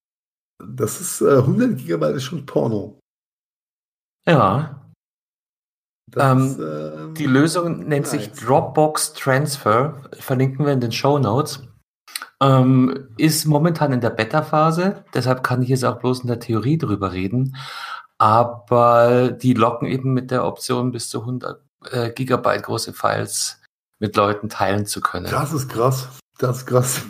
Das 0.78 1.02
ist 1.02 1.22
äh, 1.22 1.38
100 1.38 1.78
Gigabyte 1.78 2.16
ist 2.16 2.24
schon 2.24 2.46
Porno. 2.46 3.00
Ja. 4.28 4.82
Ähm, 6.16 6.46
ist, 6.46 6.60
äh, 6.60 7.14
die 7.14 7.26
Lösung 7.26 7.88
nennt 7.88 8.06
nice. 8.06 8.12
sich 8.12 8.32
Dropbox 8.32 9.14
Transfer, 9.14 10.04
verlinken 10.14 10.66
wir 10.66 10.74
in 10.74 10.80
den 10.80 10.92
Show 10.92 11.18
Notes. 11.18 11.64
Ähm, 12.42 13.10
ist 13.18 13.46
momentan 13.46 13.92
in 13.92 14.02
der 14.02 14.12
Beta-Phase, 14.12 15.04
deshalb 15.14 15.44
kann 15.44 15.64
ich 15.64 15.70
jetzt 15.70 15.84
auch 15.84 15.98
bloß 15.98 16.22
in 16.22 16.28
der 16.28 16.40
Theorie 16.40 16.78
drüber 16.78 17.12
reden. 17.12 17.58
Aber 18.20 19.32
die 19.32 19.54
locken 19.54 19.88
eben 19.88 20.14
mit 20.14 20.32
der 20.32 20.46
Option 20.46 20.92
bis 20.92 21.10
zu 21.10 21.22
100 21.22 21.62
äh, 21.92 22.12
Gigabyte 22.12 22.64
große 22.64 22.94
Files 22.94 23.62
mit 24.00 24.16
Leuten 24.16 24.50
teilen 24.50 24.86
zu 24.86 25.02
können. 25.02 25.28
Das 25.30 25.54
ist 25.54 25.70
krass. 25.70 26.10
Das 26.38 26.58
ist 26.58 26.66
krass. 26.68 27.02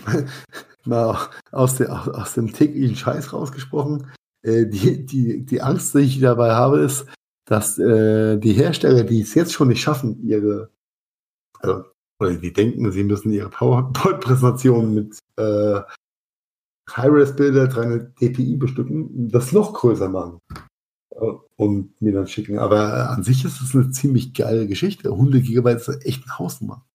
Mal 0.88 1.30
aus, 1.52 1.76
der, 1.76 2.18
aus 2.18 2.34
dem 2.34 2.52
täglichen 2.52 2.96
Scheiß 2.96 3.34
rausgesprochen. 3.34 4.12
Äh, 4.44 4.66
die, 4.68 5.06
die, 5.06 5.46
die 5.46 5.62
Angst, 5.62 5.94
die 5.94 6.00
ich 6.00 6.20
dabei 6.20 6.54
habe, 6.54 6.80
ist, 6.80 7.06
dass 7.46 7.78
äh, 7.78 8.38
die 8.38 8.54
Hersteller, 8.54 9.04
die 9.04 9.22
es 9.22 9.34
jetzt 9.34 9.54
schon 9.54 9.70
nicht 9.70 9.82
schaffen, 9.82 10.22
ihre, 10.24 10.70
also, 11.60 11.86
oder 12.20 12.34
die 12.34 12.54
denken, 12.54 12.92
sie 12.92 13.04
müssen 13.04 13.32
ihre 13.32 13.50
PowerPoint-Präsentation 13.50 14.94
mit 14.94 15.20
äh, 15.38 15.82
High-Res-Bilder 16.90 17.68
300 17.68 18.20
dpi 18.20 18.56
bestücken, 18.56 19.30
das 19.30 19.52
noch 19.52 19.74
größer 19.74 20.10
machen. 20.10 20.40
und 21.58 22.00
mir 22.02 22.14
dann 22.14 22.28
schicken. 22.28 22.60
Aber 22.60 23.10
an 23.10 23.24
sich 23.24 23.44
ist 23.44 23.62
es 23.62 23.76
eine 23.76 23.90
ziemlich 23.92 24.34
geile 24.34 24.68
Geschichte. 24.68 25.10
100 25.10 25.44
Gigabyte 25.44 25.80
ist 25.80 26.06
echt 26.06 26.24
eine 26.24 26.40
Hausnummer. 26.40 26.86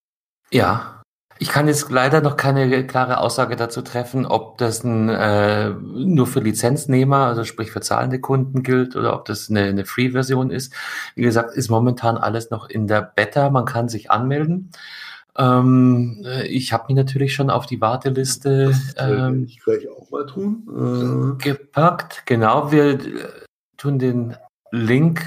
Ja, 0.51 1.02
ich 1.43 1.49
kann 1.49 1.67
jetzt 1.67 1.91
leider 1.91 2.21
noch 2.21 2.37
keine 2.37 2.87
klare 2.87 3.19
Aussage 3.19 3.57
dazu 3.57 3.83
treffen, 3.83 4.27
ob 4.27 4.59
das 4.59 4.85
ein, 4.85 5.09
äh, 5.09 5.71
nur 5.71 6.29
für 6.29 6.39
Lizenznehmer, 6.39 7.27
also 7.27 7.43
sprich 7.43 7.73
für 7.73 7.81
zahlende 7.81 8.21
Kunden 8.21 8.63
gilt, 8.63 8.95
oder 8.95 9.13
ob 9.13 9.25
das 9.25 9.51
eine, 9.51 9.65
eine 9.65 9.85
Free-Version 9.85 10.51
ist. 10.51 10.73
Wie 11.17 11.23
gesagt, 11.23 11.57
ist 11.57 11.69
momentan 11.69 12.17
alles 12.17 12.51
noch 12.51 12.71
in 12.71 12.87
der 12.87 13.03
Beta. 13.03 13.51
Man 13.51 13.65
kann 13.65 13.89
sich 13.89 14.09
anmelden. 14.09 14.71
Ähm, 15.37 16.23
äh, 16.25 16.47
ich 16.47 16.73
habe 16.73 16.85
mich 16.87 16.97
natürlich 16.97 17.35
schon 17.35 17.51
auf 17.51 17.67
die 17.67 17.81
Warteliste 17.81 18.67
das, 18.67 18.95
ähm, 18.99 19.47
ich 19.49 19.59
gleich 19.59 19.89
auch 19.91 20.13
mal 20.13 20.27
tun. 20.27 21.39
Äh. 21.41 21.43
gepackt. 21.43 22.23
Genau, 22.25 22.71
wir 22.71 22.85
äh, 22.85 22.99
tun 23.77 23.99
den 23.99 24.37
Link 24.71 25.25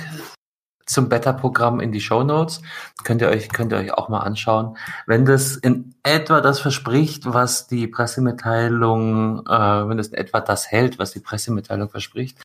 zum 0.86 1.10
Beta-Programm 1.10 1.80
in 1.80 1.92
die 1.92 2.02
Show 2.02 2.24
Notes. 2.24 2.62
Könnt 3.04 3.22
ihr 3.22 3.30
euch, 3.30 3.50
könnt 3.50 3.72
ihr 3.72 3.78
euch 3.78 3.94
auch 3.94 4.10
mal 4.10 4.20
anschauen. 4.20 4.78
Wenn 5.08 5.26
das 5.26 5.56
in 5.56 5.96
etwa 6.04 6.42
das 6.42 6.60
verspricht, 6.60 7.26
was 7.26 7.68
die 7.68 7.88
Pressemitteilung, 7.88 9.46
äh, 9.48 9.90
wenn 9.90 9.98
das 9.98 10.08
in 10.08 10.16
etwa 10.16 10.42
das 10.42 10.72
hält, 10.72 11.00
was 11.00 11.12
die 11.12 11.20
Pressemitteilung 11.20 11.90
verspricht, 11.90 12.42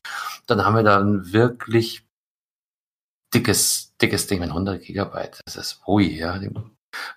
dann 0.47 0.65
haben 0.65 0.75
wir 0.75 0.83
da 0.83 0.99
ein 0.99 1.31
wirklich 1.31 2.03
dickes, 3.33 3.93
dickes 4.01 4.27
Ding 4.27 4.39
mit 4.39 4.49
100 4.49 4.81
Gigabyte. 4.81 5.41
Das 5.45 5.55
ist 5.55 5.81
hui, 5.85 6.17
ja. 6.17 6.39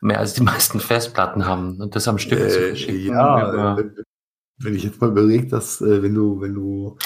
Mehr 0.00 0.20
als 0.20 0.34
die 0.34 0.42
meisten 0.42 0.78
Festplatten 0.78 1.46
haben 1.46 1.80
und 1.80 1.96
das 1.96 2.06
am 2.06 2.18
Stück 2.18 2.40
äh, 2.40 2.48
zu 2.48 2.60
verschicken. 2.60 3.06
Ja, 3.06 3.76
wenn 4.58 4.76
ich 4.76 4.84
jetzt 4.84 5.00
mal 5.00 5.10
überlege, 5.10 5.48
dass 5.48 5.80
äh, 5.80 6.02
wenn 6.02 6.14
du, 6.14 6.40
wenn 6.40 6.54
du 6.54 6.96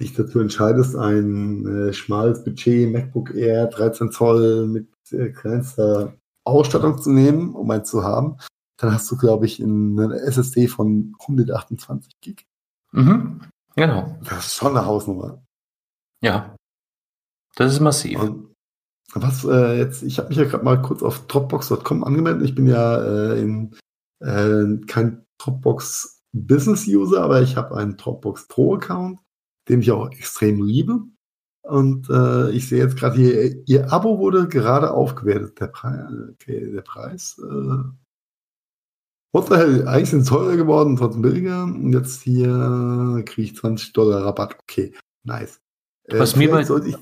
dich 0.00 0.14
dazu 0.14 0.40
entscheidest, 0.40 0.96
ein 0.96 1.66
äh, 1.66 1.92
schmales 1.92 2.44
Budget 2.44 2.92
MacBook 2.92 3.34
Air 3.34 3.66
13 3.66 4.10
Zoll 4.12 4.66
mit 4.66 4.88
äh, 5.10 5.30
kleinster 5.30 6.14
Ausstattung 6.44 7.00
zu 7.00 7.10
nehmen, 7.10 7.54
um 7.54 7.70
eins 7.70 7.90
zu 7.90 8.04
haben, 8.04 8.38
dann 8.78 8.92
hast 8.92 9.10
du, 9.10 9.16
glaube 9.16 9.46
ich, 9.46 9.62
eine 9.62 10.14
SSD 10.20 10.68
von 10.68 11.14
128 11.20 12.12
Gig. 12.20 12.46
Mhm, 12.92 13.42
genau. 13.74 14.16
Das 14.24 14.46
ist 14.46 14.54
schon 14.54 14.76
eine 14.76 14.86
Hausnummer. 14.86 15.42
Ja, 16.22 16.56
das 17.56 17.72
ist 17.72 17.80
massiv. 17.80 18.20
Und 18.20 18.54
was 19.14 19.44
äh, 19.44 19.78
jetzt, 19.78 20.02
ich 20.02 20.18
habe 20.18 20.28
mich 20.28 20.38
ja 20.38 20.44
gerade 20.44 20.64
mal 20.64 20.80
kurz 20.80 21.02
auf 21.02 21.26
Dropbox.com 21.26 22.04
angemeldet. 22.04 22.42
Ich 22.42 22.54
bin 22.54 22.66
ja 22.66 23.02
äh, 23.02 23.40
in, 23.40 23.74
äh, 24.20 24.84
kein 24.86 25.26
Dropbox 25.38 26.22
Business 26.32 26.86
User, 26.86 27.22
aber 27.22 27.42
ich 27.42 27.56
habe 27.56 27.76
einen 27.76 27.96
Dropbox 27.96 28.48
Pro 28.48 28.76
Account 28.76 29.18
den 29.68 29.80
ich 29.80 29.90
auch 29.90 30.10
extrem 30.10 30.62
liebe. 30.62 31.00
Und 31.62 32.08
äh, 32.08 32.50
ich 32.52 32.68
sehe 32.68 32.82
jetzt 32.82 32.96
gerade 32.96 33.16
hier, 33.16 33.68
ihr 33.68 33.92
Abo 33.92 34.18
wurde 34.18 34.48
gerade 34.48 34.90
aufgewertet. 34.90 35.60
Der, 35.60 35.66
Preis, 35.66 36.10
okay, 36.32 36.72
der 36.72 36.80
Preis. 36.80 37.38
Äh, 37.38 37.84
what 39.32 39.48
the 39.48 39.56
hell? 39.56 39.86
Eigentlich 39.86 40.10
sind 40.10 40.20
es 40.20 40.28
teurer 40.28 40.56
geworden, 40.56 40.96
trotzdem 40.96 41.22
billiger. 41.22 41.64
Und 41.64 41.92
jetzt 41.92 42.22
hier 42.22 43.22
kriege 43.26 43.42
ich 43.42 43.56
20 43.56 43.92
Dollar 43.92 44.24
Rabatt. 44.24 44.56
Okay, 44.62 44.94
nice. 45.24 45.60
Äh, 46.04 46.18
Was 46.18 46.36
mir 46.36 46.50
bei, 46.50 46.62
ich, 46.62 46.96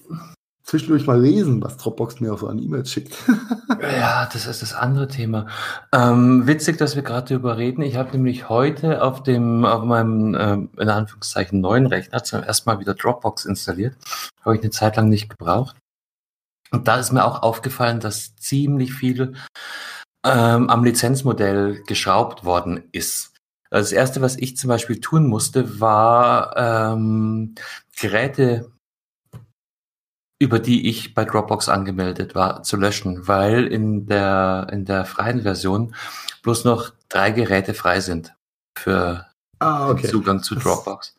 zwischendurch 0.66 1.06
mal 1.06 1.20
lesen, 1.20 1.62
was 1.62 1.76
Dropbox 1.76 2.20
mir 2.20 2.34
auch 2.34 2.38
so 2.38 2.48
an 2.48 2.58
E-Mails 2.58 2.90
schickt. 2.90 3.16
ja, 3.80 4.28
das 4.32 4.46
ist 4.46 4.62
das 4.62 4.74
andere 4.74 5.06
Thema. 5.06 5.46
Ähm, 5.92 6.46
witzig, 6.46 6.76
dass 6.76 6.96
wir 6.96 7.02
gerade 7.02 7.28
darüber 7.28 7.56
reden. 7.56 7.82
Ich 7.82 7.96
habe 7.96 8.10
nämlich 8.10 8.48
heute 8.48 9.02
auf 9.02 9.22
dem, 9.22 9.64
auf 9.64 9.84
meinem, 9.84 10.36
ähm, 10.38 10.70
in 10.76 10.88
Anführungszeichen, 10.88 11.60
neuen 11.60 11.86
Rechner 11.86 12.24
zum 12.24 12.42
ersten 12.42 12.68
Mal 12.68 12.80
wieder 12.80 12.94
Dropbox 12.94 13.44
installiert. 13.44 13.94
Habe 14.44 14.56
ich 14.56 14.62
eine 14.62 14.70
Zeit 14.70 14.96
lang 14.96 15.08
nicht 15.08 15.30
gebraucht. 15.30 15.76
Und 16.72 16.88
da 16.88 16.96
ist 16.96 17.12
mir 17.12 17.24
auch 17.24 17.42
aufgefallen, 17.42 18.00
dass 18.00 18.34
ziemlich 18.34 18.92
viel 18.92 19.34
ähm, 20.24 20.68
am 20.68 20.82
Lizenzmodell 20.82 21.84
geschraubt 21.86 22.44
worden 22.44 22.82
ist. 22.90 23.32
Das 23.70 23.92
erste, 23.92 24.20
was 24.20 24.36
ich 24.36 24.56
zum 24.56 24.68
Beispiel 24.68 25.00
tun 25.00 25.28
musste, 25.28 25.80
war 25.80 26.56
ähm, 26.56 27.54
Geräte 27.96 28.72
über 30.38 30.58
die 30.58 30.88
ich 30.88 31.14
bei 31.14 31.24
Dropbox 31.24 31.68
angemeldet 31.68 32.34
war, 32.34 32.62
zu 32.62 32.76
löschen, 32.76 33.26
weil 33.26 33.66
in 33.66 34.06
der, 34.06 34.66
in 34.70 34.84
der 34.84 35.04
freien 35.04 35.42
Version 35.42 35.94
bloß 36.42 36.64
noch 36.64 36.92
drei 37.08 37.30
Geräte 37.30 37.74
frei 37.74 38.00
sind 38.00 38.34
für 38.76 39.26
ah, 39.58 39.90
okay. 39.90 40.08
Zugang 40.08 40.42
zu 40.42 40.54
Dropbox. 40.54 41.16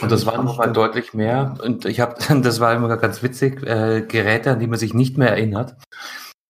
Und 0.00 0.12
das 0.12 0.26
waren 0.26 0.44
nochmal 0.44 0.72
deutlich 0.72 1.14
mehr. 1.14 1.56
Und 1.62 1.84
ich 1.84 2.00
habe, 2.00 2.14
das 2.42 2.60
war 2.60 2.74
immer 2.74 2.94
ganz 2.96 3.22
witzig, 3.22 3.62
äh, 3.62 4.02
Geräte, 4.02 4.52
an 4.52 4.60
die 4.60 4.66
man 4.66 4.78
sich 4.78 4.94
nicht 4.94 5.18
mehr 5.18 5.30
erinnert. 5.30 5.76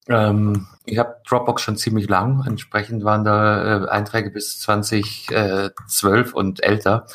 Ähm, 0.09 0.67
ich 0.85 0.99
habe 0.99 1.21
Dropbox 1.29 1.63
schon 1.63 1.77
ziemlich 1.77 2.09
lang. 2.09 2.45
Entsprechend 2.47 3.05
waren 3.05 3.25
da 3.25 3.85
äh, 3.85 3.89
Einträge 3.89 4.31
bis 4.31 4.61
2012 4.61 6.35
und 6.35 6.63
älter 6.63 7.07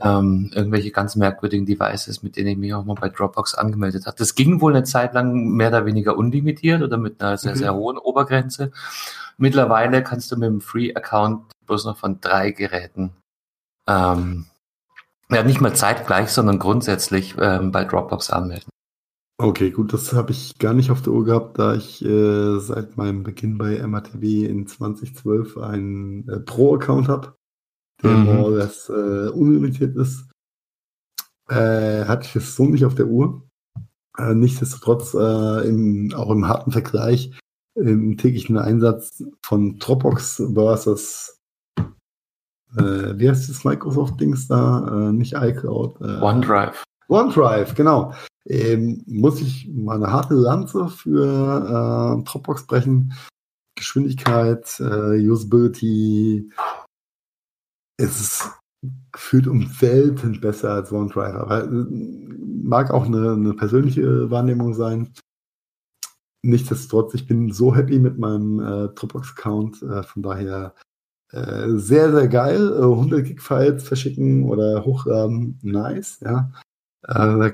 ähm, 0.00 0.50
irgendwelche 0.54 0.90
ganz 0.90 1.16
merkwürdigen 1.16 1.66
Devices, 1.66 2.22
mit 2.22 2.36
denen 2.36 2.48
ich 2.48 2.58
mich 2.58 2.74
auch 2.74 2.84
mal 2.84 2.94
bei 2.94 3.08
Dropbox 3.08 3.54
angemeldet 3.54 4.06
habe. 4.06 4.16
Das 4.18 4.34
ging 4.34 4.60
wohl 4.60 4.74
eine 4.74 4.84
Zeit 4.84 5.14
lang 5.14 5.50
mehr 5.50 5.68
oder 5.68 5.86
weniger 5.86 6.16
unlimitiert 6.16 6.82
oder 6.82 6.98
mit 6.98 7.22
einer 7.22 7.38
sehr, 7.38 7.54
mhm. 7.54 7.58
sehr 7.58 7.74
hohen 7.74 7.98
Obergrenze. 7.98 8.72
Mittlerweile 9.38 10.02
kannst 10.02 10.32
du 10.32 10.36
mit 10.36 10.48
dem 10.48 10.60
Free-Account 10.60 11.52
bloß 11.66 11.84
noch 11.84 11.98
von 11.98 12.20
drei 12.20 12.50
Geräten, 12.50 13.12
ähm, 13.88 14.46
ja, 15.30 15.42
nicht 15.42 15.60
mal 15.60 15.74
zeitgleich, 15.74 16.30
sondern 16.30 16.58
grundsätzlich 16.58 17.34
ähm, 17.38 17.72
bei 17.72 17.84
Dropbox 17.84 18.30
anmelden. 18.30 18.68
Okay, 19.38 19.70
gut, 19.70 19.92
das 19.92 20.12
habe 20.14 20.30
ich 20.30 20.56
gar 20.58 20.72
nicht 20.72 20.90
auf 20.90 21.02
der 21.02 21.12
Uhr 21.12 21.24
gehabt, 21.24 21.58
da 21.58 21.74
ich 21.74 22.02
äh, 22.02 22.58
seit 22.58 22.96
meinem 22.96 23.22
Beginn 23.22 23.58
bei 23.58 23.84
MATV 23.86 24.22
in 24.22 24.66
2012 24.66 25.58
einen 25.58 26.28
äh, 26.28 26.40
Pro-Account 26.40 27.08
habe 27.08 27.36
der 28.02 28.10
mhm. 28.10 28.56
less 28.56 28.88
äh, 28.88 29.28
unlimitiert 29.28 29.96
ist. 29.96 30.28
Äh, 31.48 32.04
hatte 32.04 32.26
ich 32.26 32.36
es 32.36 32.56
so 32.56 32.66
nicht 32.66 32.84
auf 32.84 32.94
der 32.94 33.06
Uhr. 33.06 33.42
Äh, 34.18 34.34
nichtsdestotrotz, 34.34 35.14
äh, 35.14 35.68
im, 35.68 36.12
auch 36.14 36.30
im 36.30 36.48
harten 36.48 36.72
Vergleich, 36.72 37.38
im 37.74 38.16
täglichen 38.16 38.58
Einsatz 38.58 39.22
von 39.42 39.78
Dropbox 39.78 40.42
versus 40.54 41.36
äh, 42.76 43.18
wie 43.18 43.28
heißt 43.28 43.48
das 43.48 43.64
Microsoft-Dings 43.64 44.48
da? 44.48 45.08
Äh, 45.08 45.12
nicht 45.12 45.34
iCloud. 45.34 46.00
Äh, 46.00 46.20
OneDrive. 46.20 46.82
OneDrive, 47.08 47.74
genau. 47.74 48.12
Ähm, 48.46 49.02
muss 49.06 49.40
ich 49.40 49.68
mal 49.72 49.96
eine 49.96 50.12
harte 50.12 50.34
Lanze 50.34 50.88
für 50.88 52.18
äh, 52.18 52.22
Dropbox 52.24 52.66
brechen. 52.66 53.12
Geschwindigkeit, 53.76 54.80
äh, 54.80 55.28
Usability, 55.28 56.50
es 57.96 58.20
ist 58.20 58.50
gefühlt 59.12 59.46
um 59.46 59.68
Welten 59.80 60.40
besser 60.40 60.72
als 60.72 60.92
OneDrive. 60.92 61.34
Aber 61.34 61.64
äh, 61.64 61.86
mag 62.62 62.90
auch 62.90 63.06
eine, 63.06 63.32
eine 63.32 63.54
persönliche 63.54 64.30
Wahrnehmung 64.30 64.74
sein. 64.74 65.12
Nichtsdestotrotz, 66.42 67.14
ich 67.14 67.26
bin 67.26 67.52
so 67.52 67.74
happy 67.74 67.98
mit 67.98 68.18
meinem 68.18 68.60
äh, 68.60 68.88
Dropbox-Account. 68.94 69.82
Äh, 69.82 70.02
von 70.02 70.22
daher 70.22 70.74
äh, 71.32 71.70
sehr, 71.76 72.12
sehr 72.12 72.28
geil. 72.28 72.72
100 72.74 73.18
äh, 73.18 73.22
Gig-Files 73.22 73.86
verschicken 73.86 74.44
oder 74.44 74.84
hochladen, 74.84 75.58
nice. 75.62 76.20
Ja. 76.20 76.52
Äh, 77.02 77.14
da, 77.14 77.50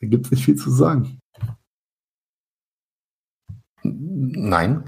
gibt 0.00 0.26
es 0.26 0.30
nicht 0.30 0.44
viel 0.44 0.56
zu 0.56 0.70
sagen. 0.70 1.18
Nein. 3.82 4.84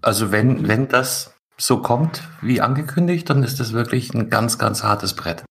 Also 0.00 0.32
wenn, 0.32 0.66
wenn 0.66 0.88
das 0.88 1.38
so 1.60 1.82
kommt, 1.82 2.28
wie 2.42 2.60
angekündigt, 2.60 3.28
dann 3.28 3.42
ist 3.42 3.60
das 3.60 3.72
wirklich 3.72 4.14
ein 4.14 4.30
ganz, 4.30 4.58
ganz 4.58 4.82
hartes 4.82 5.14
Brett. 5.14 5.44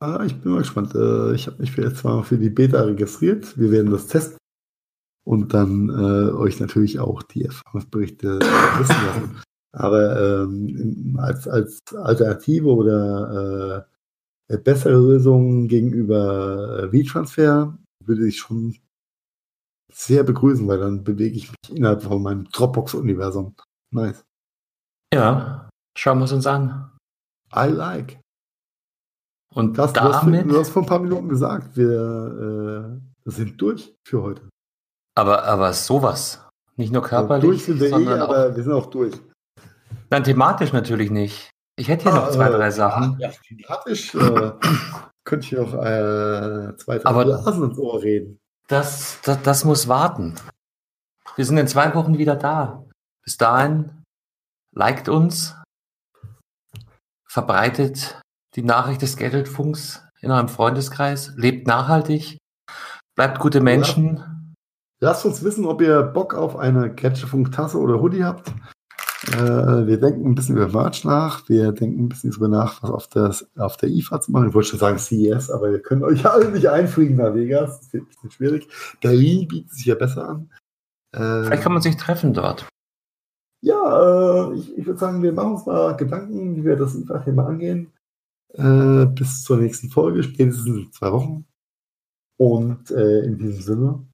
Ah, 0.00 0.22
ich 0.24 0.40
bin 0.40 0.52
mal 0.52 0.58
gespannt. 0.58 0.94
Äh, 0.94 1.34
ich 1.34 1.46
habe 1.46 1.58
mich 1.58 1.76
jetzt 1.76 2.04
mal 2.04 2.22
für 2.24 2.36
die 2.36 2.50
Beta 2.50 2.82
registriert. 2.82 3.58
Wir 3.58 3.70
werden 3.70 3.90
das 3.90 4.06
testen 4.06 4.36
und 5.24 5.54
dann 5.54 5.88
äh, 5.88 6.32
euch 6.32 6.60
natürlich 6.60 6.98
auch 6.98 7.22
die 7.22 7.44
Erfahrungsberichte 7.44 8.38
wissen 8.40 9.06
lassen. 9.06 9.42
Aber 9.72 10.44
ähm, 10.44 11.16
als, 11.20 11.48
als 11.48 11.80
Alternative 11.94 12.68
oder 12.68 13.86
äh, 14.48 14.58
bessere 14.58 14.98
Lösung 14.98 15.68
gegenüber 15.68 16.90
äh, 16.92 17.02
V-Transfer 17.02 17.76
würde 18.04 18.28
ich 18.28 18.38
schon 18.38 18.76
sehr 19.92 20.22
begrüßen, 20.22 20.66
weil 20.68 20.78
dann 20.78 21.04
bewege 21.04 21.36
ich 21.36 21.50
mich 21.50 21.76
innerhalb 21.76 22.02
von 22.02 22.22
meinem 22.22 22.44
Dropbox-Universum. 22.44 23.54
Nice. 23.90 24.24
Ja, 25.14 25.68
schauen 25.96 26.18
wir 26.18 26.24
es 26.24 26.32
uns 26.32 26.44
an. 26.44 26.90
I 27.54 27.68
like. 27.68 28.18
Und 29.54 29.78
das, 29.78 29.92
damit, 29.92 30.50
du, 30.50 30.58
hast, 30.58 30.70
vor 30.70 30.82
ein 30.82 30.86
paar 30.86 30.98
Minuten 30.98 31.28
gesagt, 31.28 31.76
wir 31.76 33.00
äh, 33.24 33.30
sind 33.30 33.60
durch 33.62 33.94
für 34.04 34.22
heute. 34.22 34.42
Aber, 35.16 35.44
aber 35.44 35.72
sowas. 35.72 36.44
Nicht 36.74 36.92
nur 36.92 37.02
körperlich. 37.02 37.44
durch 37.44 37.64
sind 37.64 37.80
wir 37.80 37.90
eh, 37.90 38.18
aber 38.18 38.56
wir 38.56 38.62
sind 38.64 38.72
auch 38.72 38.86
durch. 38.86 39.14
Dann 40.10 40.24
thematisch 40.24 40.72
natürlich 40.72 41.12
nicht. 41.12 41.50
Ich 41.76 41.86
hätte 41.86 42.10
hier 42.10 42.12
ah, 42.12 42.26
noch 42.26 42.30
zwei, 42.32 42.48
drei 42.48 42.72
Sachen. 42.72 43.16
Ja, 43.20 43.30
die 43.48 43.64
hatte 43.66 43.92
ich. 43.92 44.12
Äh, 44.14 44.52
könnte 45.24 45.46
ich 45.46 45.56
auch 45.56 45.74
äh, 45.74 46.76
zwei, 46.76 46.98
drei 46.98 47.04
Aber 47.04 47.24
Blasen 47.24 47.70
ins 47.70 47.78
Ohr 47.78 48.02
reden. 48.02 48.40
Das, 48.66 49.20
das, 49.22 49.40
das 49.42 49.64
muss 49.64 49.86
warten. 49.86 50.34
Wir 51.36 51.44
sind 51.44 51.58
in 51.58 51.68
zwei 51.68 51.94
Wochen 51.94 52.18
wieder 52.18 52.34
da. 52.34 52.84
Bis 53.22 53.36
dahin, 53.36 54.03
liked 54.74 55.08
uns, 55.08 55.56
verbreitet 57.28 58.20
die 58.56 58.62
Nachricht 58.62 59.02
des 59.02 59.16
Geldfunks 59.16 60.06
in 60.20 60.30
eurem 60.30 60.48
Freundeskreis, 60.48 61.32
lebt 61.36 61.66
nachhaltig, 61.66 62.38
bleibt 63.14 63.38
gute 63.38 63.60
Menschen. 63.60 64.54
Lasst 65.00 65.24
uns 65.26 65.42
wissen, 65.42 65.66
ob 65.66 65.82
ihr 65.82 66.02
Bock 66.02 66.34
auf 66.34 66.56
eine 66.56 66.94
Gadgetfunk-Tasse 66.94 67.78
oder 67.78 68.00
Hoodie 68.00 68.24
habt. 68.24 68.48
Äh, 69.32 69.86
wir 69.86 69.98
denken 69.98 70.30
ein 70.30 70.34
bisschen 70.34 70.56
über 70.56 70.68
Merch 70.68 71.04
nach. 71.04 71.48
Wir 71.48 71.72
denken 71.72 72.04
ein 72.04 72.08
bisschen 72.08 72.30
darüber 72.30 72.48
nach, 72.48 72.82
was 72.82 72.90
auf, 72.90 73.08
das, 73.08 73.46
auf 73.56 73.76
der 73.76 73.88
IFA 73.88 74.20
zu 74.20 74.32
machen. 74.32 74.48
Ich 74.48 74.54
wollte 74.54 74.70
schon 74.70 74.78
sagen 74.78 74.98
CES, 74.98 75.50
aber 75.50 75.70
ihr 75.70 75.80
könnt 75.80 76.02
euch 76.02 76.24
alle 76.30 76.50
nicht 76.50 76.68
einfliegen 76.68 77.16
nach 77.16 77.34
Vegas. 77.34 77.80
Das 77.80 77.92
wird 77.92 78.04
ein 78.04 78.08
bisschen 78.08 78.30
schwierig. 78.30 78.68
Berlin 79.00 79.48
bietet 79.48 79.72
sich 79.72 79.86
ja 79.86 79.94
besser 79.94 80.28
an. 80.28 80.50
Äh, 81.12 81.44
Vielleicht 81.44 81.62
kann 81.62 81.72
man 81.72 81.82
sich 81.82 81.96
treffen 81.96 82.32
dort. 82.34 82.66
Ja, 83.64 84.50
äh, 84.50 84.54
ich, 84.56 84.76
ich 84.76 84.84
würde 84.84 84.98
sagen, 85.00 85.22
wir 85.22 85.32
machen 85.32 85.52
uns 85.52 85.64
mal 85.64 85.96
Gedanken, 85.96 86.54
wie 86.54 86.64
wir 86.64 86.76
das 86.76 86.94
IFA-Thema 86.94 87.46
angehen. 87.46 87.90
Äh, 88.52 89.06
bis 89.06 89.42
zur 89.42 89.56
nächsten 89.56 89.88
Folge, 89.88 90.22
spätestens 90.22 90.66
in 90.66 90.92
zwei 90.92 91.10
Wochen. 91.10 91.46
Und 92.38 92.90
äh, 92.90 93.20
in 93.20 93.38
diesem 93.38 93.62
Sinne, 93.62 94.06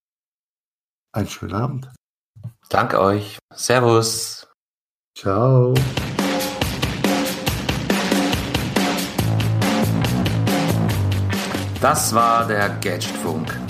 einen 1.12 1.26
schönen 1.26 1.54
Abend. 1.54 1.90
Danke 2.68 3.00
euch. 3.00 3.38
Servus. 3.52 4.46
Ciao. 5.18 5.74
Das 11.80 12.14
war 12.14 12.46
der 12.46 12.68
Gadgetfunk. 12.68 13.69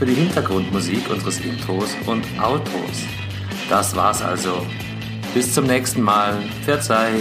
für 0.00 0.06
die 0.06 0.14
Hintergrundmusik 0.14 1.10
unseres 1.10 1.40
Intros 1.40 1.94
und 2.06 2.24
Outros. 2.40 3.04
Das 3.68 3.94
war's 3.94 4.22
also. 4.22 4.66
Bis 5.34 5.52
zum 5.52 5.66
nächsten 5.66 6.00
Mal. 6.00 6.38
Verzeih. 6.64 7.12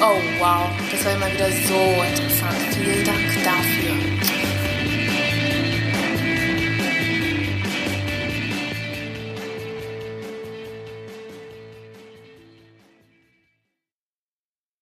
Oh 0.00 0.18
wow, 0.40 0.68
das 0.90 1.04
war 1.04 1.12
immer 1.12 1.32
wieder 1.32 1.48
so 1.68 2.02
interessant. 2.02 2.56
Vielen 2.74 3.04
Dank 3.04 3.44
dafür. 3.44 4.11